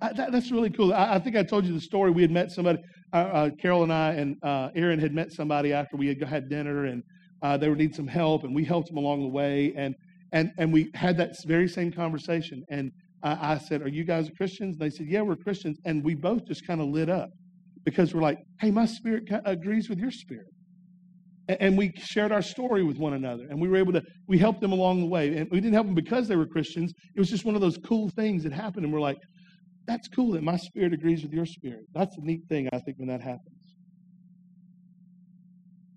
I, 0.01 0.13
that, 0.13 0.31
that's 0.31 0.51
really 0.51 0.69
cool. 0.69 0.93
I, 0.93 1.15
I, 1.15 1.19
think 1.19 1.35
I 1.35 1.43
told 1.43 1.65
you 1.65 1.73
the 1.73 1.81
story. 1.81 2.11
We 2.11 2.21
had 2.21 2.31
met 2.31 2.51
somebody, 2.51 2.79
uh, 3.13 3.17
uh, 3.17 3.49
Carol 3.61 3.83
and 3.83 3.93
I 3.93 4.13
and 4.13 4.35
uh, 4.43 4.69
Aaron 4.75 4.99
had 4.99 5.13
met 5.13 5.31
somebody 5.31 5.73
after 5.73 5.95
we 5.95 6.07
had 6.07 6.21
had 6.23 6.49
dinner, 6.49 6.85
and 6.85 7.01
uh, 7.41 7.57
they 7.57 7.69
would 7.69 7.77
need 7.77 7.95
some 7.95 8.07
help, 8.07 8.43
and 8.43 8.53
we 8.53 8.65
helped 8.65 8.89
them 8.89 8.97
along 8.97 9.21
the 9.21 9.29
way, 9.29 9.73
and 9.77 9.95
and 10.33 10.51
and 10.57 10.73
we 10.73 10.91
had 10.93 11.17
that 11.17 11.31
very 11.45 11.67
same 11.67 11.91
conversation. 11.91 12.63
And 12.69 12.91
I, 13.23 13.53
I 13.53 13.57
said, 13.57 13.81
"Are 13.81 13.87
you 13.87 14.03
guys 14.03 14.29
Christians?" 14.35 14.75
And 14.75 14.81
they 14.81 14.89
said, 14.89 15.07
"Yeah, 15.07 15.21
we're 15.21 15.37
Christians." 15.37 15.79
And 15.85 16.03
we 16.03 16.13
both 16.13 16.45
just 16.45 16.67
kind 16.67 16.81
of 16.81 16.87
lit 16.87 17.09
up 17.09 17.29
because 17.85 18.13
we're 18.13 18.21
like, 18.21 18.39
"Hey, 18.59 18.71
my 18.71 18.85
spirit 18.85 19.23
agrees 19.45 19.87
with 19.87 19.99
your 19.99 20.11
spirit." 20.11 20.47
And 21.47 21.77
we 21.77 21.91
shared 21.97 22.31
our 22.31 22.41
story 22.41 22.83
with 22.83 22.97
one 22.97 23.13
another 23.13 23.45
and 23.49 23.59
we 23.59 23.67
were 23.67 23.77
able 23.77 23.93
to 23.93 24.01
we 24.27 24.37
helped 24.37 24.61
them 24.61 24.71
along 24.71 24.99
the 24.99 25.05
way 25.05 25.37
and 25.37 25.49
we 25.51 25.59
didn't 25.59 25.73
help 25.73 25.85
them 25.85 25.95
because 25.95 26.27
they 26.27 26.35
were 26.35 26.47
christians. 26.47 26.93
It 27.15 27.19
was 27.19 27.29
just 27.29 27.45
one 27.45 27.55
of 27.55 27.61
those 27.61 27.77
cool 27.77 28.09
things 28.09 28.43
that 28.43 28.53
happened 28.53 28.85
and 28.85 28.93
we're 28.93 28.99
like 28.99 29.17
that's 29.87 30.07
cool 30.07 30.31
that 30.31 30.43
my 30.43 30.57
spirit 30.57 30.93
agrees 30.93 31.21
with 31.21 31.31
your 31.31 31.45
spirit. 31.45 31.85
That's 31.93 32.17
a 32.17 32.21
neat 32.21 32.41
thing 32.49 32.67
i 32.73 32.79
think 32.79 32.97
when 32.97 33.07
that 33.09 33.21
happens. 33.21 33.75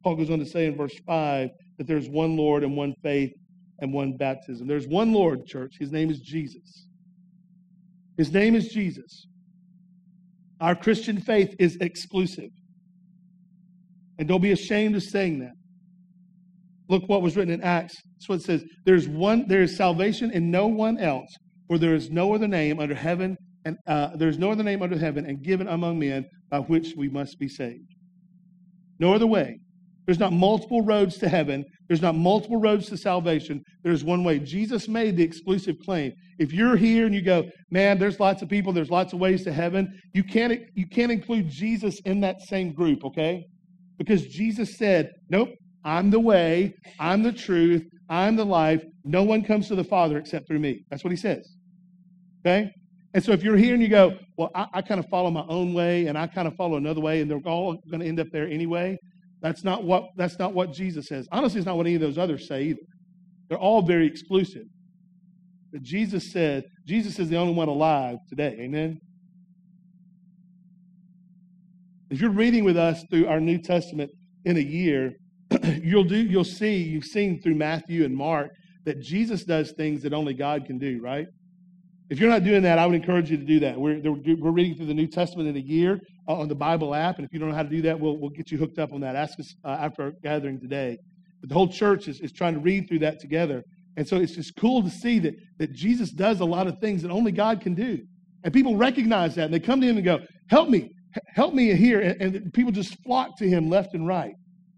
Paul 0.05 0.17
goes 0.17 0.31
on 0.31 0.39
to 0.39 0.47
say 0.47 0.67
in 0.67 0.77
verse 0.77 0.97
5 1.07 1.49
that 1.79 1.87
there's 1.87 2.09
one 2.09 2.37
lord 2.37 2.63
and 2.63 2.77
one 2.77 2.95
faith 3.03 3.33
and 3.81 3.93
one 3.93 4.17
baptism. 4.17 4.67
There's 4.67 4.87
one 4.87 5.13
lord 5.13 5.47
church. 5.47 5.77
His 5.79 5.93
name 5.93 6.11
is 6.11 6.21
jesus. 6.21 6.87
His 8.17 8.33
name 8.33 8.55
is 8.55 8.69
jesus. 8.69 9.27
Our 10.61 10.75
christian 10.75 11.21
faith 11.21 11.55
is 11.59 11.79
exclusive 11.81 12.51
and 14.19 14.29
don't 14.29 14.41
be 14.41 14.53
ashamed 14.53 14.97
of 14.97 15.03
saying 15.03 15.39
that. 15.41 15.53
Look 16.89 17.09
what 17.09 17.23
was 17.23 17.37
written 17.37 17.53
in 17.53 17.63
Acts. 17.63 17.95
That's 18.15 18.29
what 18.29 18.41
it 18.41 18.45
says. 18.45 18.65
There's 18.85 19.09
one, 19.09 19.47
there 19.47 19.63
is 19.63 19.77
salvation 19.77 20.31
in 20.31 20.51
no 20.51 20.67
one 20.67 20.99
else, 20.99 21.29
for 21.67 21.79
there 21.79 21.95
is 21.95 22.11
no 22.11 22.35
other 22.35 22.49
name 22.49 22.81
under 22.81 22.95
heaven, 22.95 23.37
and 23.65 23.77
uh, 23.87 24.17
there 24.17 24.29
is 24.29 24.39
no 24.39 24.51
other 24.51 24.63
name 24.63 24.83
under 24.83 24.99
heaven 24.99 25.27
and 25.27 25.43
given 25.43 25.69
among 25.69 25.99
men 25.99 26.25
by 26.51 26.59
which 26.59 26.95
we 26.97 27.09
must 27.09 27.39
be 27.39 27.49
saved. 27.49 27.95
No 28.99 29.15
other 29.15 29.27
way 29.27 29.61
There's 30.09 30.19
not 30.19 30.33
multiple 30.33 30.81
roads 30.81 31.19
to 31.19 31.29
heaven. 31.29 31.67
There's 31.87 32.01
not 32.01 32.15
multiple 32.15 32.59
roads 32.59 32.89
to 32.89 32.97
salvation. 32.97 33.63
There's 33.85 34.05
one 34.05 34.25
way. 34.25 34.39
Jesus 34.39 34.89
made 34.89 35.19
the 35.19 35.23
exclusive 35.23 35.77
claim. 35.85 36.13
If 36.39 36.51
you're 36.51 36.77
here 36.77 37.05
and 37.05 37.15
you 37.15 37.21
go, 37.21 37.45
man, 37.71 37.99
there's 37.99 38.19
lots 38.19 38.41
of 38.41 38.49
people, 38.49 38.73
there's 38.73 38.89
lots 38.89 39.13
of 39.13 39.19
ways 39.19 39.45
to 39.45 39.53
heaven, 39.53 39.87
you 40.15 40.25
can't, 40.25 40.61
you 40.75 40.87
can't 40.87 41.13
include 41.13 41.51
Jesus 41.51 42.01
in 42.07 42.21
that 42.23 42.41
same 42.41 42.73
group, 42.73 43.05
okay? 43.05 43.45
Because 43.99 44.27
Jesus 44.27 44.79
said, 44.79 45.11
nope, 45.29 45.51
I'm 45.85 46.11
the 46.11 46.21
way, 46.21 46.75
I'm 46.99 47.23
the 47.23 47.33
truth, 47.33 47.83
I'm 48.09 48.37
the 48.37 48.45
life. 48.45 48.83
No 49.05 49.23
one 49.23 49.43
comes 49.43 49.69
to 49.69 49.75
the 49.75 49.85
Father 49.85 50.19
except 50.19 50.47
through 50.47 50.61
me. 50.61 50.85
That's 50.91 51.05
what 51.05 51.11
he 51.11 51.17
says. 51.17 51.49
Okay? 52.41 52.71
And 53.15 53.25
so 53.25 53.33
if 53.33 53.43
you're 53.43 53.57
here 53.57 53.75
and 53.75 53.83
you 53.83 53.89
go, 53.89 54.17
well, 54.37 54.51
I, 54.55 54.67
I 54.75 54.83
kind 54.83 55.01
of 55.01 55.07
follow 55.11 55.31
my 55.31 55.45
own 55.49 55.75
way 55.75 56.07
and 56.07 56.17
I 56.17 56.27
kind 56.27 56.47
of 56.47 56.55
follow 56.57 56.77
another 56.77 57.01
way 57.01 57.21
and 57.21 57.31
they're 57.31 57.41
all 57.47 57.75
going 57.91 58.01
to 58.01 58.07
end 58.07 58.21
up 58.21 58.29
there 58.33 58.47
anyway, 58.47 58.99
that's 59.41 59.65
not 59.65 59.85
what 59.85 60.09
that's 60.17 60.39
not 60.39 60.53
what 60.53 60.73
Jesus 60.73 61.09
says. 61.09 61.29
Honestly, 61.31 61.59
it's 61.59 61.67
not 61.67 61.77
what 61.77 61.87
any 61.87 61.95
of 61.95 62.01
those 62.01 62.19
others 62.19 62.49
say 62.49 62.65
either. 62.65 62.81
They're 63.49 63.59
all 63.59 63.83
very 63.83 64.07
exclusive. 64.07 64.65
But 65.73 65.83
Jesus 65.83 66.33
said, 66.33 66.65
Jesus 66.87 67.19
is 67.19 67.29
the 67.29 67.37
only 67.37 67.55
one 67.55 67.69
alive 67.69 68.19
today. 68.29 68.57
Amen. 68.61 69.01
If 72.11 72.23
you're 72.23 72.31
reading 72.31 72.65
with 72.65 72.79
us 72.79 73.05
through 73.11 73.29
our 73.29 73.39
New 73.39 73.59
Testament 73.59 74.11
in 74.47 74.57
a 74.57 74.61
year, 74.61 75.13
you'll 75.83 76.05
do 76.05 76.17
you'll 76.17 76.45
see, 76.45 76.77
you've 76.77 77.05
seen 77.05 77.43
through 77.43 77.57
Matthew 77.57 78.05
and 78.05 78.17
Mark 78.17 78.51
that 78.85 79.01
Jesus 79.01 79.45
does 79.45 79.73
things 79.73 80.03
that 80.03 80.15
only 80.15 80.33
God 80.33 80.65
can 80.65 80.79
do, 80.79 81.01
right? 81.03 81.27
If 82.09 82.19
you're 82.19 82.31
not 82.31 82.45
doing 82.45 82.63
that, 82.63 82.79
I 82.79 82.87
would 82.87 82.95
encourage 82.95 83.31
you 83.31 83.37
to 83.37 83.45
do 83.45 83.61
that. 83.61 83.79
We're, 83.79 84.01
we're 84.01 84.51
reading 84.51 84.75
through 84.75 84.87
the 84.87 84.95
New 84.95 85.07
Testament 85.07 85.51
in 85.51 85.57
a 85.57 85.61
year 85.61 86.01
uh, 86.27 86.37
on 86.37 86.49
the 86.49 86.55
Bible 86.55 86.95
app, 86.95 87.17
and 87.17 87.27
if 87.27 87.33
you 87.35 87.39
don't 87.39 87.51
know 87.51 87.55
how 87.55 87.63
to 87.63 87.69
do 87.69 87.83
that, 87.83 88.01
we'll, 88.01 88.17
we'll 88.17 88.31
get 88.31 88.51
you 88.51 88.57
hooked 88.57 88.79
up 88.79 88.95
on 88.95 89.03
that. 89.03 89.15
Ask 89.15 89.39
us 89.39 89.55
uh, 89.63 89.77
after 89.79 90.05
our 90.05 90.13
gathering 90.23 90.59
today. 90.59 90.97
But 91.43 91.51
the 91.51 91.55
whole 91.55 91.69
church 91.69 92.09
is, 92.09 92.21
is 92.21 92.33
trying 92.33 92.55
to 92.55 92.61
read 92.61 92.89
through 92.89 93.01
that 93.01 93.21
together. 93.21 93.63
And 93.99 94.09
so 94.09 94.17
it's 94.17 94.35
just 94.35 94.57
cool 94.57 94.83
to 94.83 94.89
see 94.89 95.19
that, 95.19 95.35
that 95.59 95.73
Jesus 95.75 96.11
does 96.11 96.41
a 96.41 96.47
lot 96.47 96.67
of 96.67 96.79
things 96.79 97.03
that 97.03 97.11
only 97.11 97.33
God 97.33 97.61
can 97.61 97.75
do. 97.75 97.99
And 98.43 98.55
people 98.55 98.77
recognize 98.77 99.35
that, 99.35 99.45
and 99.45 99.53
they 99.53 99.61
come 99.61 99.83
to 99.83 99.87
him 99.87 99.97
and 99.97 100.05
go, 100.05 100.21
Help 100.49 100.71
me, 100.71 100.91
help 101.35 101.55
me 101.55 101.75
here. 101.75 102.01
And, 102.01 102.35
and 102.37 102.53
people 102.53 102.73
just 102.73 102.97
flock 103.05 103.37
to 103.39 103.49
him 103.49 103.69
left 103.69 103.95
and 103.95 104.07
right, 104.07 104.35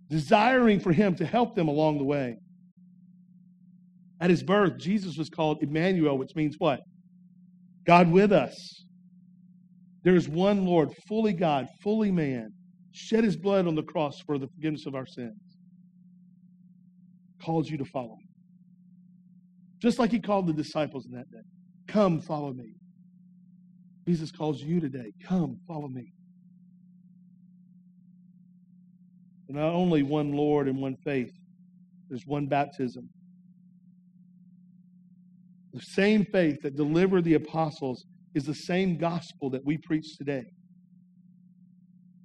desiring 0.09 0.81
for 0.81 0.93
him 0.93 1.15
to 1.17 1.27
help 1.27 1.55
them 1.55 1.69
along 1.69 1.99
the 1.99 2.05
way. 2.05 2.37
At 4.21 4.31
his 4.31 4.43
birth, 4.43 4.79
Jesus 4.79 5.17
was 5.17 5.31
called 5.31 5.63
Emmanuel, 5.63 6.19
which 6.19 6.35
means 6.35 6.57
what? 6.59 6.81
God 7.87 8.11
with 8.11 8.33
us. 8.33 8.85
There 10.03 10.15
is 10.15 10.29
one 10.29 10.65
Lord, 10.65 10.91
fully 11.09 11.33
God, 11.33 11.67
fully 11.83 12.11
man, 12.11 12.53
shed 12.93 13.25
his 13.25 13.37
blood 13.37 13.67
on 13.67 13.75
the 13.75 13.83
cross 13.83 14.21
for 14.27 14.39
the 14.39 14.49
forgiveness 14.49 14.87
of 14.87 14.95
our 14.95 15.07
sins. 15.07 15.37
Calls 17.43 17.71
you 17.71 17.79
to 17.79 17.85
follow 17.87 18.13
him. 18.13 18.29
Just 19.79 19.99
like 19.99 20.11
he 20.11 20.21
called 20.21 20.47
the 20.47 20.53
disciples 20.53 21.07
in 21.07 21.13
that 21.13 21.31
day. 21.31 21.43
Come, 21.89 22.21
follow 22.21 22.53
me. 22.53 22.75
Jesus 24.07 24.31
calls 24.31 24.61
you 24.61 24.81
today. 24.81 25.13
Come, 25.27 25.59
follow 25.67 25.89
me. 25.89 26.13
Not 29.55 29.73
only 29.73 30.03
one 30.03 30.33
Lord 30.33 30.69
and 30.69 30.81
one 30.81 30.97
faith, 31.05 31.33
there's 32.09 32.27
one 32.27 32.47
baptism. 32.47 33.09
The 35.73 35.81
same 35.81 36.25
faith 36.25 36.63
that 36.63 36.77
delivered 36.77 37.25
the 37.25 37.35
apostles 37.35 38.05
is 38.35 38.45
the 38.45 38.55
same 38.55 38.97
gospel 38.97 39.51
that 39.51 39.65
we 39.65 39.79
preach 39.79 40.17
today. 40.19 40.45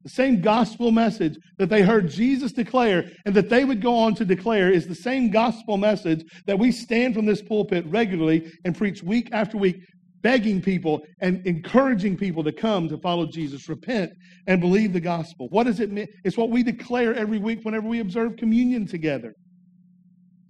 The 0.03 0.09
same 0.09 0.39
gospel 0.39 0.91
message 0.91 1.36
that 1.57 1.69
they 1.69 1.82
heard 1.82 2.09
Jesus 2.09 2.51
declare 2.51 3.09
and 3.26 3.34
that 3.34 3.49
they 3.49 3.65
would 3.65 3.82
go 3.82 3.97
on 3.97 4.13
to 4.15 4.26
declare 4.26 4.71
is 4.71 4.88
the 4.88 4.93
same 4.93 5.32
gospel 5.32 5.78
message 5.78 6.23
that 6.45 6.59
we 6.59 6.71
stand 6.71 7.15
from 7.15 7.26
this 7.26 7.41
pulpit 7.41 7.86
regularly 7.88 8.51
and 8.65 8.78
preach 8.78 9.01
week 9.01 9.30
after 9.32 9.57
week, 9.57 9.78
begging 10.26 10.59
people 10.59 11.03
and 11.21 11.45
encouraging 11.45 12.17
people 12.17 12.43
to 12.43 12.51
come 12.51 12.89
to 12.89 12.97
follow 12.97 13.28
Jesus, 13.28 13.69
repent, 13.69 14.11
and 14.47 14.59
believe 14.59 14.91
the 14.91 14.99
gospel. 14.99 15.47
What 15.51 15.65
does 15.65 15.80
it 15.80 15.91
mean? 15.91 16.07
It's 16.23 16.36
what 16.36 16.49
we 16.49 16.63
declare 16.63 17.13
every 17.13 17.38
week 17.38 17.59
whenever 17.61 17.88
we 17.88 17.99
observe 17.99 18.36
communion 18.36 18.88
together. 18.88 19.36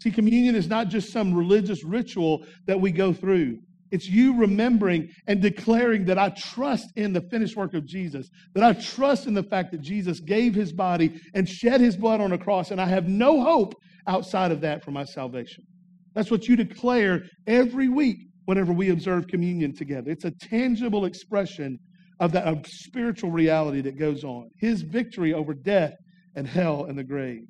See, 0.02 0.12
communion 0.12 0.56
is 0.56 0.70
not 0.70 0.88
just 0.88 1.12
some 1.12 1.34
religious 1.34 1.84
ritual 1.84 2.46
that 2.68 2.80
we 2.80 2.94
go 2.94 3.12
through. 3.12 3.58
It's 3.92 4.08
you 4.08 4.38
remembering 4.38 5.10
and 5.28 5.42
declaring 5.42 6.06
that 6.06 6.18
I 6.18 6.30
trust 6.30 6.88
in 6.96 7.12
the 7.12 7.28
finished 7.30 7.58
work 7.58 7.74
of 7.74 7.86
Jesus, 7.86 8.30
that 8.54 8.64
I 8.64 8.80
trust 8.80 9.28
in 9.28 9.34
the 9.34 9.44
fact 9.44 9.74
that 9.74 9.82
Jesus 9.82 10.22
gave 10.22 10.56
his 10.56 10.72
body 10.72 11.20
and 11.34 11.50
shed 11.50 11.82
his 11.82 11.98
blood 11.98 12.22
on 12.22 12.32
a 12.32 12.38
cross, 12.38 12.72
and 12.72 12.80
I 12.80 12.86
have 12.86 13.10
no 13.10 13.44
hope 13.44 13.76
outside 14.08 14.54
of 14.54 14.62
that 14.62 14.86
for 14.86 14.92
my 14.92 15.04
salvation. 15.04 15.66
That's 16.14 16.32
what 16.32 16.48
you 16.48 16.56
declare 16.56 17.24
every 17.46 17.90
week 17.90 18.20
whenever 18.46 18.74
we 18.74 18.90
observe 18.90 19.28
communion 19.28 19.74
together. 19.74 20.12
It's 20.12 20.26
a 20.26 20.32
tangible 20.32 21.06
expression 21.06 21.78
of 22.20 22.32
that 22.32 22.46
of 22.46 22.66
spiritual 22.68 23.32
reality 23.32 23.82
that 23.82 24.00
goes 24.00 24.24
on. 24.24 24.50
His 24.58 24.82
victory 24.82 25.34
over 25.34 25.54
death 25.54 25.94
and 26.36 26.48
hell 26.48 26.86
and 26.86 26.98
the 26.98 27.04
grave. 27.04 27.46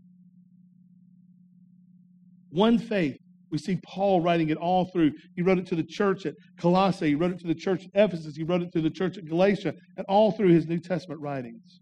One 2.49 2.77
faith. 2.77 3.17
We 3.51 3.57
see 3.59 3.77
Paul 3.85 4.21
writing 4.21 4.49
it 4.49 4.57
all 4.57 4.85
through. 4.85 5.11
He 5.35 5.41
wrote 5.41 5.59
it 5.59 5.67
to 5.67 5.75
the 5.75 5.83
church 5.83 6.25
at 6.25 6.33
Colossae, 6.57 7.09
he 7.09 7.15
wrote 7.15 7.31
it 7.31 7.39
to 7.39 7.47
the 7.47 7.55
church 7.55 7.85
at 7.85 8.09
Ephesus, 8.09 8.35
he 8.35 8.43
wrote 8.43 8.61
it 8.61 8.71
to 8.73 8.81
the 8.81 8.89
church 8.89 9.17
at 9.17 9.25
Galatia, 9.25 9.73
and 9.97 10.05
all 10.07 10.31
through 10.31 10.49
his 10.49 10.65
New 10.65 10.79
Testament 10.79 11.21
writings. 11.21 11.79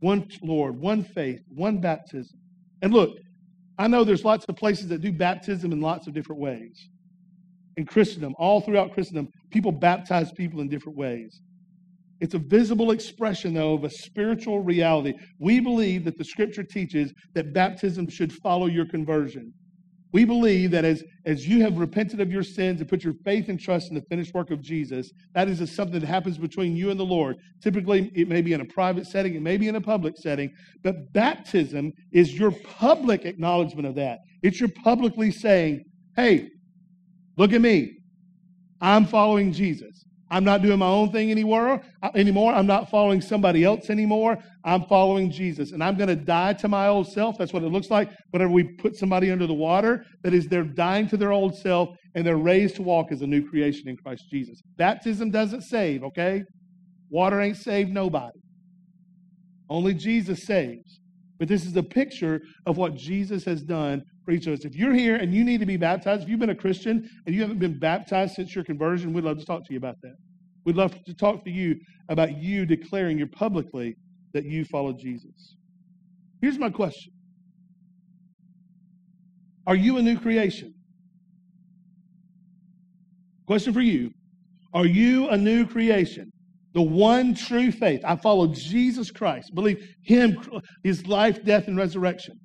One 0.00 0.28
Lord, 0.42 0.80
one 0.80 1.04
faith, 1.04 1.40
one 1.48 1.80
baptism. 1.80 2.38
And 2.82 2.92
look, 2.92 3.16
I 3.78 3.88
know 3.88 4.04
there's 4.04 4.24
lots 4.24 4.44
of 4.48 4.56
places 4.56 4.88
that 4.88 5.00
do 5.00 5.12
baptism 5.12 5.72
in 5.72 5.80
lots 5.80 6.06
of 6.06 6.14
different 6.14 6.40
ways. 6.40 6.88
In 7.76 7.84
Christendom, 7.84 8.34
all 8.38 8.60
throughout 8.60 8.92
Christendom, 8.92 9.28
people 9.50 9.72
baptize 9.72 10.30
people 10.32 10.60
in 10.60 10.68
different 10.68 10.96
ways. 10.96 11.40
It's 12.20 12.34
a 12.34 12.38
visible 12.38 12.92
expression, 12.92 13.52
though, 13.54 13.74
of 13.74 13.84
a 13.84 13.90
spiritual 13.90 14.60
reality. 14.60 15.14
We 15.40 15.58
believe 15.58 16.04
that 16.04 16.16
the 16.16 16.24
scripture 16.24 16.62
teaches 16.62 17.12
that 17.34 17.52
baptism 17.52 18.08
should 18.08 18.32
follow 18.32 18.66
your 18.66 18.86
conversion. 18.86 19.52
We 20.14 20.24
believe 20.24 20.70
that 20.70 20.84
as, 20.84 21.02
as 21.26 21.48
you 21.48 21.62
have 21.62 21.76
repented 21.76 22.20
of 22.20 22.30
your 22.30 22.44
sins 22.44 22.80
and 22.80 22.88
put 22.88 23.02
your 23.02 23.14
faith 23.24 23.48
and 23.48 23.58
trust 23.58 23.88
in 23.88 23.96
the 23.96 24.02
finished 24.02 24.32
work 24.32 24.52
of 24.52 24.62
Jesus, 24.62 25.10
that 25.34 25.48
is 25.48 25.58
something 25.74 25.98
that 25.98 26.06
happens 26.06 26.38
between 26.38 26.76
you 26.76 26.90
and 26.90 27.00
the 27.00 27.04
Lord. 27.04 27.36
Typically, 27.60 28.12
it 28.14 28.28
may 28.28 28.40
be 28.40 28.52
in 28.52 28.60
a 28.60 28.64
private 28.64 29.08
setting, 29.08 29.34
it 29.34 29.42
may 29.42 29.56
be 29.56 29.66
in 29.66 29.74
a 29.74 29.80
public 29.80 30.16
setting, 30.16 30.52
but 30.84 31.12
baptism 31.12 31.92
is 32.12 32.32
your 32.32 32.52
public 32.52 33.24
acknowledgement 33.24 33.88
of 33.88 33.96
that. 33.96 34.20
It's 34.44 34.60
your 34.60 34.68
publicly 34.84 35.32
saying, 35.32 35.82
hey, 36.14 36.48
look 37.36 37.52
at 37.52 37.60
me. 37.60 37.96
I'm 38.80 39.06
following 39.06 39.52
Jesus. 39.52 40.04
I'm 40.34 40.42
not 40.42 40.62
doing 40.62 40.80
my 40.80 40.88
own 40.88 41.12
thing 41.12 41.30
anymore. 41.30 41.80
Uh, 42.02 42.10
anymore. 42.16 42.52
I'm 42.52 42.66
not 42.66 42.90
following 42.90 43.20
somebody 43.20 43.62
else 43.62 43.88
anymore. 43.88 44.36
I'm 44.64 44.82
following 44.86 45.30
Jesus. 45.30 45.70
And 45.70 45.80
I'm 45.80 45.96
going 45.96 46.08
to 46.08 46.16
die 46.16 46.54
to 46.54 46.66
my 46.66 46.88
old 46.88 47.06
self. 47.06 47.38
That's 47.38 47.52
what 47.52 47.62
it 47.62 47.68
looks 47.68 47.88
like 47.88 48.10
whenever 48.32 48.50
we 48.50 48.64
put 48.64 48.96
somebody 48.96 49.30
under 49.30 49.46
the 49.46 49.54
water. 49.54 50.04
That 50.24 50.34
is, 50.34 50.48
they're 50.48 50.64
dying 50.64 51.06
to 51.10 51.16
their 51.16 51.30
old 51.30 51.56
self 51.56 51.90
and 52.16 52.26
they're 52.26 52.36
raised 52.36 52.74
to 52.76 52.82
walk 52.82 53.12
as 53.12 53.22
a 53.22 53.28
new 53.28 53.48
creation 53.48 53.88
in 53.88 53.96
Christ 53.96 54.24
Jesus. 54.28 54.60
Baptism 54.76 55.30
doesn't 55.30 55.62
save, 55.62 56.02
okay? 56.02 56.42
Water 57.10 57.40
ain't 57.40 57.56
saved 57.56 57.92
nobody. 57.92 58.40
Only 59.70 59.94
Jesus 59.94 60.42
saves. 60.42 60.98
But 61.38 61.46
this 61.46 61.64
is 61.64 61.76
a 61.76 61.82
picture 61.84 62.42
of 62.66 62.76
what 62.76 62.96
Jesus 62.96 63.44
has 63.44 63.62
done 63.62 64.02
for 64.24 64.32
each 64.32 64.48
of 64.48 64.54
us. 64.54 64.64
If 64.64 64.74
you're 64.74 64.94
here 64.94 65.14
and 65.14 65.32
you 65.32 65.44
need 65.44 65.60
to 65.60 65.66
be 65.66 65.76
baptized, 65.76 66.24
if 66.24 66.28
you've 66.28 66.40
been 66.40 66.50
a 66.50 66.56
Christian 66.56 67.08
and 67.24 67.34
you 67.34 67.40
haven't 67.40 67.60
been 67.60 67.78
baptized 67.78 68.34
since 68.34 68.52
your 68.52 68.64
conversion, 68.64 69.12
we'd 69.12 69.22
love 69.22 69.38
to 69.38 69.44
talk 69.44 69.64
to 69.66 69.72
you 69.72 69.78
about 69.78 70.00
that. 70.02 70.16
We'd 70.64 70.76
love 70.76 71.02
to 71.04 71.14
talk 71.14 71.44
to 71.44 71.50
you 71.50 71.78
about 72.08 72.38
you 72.38 72.66
declaring 72.66 73.18
you 73.18 73.26
publicly 73.26 73.96
that 74.32 74.44
you 74.44 74.64
follow 74.64 74.92
Jesus. 74.92 75.56
Here's 76.40 76.58
my 76.58 76.70
question 76.70 77.12
Are 79.66 79.76
you 79.76 79.98
a 79.98 80.02
new 80.02 80.18
creation? 80.18 80.74
Question 83.46 83.72
for 83.72 83.80
you 83.80 84.10
Are 84.72 84.86
you 84.86 85.28
a 85.28 85.36
new 85.36 85.66
creation? 85.66 86.30
The 86.72 86.82
one 86.82 87.34
true 87.36 87.70
faith. 87.70 88.00
I 88.04 88.16
follow 88.16 88.48
Jesus 88.48 89.10
Christ. 89.10 89.54
Believe 89.54 89.86
Him, 90.02 90.36
His 90.82 91.06
life, 91.06 91.44
death, 91.44 91.68
and 91.68 91.76
resurrection. 91.76 92.40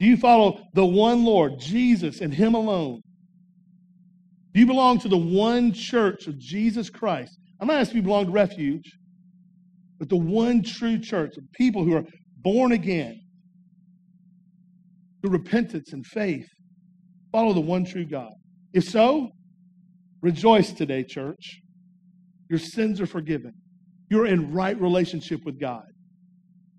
Do 0.00 0.06
you 0.06 0.16
follow 0.16 0.60
the 0.74 0.84
one 0.84 1.24
Lord, 1.24 1.60
Jesus, 1.60 2.20
and 2.20 2.34
Him 2.34 2.54
alone? 2.54 3.00
Do 4.54 4.60
you 4.60 4.66
belong 4.66 5.00
to 5.00 5.08
the 5.08 5.16
one 5.16 5.72
church 5.72 6.28
of 6.28 6.38
Jesus 6.38 6.88
Christ? 6.88 7.36
I'm 7.60 7.66
not 7.66 7.80
asking 7.80 7.98
if 7.98 8.02
you 8.02 8.02
belong 8.02 8.26
to 8.26 8.30
refuge, 8.30 8.88
but 9.98 10.08
the 10.08 10.16
one 10.16 10.62
true 10.62 10.98
church 10.98 11.36
of 11.36 11.42
people 11.54 11.84
who 11.84 11.96
are 11.96 12.04
born 12.40 12.70
again 12.70 13.20
through 15.20 15.32
repentance 15.32 15.92
and 15.92 16.06
faith. 16.06 16.46
Follow 17.32 17.52
the 17.52 17.60
one 17.60 17.84
true 17.84 18.04
God. 18.04 18.30
If 18.72 18.84
so, 18.84 19.30
rejoice 20.22 20.72
today, 20.72 21.02
church. 21.02 21.60
Your 22.48 22.60
sins 22.60 23.00
are 23.00 23.06
forgiven. 23.06 23.52
you're 24.10 24.26
in 24.26 24.52
right 24.52 24.80
relationship 24.80 25.40
with 25.44 25.58
God. 25.58 25.82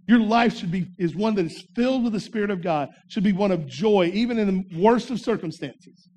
Your 0.08 0.20
life 0.20 0.56
should 0.56 0.72
be 0.72 0.88
is 1.00 1.16
one 1.16 1.36
that 1.36 1.48
is 1.48 1.66
filled 1.76 2.04
with 2.04 2.14
the 2.14 2.20
Spirit 2.20 2.52
of 2.52 2.62
God, 2.62 2.90
should 3.10 3.24
be 3.24 3.34
one 3.34 3.52
of 3.52 3.66
joy, 3.66 4.12
even 4.14 4.38
in 4.38 4.48
the 4.48 4.80
worst 4.80 5.10
of 5.10 5.20
circumstances. 5.20 6.08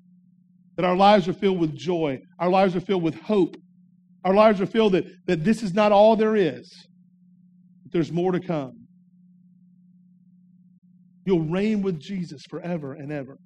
That 0.79 0.85
our 0.85 0.95
lives 0.95 1.27
are 1.27 1.33
filled 1.33 1.59
with 1.59 1.75
joy, 1.75 2.21
our 2.39 2.49
lives 2.49 2.73
are 2.73 2.79
filled 2.79 3.03
with 3.03 3.15
hope, 3.15 3.57
our 4.23 4.33
lives 4.33 4.61
are 4.61 4.65
filled 4.65 4.93
that, 4.93 5.07
that 5.25 5.43
this 5.43 5.61
is 5.61 5.73
not 5.73 5.91
all 5.91 6.15
there 6.15 6.37
is. 6.37 6.73
There's 7.91 8.13
more 8.13 8.31
to 8.31 8.39
come. 8.39 8.87
You'll 11.25 11.41
reign 11.41 11.81
with 11.81 11.99
Jesus 11.99 12.43
forever 12.49 12.93
and 12.93 13.11
ever. 13.11 13.37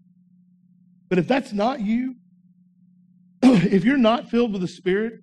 But 1.09 1.17
if 1.17 1.27
that's 1.27 1.53
not 1.53 1.81
you, 1.81 2.17
if 3.41 3.83
you're 3.83 3.97
not 3.97 4.29
filled 4.29 4.51
with 4.51 4.61
the 4.61 4.67
Spirit, 4.67 5.13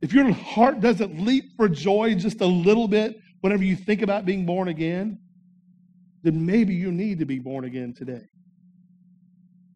if 0.00 0.12
your 0.12 0.28
heart 0.32 0.80
doesn't 0.80 1.24
leap 1.24 1.44
for 1.56 1.68
joy 1.68 2.16
just 2.16 2.40
a 2.40 2.46
little 2.46 2.88
bit 2.88 3.16
whenever 3.42 3.62
you 3.62 3.76
think 3.76 4.02
about 4.02 4.24
being 4.24 4.44
born 4.44 4.66
again, 4.66 5.20
then 6.24 6.44
maybe 6.44 6.74
you 6.74 6.90
need 6.90 7.20
to 7.20 7.26
be 7.26 7.38
born 7.38 7.64
again 7.64 7.94
today. 7.96 8.24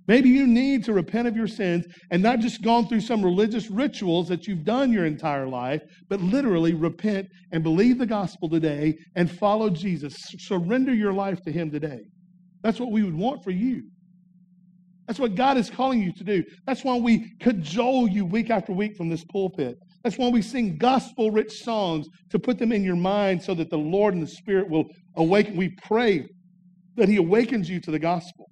Maybe 0.09 0.29
you 0.29 0.47
need 0.47 0.85
to 0.85 0.93
repent 0.93 1.27
of 1.27 1.37
your 1.37 1.49
sins 1.49 1.85
and 2.11 2.23
not 2.23 2.39
just 2.39 2.63
gone 2.63 2.87
through 2.87 3.01
some 3.01 3.25
religious 3.25 3.71
rituals 3.71 4.29
that 4.29 4.47
you've 4.47 4.65
done 4.65 4.93
your 4.93 5.05
entire 5.05 5.49
life, 5.49 5.83
but 6.09 6.21
literally 6.21 6.75
repent 6.75 7.27
and 7.53 7.63
believe 7.63 7.99
the 7.99 8.07
gospel 8.07 8.49
today 8.49 8.95
and 9.17 9.31
follow 9.31 9.69
Jesus. 9.69 10.15
Surrender 10.39 10.95
your 10.95 11.13
life 11.13 11.41
to 11.43 11.53
Him 11.53 11.71
today. 11.71 12.01
That's 12.63 12.79
what 12.79 12.93
we 12.93 13.03
would 13.03 13.17
want 13.17 13.43
for 13.43 13.51
you. 13.51 13.83
That's 15.07 15.19
what 15.21 15.35
God 15.35 15.57
is 15.57 15.71
calling 15.71 16.03
you 16.03 16.13
to 16.15 16.25
do. 16.25 16.43
That's 16.67 16.83
why 16.83 16.97
we 16.97 17.33
cajole 17.41 18.09
you 18.09 18.25
week 18.25 18.51
after 18.51 18.73
week 18.73 18.97
from 18.97 19.09
this 19.09 19.25
pulpit. 19.25 19.77
That's 20.03 20.19
why 20.19 20.29
we 20.29 20.43
sing 20.43 20.79
gospel 20.79 21.31
rich 21.31 21.63
songs 21.63 22.07
to 22.31 22.39
put 22.39 22.59
them 22.59 22.73
in 22.73 22.83
your 22.85 22.97
mind 22.97 23.43
so 23.43 23.55
that 23.55 23.71
the 23.71 23.79
Lord 23.79 24.15
and 24.15 24.23
the 24.23 24.29
Spirit 24.29 24.69
will 24.69 24.85
awaken. 25.17 25.57
We 25.57 25.77
pray 25.83 26.27
that 26.97 27.09
He 27.09 27.17
awakens 27.17 27.69
you 27.69 27.81
to 27.81 27.91
the 27.91 27.99
gospel. 27.99 28.47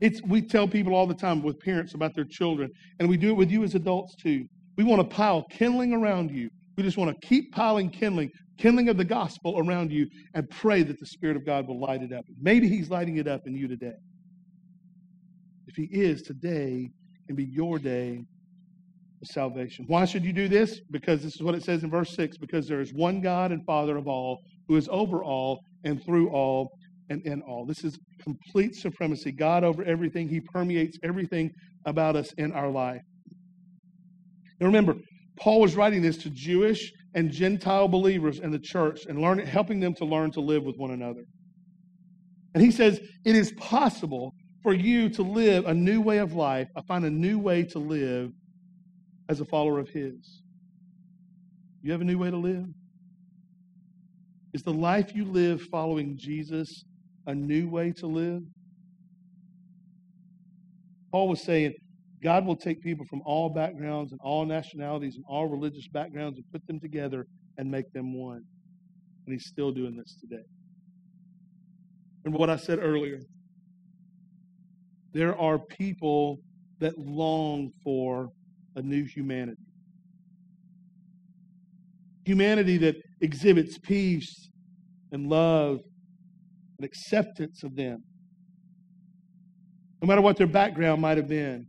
It's, 0.00 0.22
we 0.22 0.42
tell 0.42 0.68
people 0.68 0.94
all 0.94 1.06
the 1.06 1.14
time 1.14 1.42
with 1.42 1.58
parents 1.60 1.94
about 1.94 2.14
their 2.14 2.24
children, 2.24 2.70
and 2.98 3.08
we 3.08 3.16
do 3.16 3.30
it 3.30 3.34
with 3.34 3.50
you 3.50 3.64
as 3.64 3.74
adults 3.74 4.14
too. 4.16 4.46
We 4.76 4.84
want 4.84 5.08
to 5.08 5.16
pile 5.16 5.44
kindling 5.50 5.92
around 5.92 6.30
you. 6.30 6.50
We 6.76 6.82
just 6.82 6.98
want 6.98 7.18
to 7.18 7.26
keep 7.26 7.52
piling 7.52 7.88
kindling, 7.90 8.30
kindling 8.58 8.90
of 8.90 8.98
the 8.98 9.04
gospel 9.04 9.58
around 9.58 9.90
you, 9.90 10.06
and 10.34 10.48
pray 10.50 10.82
that 10.82 11.00
the 11.00 11.06
Spirit 11.06 11.36
of 11.36 11.46
God 11.46 11.66
will 11.66 11.80
light 11.80 12.02
it 12.02 12.12
up. 12.12 12.24
Maybe 12.40 12.68
He's 12.68 12.90
lighting 12.90 13.16
it 13.16 13.26
up 13.26 13.46
in 13.46 13.54
you 13.54 13.66
today. 13.68 13.94
If 15.66 15.76
He 15.76 15.88
is, 15.90 16.22
today 16.22 16.90
can 17.26 17.36
be 17.36 17.44
your 17.44 17.78
day 17.78 18.22
of 19.22 19.28
salvation. 19.28 19.86
Why 19.88 20.04
should 20.04 20.24
you 20.24 20.32
do 20.34 20.48
this? 20.48 20.80
Because 20.90 21.22
this 21.22 21.34
is 21.34 21.42
what 21.42 21.54
it 21.54 21.64
says 21.64 21.82
in 21.82 21.90
verse 21.90 22.14
6 22.14 22.36
because 22.36 22.68
there 22.68 22.80
is 22.80 22.92
one 22.92 23.22
God 23.22 23.50
and 23.50 23.64
Father 23.64 23.96
of 23.96 24.06
all, 24.06 24.42
who 24.68 24.76
is 24.76 24.88
over 24.90 25.24
all 25.24 25.60
and 25.84 26.02
through 26.04 26.28
all 26.30 26.75
and 27.08 27.24
in 27.26 27.42
all. 27.42 27.66
This 27.66 27.84
is 27.84 27.98
complete 28.22 28.74
supremacy. 28.74 29.32
God 29.32 29.64
over 29.64 29.84
everything. 29.84 30.28
He 30.28 30.40
permeates 30.40 30.98
everything 31.02 31.50
about 31.84 32.16
us 32.16 32.32
in 32.34 32.52
our 32.52 32.70
life. 32.70 33.02
Now 34.60 34.66
remember, 34.66 34.96
Paul 35.38 35.60
was 35.60 35.76
writing 35.76 36.02
this 36.02 36.16
to 36.18 36.30
Jewish 36.30 36.92
and 37.14 37.30
Gentile 37.30 37.88
believers 37.88 38.40
in 38.40 38.50
the 38.50 38.58
church 38.58 39.06
and 39.06 39.20
learning, 39.20 39.46
helping 39.46 39.80
them 39.80 39.94
to 39.94 40.04
learn 40.04 40.30
to 40.32 40.40
live 40.40 40.64
with 40.64 40.76
one 40.76 40.90
another. 40.90 41.24
And 42.54 42.64
he 42.64 42.70
says, 42.70 43.00
it 43.24 43.36
is 43.36 43.52
possible 43.52 44.32
for 44.62 44.72
you 44.72 45.08
to 45.10 45.22
live 45.22 45.66
a 45.66 45.74
new 45.74 46.00
way 46.00 46.18
of 46.18 46.32
life, 46.32 46.68
I 46.76 46.80
find 46.88 47.04
a 47.04 47.10
new 47.10 47.38
way 47.38 47.62
to 47.64 47.78
live 47.78 48.30
as 49.28 49.40
a 49.40 49.44
follower 49.44 49.78
of 49.78 49.88
his. 49.88 50.42
You 51.82 51.92
have 51.92 52.00
a 52.00 52.04
new 52.04 52.18
way 52.18 52.30
to 52.30 52.36
live? 52.36 52.66
Is 54.54 54.62
the 54.62 54.72
life 54.72 55.14
you 55.14 55.24
live 55.24 55.62
following 55.70 56.16
Jesus 56.18 56.84
a 57.26 57.34
new 57.34 57.68
way 57.68 57.92
to 57.92 58.06
live? 58.06 58.42
Paul 61.12 61.28
was 61.28 61.42
saying, 61.42 61.74
God 62.22 62.46
will 62.46 62.56
take 62.56 62.82
people 62.82 63.06
from 63.06 63.22
all 63.24 63.48
backgrounds 63.48 64.12
and 64.12 64.20
all 64.22 64.44
nationalities 64.44 65.16
and 65.16 65.24
all 65.28 65.46
religious 65.46 65.86
backgrounds 65.88 66.38
and 66.38 66.44
put 66.52 66.66
them 66.66 66.80
together 66.80 67.26
and 67.58 67.70
make 67.70 67.92
them 67.92 68.14
one. 68.14 68.42
And 69.26 69.32
he's 69.32 69.46
still 69.46 69.70
doing 69.70 69.96
this 69.96 70.16
today. 70.20 70.42
Remember 72.24 72.38
what 72.38 72.50
I 72.50 72.56
said 72.56 72.78
earlier. 72.80 73.20
There 75.12 75.38
are 75.38 75.58
people 75.58 76.38
that 76.80 76.98
long 76.98 77.70
for 77.82 78.28
a 78.74 78.82
new 78.82 79.04
humanity. 79.04 79.62
Humanity 82.24 82.76
that 82.78 82.96
exhibits 83.20 83.78
peace 83.78 84.50
and 85.12 85.28
love 85.28 85.80
an 86.78 86.84
acceptance 86.84 87.62
of 87.62 87.74
them, 87.76 88.02
no 90.02 90.08
matter 90.08 90.20
what 90.20 90.36
their 90.36 90.46
background 90.46 91.00
might 91.00 91.16
have 91.16 91.28
been. 91.28 91.66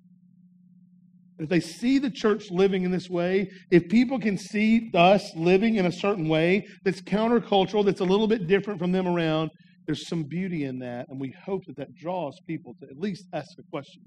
If 1.39 1.49
they 1.49 1.59
see 1.59 1.99
the 1.99 2.09
church 2.09 2.49
living 2.49 2.83
in 2.83 2.91
this 2.91 3.09
way, 3.09 3.49
if 3.69 3.87
people 3.89 4.19
can 4.19 4.37
see 4.37 4.89
us 4.95 5.35
living 5.35 5.75
in 5.75 5.85
a 5.85 5.91
certain 5.91 6.27
way 6.27 6.65
that's 6.83 6.99
countercultural, 7.01 7.85
that's 7.85 8.01
a 8.01 8.05
little 8.05 8.27
bit 8.27 8.47
different 8.47 8.79
from 8.79 8.91
them 8.91 9.07
around, 9.07 9.51
there's 9.85 10.07
some 10.07 10.23
beauty 10.23 10.63
in 10.63 10.79
that. 10.79 11.05
And 11.09 11.21
we 11.21 11.33
hope 11.45 11.61
that 11.67 11.77
that 11.77 11.93
draws 11.95 12.39
people 12.47 12.73
to 12.79 12.85
at 12.85 12.97
least 12.97 13.25
ask 13.33 13.49
a 13.59 13.63
question 13.71 14.01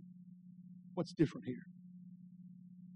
What's 0.94 1.12
different 1.12 1.46
here? 1.46 1.62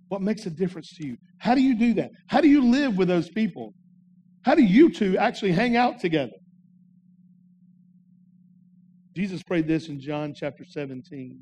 What 0.08 0.20
makes 0.20 0.46
a 0.46 0.50
difference 0.50 0.90
to 0.96 1.06
you? 1.06 1.16
How 1.38 1.54
do 1.54 1.62
you 1.62 1.78
do 1.78 1.94
that? 1.94 2.10
How 2.28 2.40
do 2.40 2.48
you 2.48 2.70
live 2.70 2.96
with 2.96 3.08
those 3.08 3.28
people? 3.30 3.72
How 4.44 4.54
do 4.54 4.62
you 4.62 4.90
two 4.92 5.16
actually 5.16 5.52
hang 5.52 5.76
out 5.76 6.00
together? 6.00 6.32
Jesus 9.16 9.42
prayed 9.42 9.68
this 9.68 9.88
in 9.88 10.00
John 10.00 10.34
chapter 10.34 10.64
17 10.64 11.38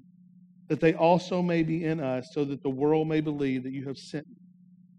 that 0.69 0.81
they 0.81 0.95
also 0.95 1.43
may 1.43 1.63
be 1.63 1.85
in 1.85 2.01
us, 2.01 2.31
so 2.33 2.45
that 2.47 2.63
the 2.63 2.71
world 2.71 3.07
may 3.07 3.21
believe 3.21 3.63
that 3.63 3.73
you 3.73 3.85
have 3.87 3.99
sent 3.99 4.27
me. 4.27 4.37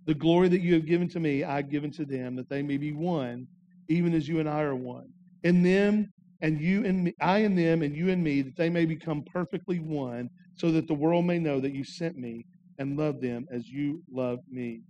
The 0.06 0.14
glory 0.14 0.48
that 0.50 0.62
you 0.62 0.74
have 0.76 0.86
given 0.86 1.08
to 1.10 1.20
me, 1.20 1.44
I 1.44 1.56
have 1.56 1.72
given 1.72 1.90
to 1.94 2.06
them, 2.06 2.36
that 2.36 2.48
they 2.48 2.62
may 2.62 2.78
be 2.78 2.92
one, 2.92 3.48
even 3.88 4.14
as 4.14 4.28
you 4.28 4.40
and 4.40 4.48
I 4.48 4.62
are 4.62 4.76
one. 4.76 5.08
In 5.44 5.64
them 5.64 6.12
and 6.42 6.62
you 6.62 6.86
and 6.86 7.06
me, 7.06 7.14
I 7.22 7.40
and 7.40 7.58
them 7.58 7.82
and 7.82 7.96
you 7.96 8.10
and 8.10 8.24
me, 8.24 8.44
that 8.44 8.56
they 8.56 8.70
may 8.70 8.86
become 8.86 9.24
perfectly 9.34 9.80
one, 9.80 10.30
so 10.58 10.72
that 10.72 10.88
the 10.88 10.94
world 10.94 11.26
may 11.26 11.40
know 11.40 11.60
that 11.60 11.74
you 11.74 11.84
sent 11.84 12.18
me 12.18 12.46
and 12.78 12.98
love 12.98 13.20
them 13.22 13.48
as 13.52 13.68
you 13.68 14.04
love 14.12 14.40
me. 14.52 14.82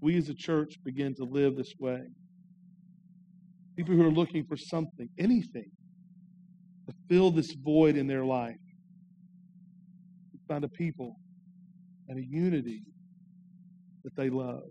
We 0.00 0.16
as 0.16 0.28
a 0.28 0.34
church 0.34 0.76
begin 0.84 1.14
to 1.16 1.24
live 1.24 1.56
this 1.56 1.74
way. 1.78 2.02
People 3.76 3.94
who 3.94 4.06
are 4.06 4.10
looking 4.10 4.44
for 4.44 4.56
something, 4.56 5.08
anything, 5.18 5.70
to 6.86 6.94
fill 7.08 7.30
this 7.30 7.52
void 7.52 7.96
in 7.96 8.06
their 8.06 8.24
life. 8.24 8.56
Find 10.46 10.64
a 10.64 10.68
people 10.68 11.16
and 12.08 12.18
a 12.18 12.24
unity 12.24 12.82
that 14.04 14.14
they 14.14 14.28
love. 14.28 14.64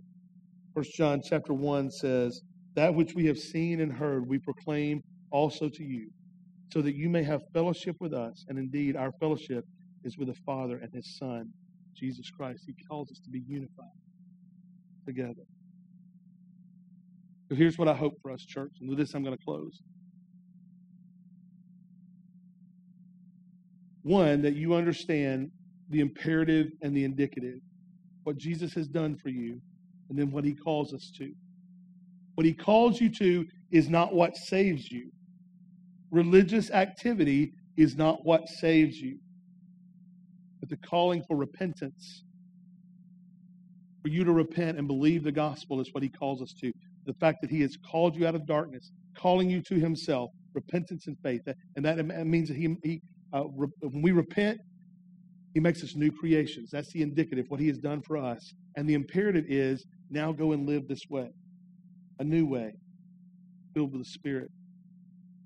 First 0.76 0.94
John 0.94 1.22
chapter 1.24 1.54
1 1.54 1.90
says, 1.92 2.42
That 2.76 2.94
which 2.94 3.14
we 3.16 3.26
have 3.26 3.38
seen 3.38 3.82
and 3.82 3.92
heard, 3.92 4.28
we 4.28 4.38
proclaim 4.40 5.02
also 5.32 5.70
to 5.70 5.84
you, 5.84 6.10
so 6.72 6.82
that 6.82 6.96
you 6.96 7.10
may 7.10 7.24
have 7.24 7.42
fellowship 7.54 7.96
with 8.00 8.14
us. 8.14 8.46
And 8.48 8.58
indeed, 8.58 8.96
our 8.96 9.12
fellowship 9.20 9.66
is 10.04 10.18
with 10.18 10.28
the 10.28 10.38
Father 10.46 10.78
and 10.78 10.94
His 10.94 11.18
Son, 11.18 11.50
Jesus 11.96 12.30
Christ. 12.30 12.64
He 12.68 12.76
calls 12.88 13.12
us 13.12 13.20
to 13.20 13.30
be 13.30 13.42
unified 13.48 13.88
together. 15.06 15.44
So 17.54 17.58
here's 17.58 17.78
what 17.78 17.88
I 17.88 17.94
hope 17.94 18.20
for 18.24 18.32
us, 18.32 18.42
church. 18.42 18.72
And 18.82 18.90
with 18.90 18.98
this, 18.98 19.14
I'm 19.14 19.24
going 19.24 19.38
to 19.38 19.44
close. 19.44 19.80
One, 24.02 24.42
that 24.42 24.56
you 24.56 24.74
understand 24.74 25.52
the 25.92 26.00
imperative 26.00 26.72
and 26.82 26.98
the 26.98 27.04
indicative, 27.04 27.60
what 28.24 28.38
Jesus 28.38 28.74
has 28.74 28.88
done 28.88 29.16
for 29.22 29.30
you, 29.30 29.62
and 30.10 30.18
then 30.18 30.32
what 30.32 30.44
he 30.44 30.56
calls 30.56 30.96
us 30.96 31.12
to. 31.20 31.32
What 32.34 32.48
he 32.48 32.56
calls 32.56 33.00
you 33.00 33.12
to 33.20 33.46
is 33.70 33.88
not 33.88 34.16
what 34.16 34.36
saves 34.36 34.90
you. 34.90 35.12
Religious 36.10 36.72
activity 36.72 37.54
is 37.78 37.96
not 37.96 38.26
what 38.26 38.50
saves 38.50 38.98
you. 38.98 39.20
But 40.60 40.70
the 40.70 40.78
calling 40.78 41.24
for 41.28 41.38
repentance, 41.38 42.24
for 44.02 44.08
you 44.08 44.24
to 44.24 44.32
repent 44.32 44.80
and 44.80 44.88
believe 44.88 45.24
the 45.24 45.32
gospel 45.32 45.80
is 45.80 45.90
what 45.92 46.02
he 46.02 46.10
calls 46.10 46.42
us 46.42 46.52
to 46.60 46.72
the 47.06 47.14
fact 47.14 47.40
that 47.42 47.50
He 47.50 47.62
has 47.62 47.78
called 47.90 48.16
you 48.16 48.28
out 48.28 48.36
of 48.36 48.46
darkness, 48.46 48.92
calling 49.18 49.50
you 49.50 49.62
to 49.64 49.76
Himself, 49.76 50.32
repentance 50.54 51.08
and 51.08 51.18
faith. 51.24 51.42
And 51.76 51.86
that 51.86 52.04
means 52.26 52.50
that 52.50 52.58
He, 52.58 52.76
he 52.84 53.02
uh, 53.34 53.46
re- 53.56 53.68
when 53.80 54.02
we 54.02 54.12
repent, 54.12 54.60
He 55.54 55.60
makes 55.60 55.84
us 55.84 55.96
new 55.96 56.12
creations. 56.12 56.70
That's 56.72 56.92
the 56.94 57.02
indicative, 57.02 57.46
what 57.50 57.60
He 57.60 57.68
has 57.68 57.78
done 57.78 58.02
for 58.02 58.18
us. 58.18 58.54
And 58.76 58.88
the 58.88 58.94
imperative 58.94 59.46
is 59.48 59.86
now 60.10 60.32
go 60.32 60.52
and 60.52 60.68
live 60.68 60.88
this 60.88 61.02
way, 61.10 61.30
a 62.20 62.24
new 62.24 62.46
way, 62.46 62.74
filled 63.74 63.92
with 63.92 64.02
the 64.02 64.10
Spirit. 64.10 64.50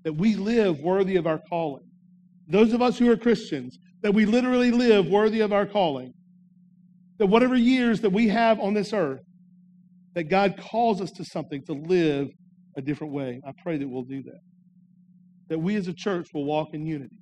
That 0.04 0.14
we 0.14 0.36
live 0.36 0.78
worthy 0.80 1.16
of 1.16 1.26
our 1.26 1.40
calling. 1.48 1.84
Those 2.46 2.72
of 2.72 2.80
us 2.80 2.98
who 2.98 3.10
are 3.10 3.16
Christians, 3.16 3.78
that 4.02 4.14
we 4.14 4.24
literally 4.24 4.70
live 4.70 5.06
worthy 5.06 5.40
of 5.40 5.52
our 5.52 5.66
calling. 5.66 6.12
That 7.18 7.26
whatever 7.26 7.56
years 7.56 8.00
that 8.02 8.10
we 8.10 8.28
have 8.28 8.60
on 8.60 8.74
this 8.74 8.92
earth, 8.92 9.20
that 10.14 10.24
God 10.24 10.56
calls 10.58 11.00
us 11.00 11.10
to 11.12 11.24
something 11.24 11.62
to 11.66 11.72
live 11.72 12.28
a 12.76 12.82
different 12.82 13.12
way. 13.12 13.40
I 13.46 13.52
pray 13.62 13.76
that 13.78 13.88
we'll 13.88 14.02
do 14.02 14.22
that. 14.24 14.40
That 15.48 15.58
we 15.58 15.76
as 15.76 15.88
a 15.88 15.94
church 15.94 16.28
will 16.34 16.44
walk 16.44 16.68
in 16.72 16.86
unity. 16.86 17.18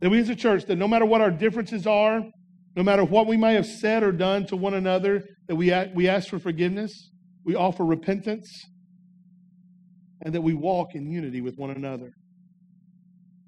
That 0.00 0.10
we 0.10 0.18
as 0.18 0.28
a 0.28 0.34
church, 0.34 0.66
that 0.66 0.76
no 0.76 0.88
matter 0.88 1.04
what 1.04 1.20
our 1.20 1.30
differences 1.30 1.86
are, 1.86 2.22
no 2.74 2.82
matter 2.82 3.04
what 3.04 3.26
we 3.26 3.36
may 3.36 3.54
have 3.54 3.66
said 3.66 4.02
or 4.02 4.12
done 4.12 4.46
to 4.46 4.56
one 4.56 4.74
another, 4.74 5.22
that 5.46 5.56
we, 5.56 5.72
we 5.94 6.08
ask 6.08 6.28
for 6.28 6.38
forgiveness, 6.38 7.10
we 7.44 7.54
offer 7.54 7.84
repentance, 7.84 8.48
and 10.22 10.34
that 10.34 10.40
we 10.40 10.54
walk 10.54 10.94
in 10.94 11.10
unity 11.10 11.40
with 11.40 11.56
one 11.56 11.70
another. 11.70 12.10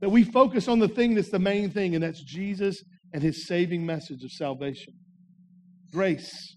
That 0.00 0.10
we 0.10 0.24
focus 0.24 0.68
on 0.68 0.78
the 0.78 0.88
thing 0.88 1.14
that's 1.14 1.30
the 1.30 1.38
main 1.38 1.70
thing, 1.70 1.94
and 1.94 2.04
that's 2.04 2.22
Jesus 2.22 2.82
and 3.12 3.22
his 3.22 3.46
saving 3.46 3.86
message 3.86 4.22
of 4.24 4.30
salvation. 4.32 4.92
Grace, 5.92 6.56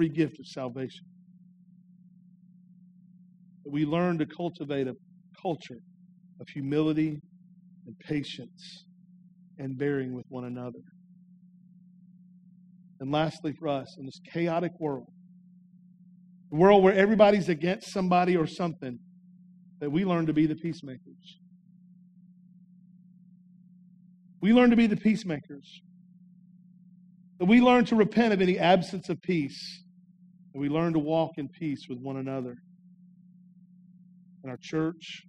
free 0.00 0.08
gift 0.08 0.40
of 0.40 0.46
salvation. 0.46 1.04
That 3.64 3.70
we 3.70 3.84
learn 3.84 4.16
to 4.16 4.24
cultivate 4.24 4.88
a 4.88 4.94
culture 5.42 5.76
of 6.40 6.48
humility 6.48 7.20
and 7.86 7.98
patience 8.08 8.86
and 9.58 9.76
bearing 9.76 10.14
with 10.14 10.24
one 10.30 10.44
another. 10.44 10.78
And 13.00 13.12
lastly, 13.12 13.52
for 13.58 13.68
us, 13.68 13.94
in 13.98 14.06
this 14.06 14.18
chaotic 14.32 14.72
world, 14.80 15.04
a 16.50 16.56
world 16.56 16.82
where 16.82 16.94
everybody's 16.94 17.50
against 17.50 17.92
somebody 17.92 18.38
or 18.38 18.46
something, 18.46 18.98
that 19.80 19.90
we 19.90 20.06
learn 20.06 20.24
to 20.24 20.32
be 20.32 20.46
the 20.46 20.56
peacemakers. 20.56 21.38
We 24.40 24.54
learn 24.54 24.70
to 24.70 24.76
be 24.76 24.86
the 24.86 24.96
peacemakers. 24.96 25.82
That 27.38 27.44
we 27.44 27.60
learn 27.60 27.84
to 27.86 27.96
repent 27.96 28.32
of 28.32 28.40
any 28.40 28.58
absence 28.58 29.10
of 29.10 29.20
peace. 29.20 29.84
And 30.52 30.60
we 30.60 30.68
learn 30.68 30.92
to 30.94 30.98
walk 30.98 31.32
in 31.36 31.48
peace 31.48 31.86
with 31.88 31.98
one 31.98 32.16
another. 32.16 32.56
In 34.42 34.50
our 34.50 34.58
church, 34.60 35.22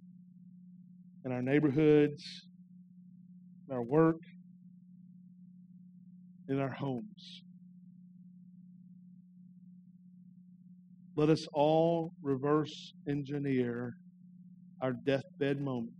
in 1.24 1.32
our 1.32 1.42
neighborhoods, 1.42 2.24
in 3.68 3.74
our 3.74 3.82
work, 3.82 4.20
in 6.48 6.58
our 6.58 6.70
homes. 6.70 7.42
Let 11.14 11.28
us 11.28 11.46
all 11.52 12.12
reverse 12.22 12.94
engineer 13.06 13.94
our 14.80 14.92
deathbed 14.92 15.60
moment 15.60 15.92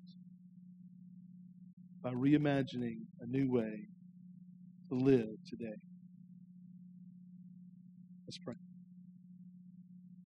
by 2.02 2.12
reimagining 2.12 2.96
a 3.20 3.26
new 3.26 3.50
way 3.50 3.86
to 4.88 4.94
live 4.94 5.28
today. 5.48 5.76
Let's 8.26 8.38
pray. 8.38 8.71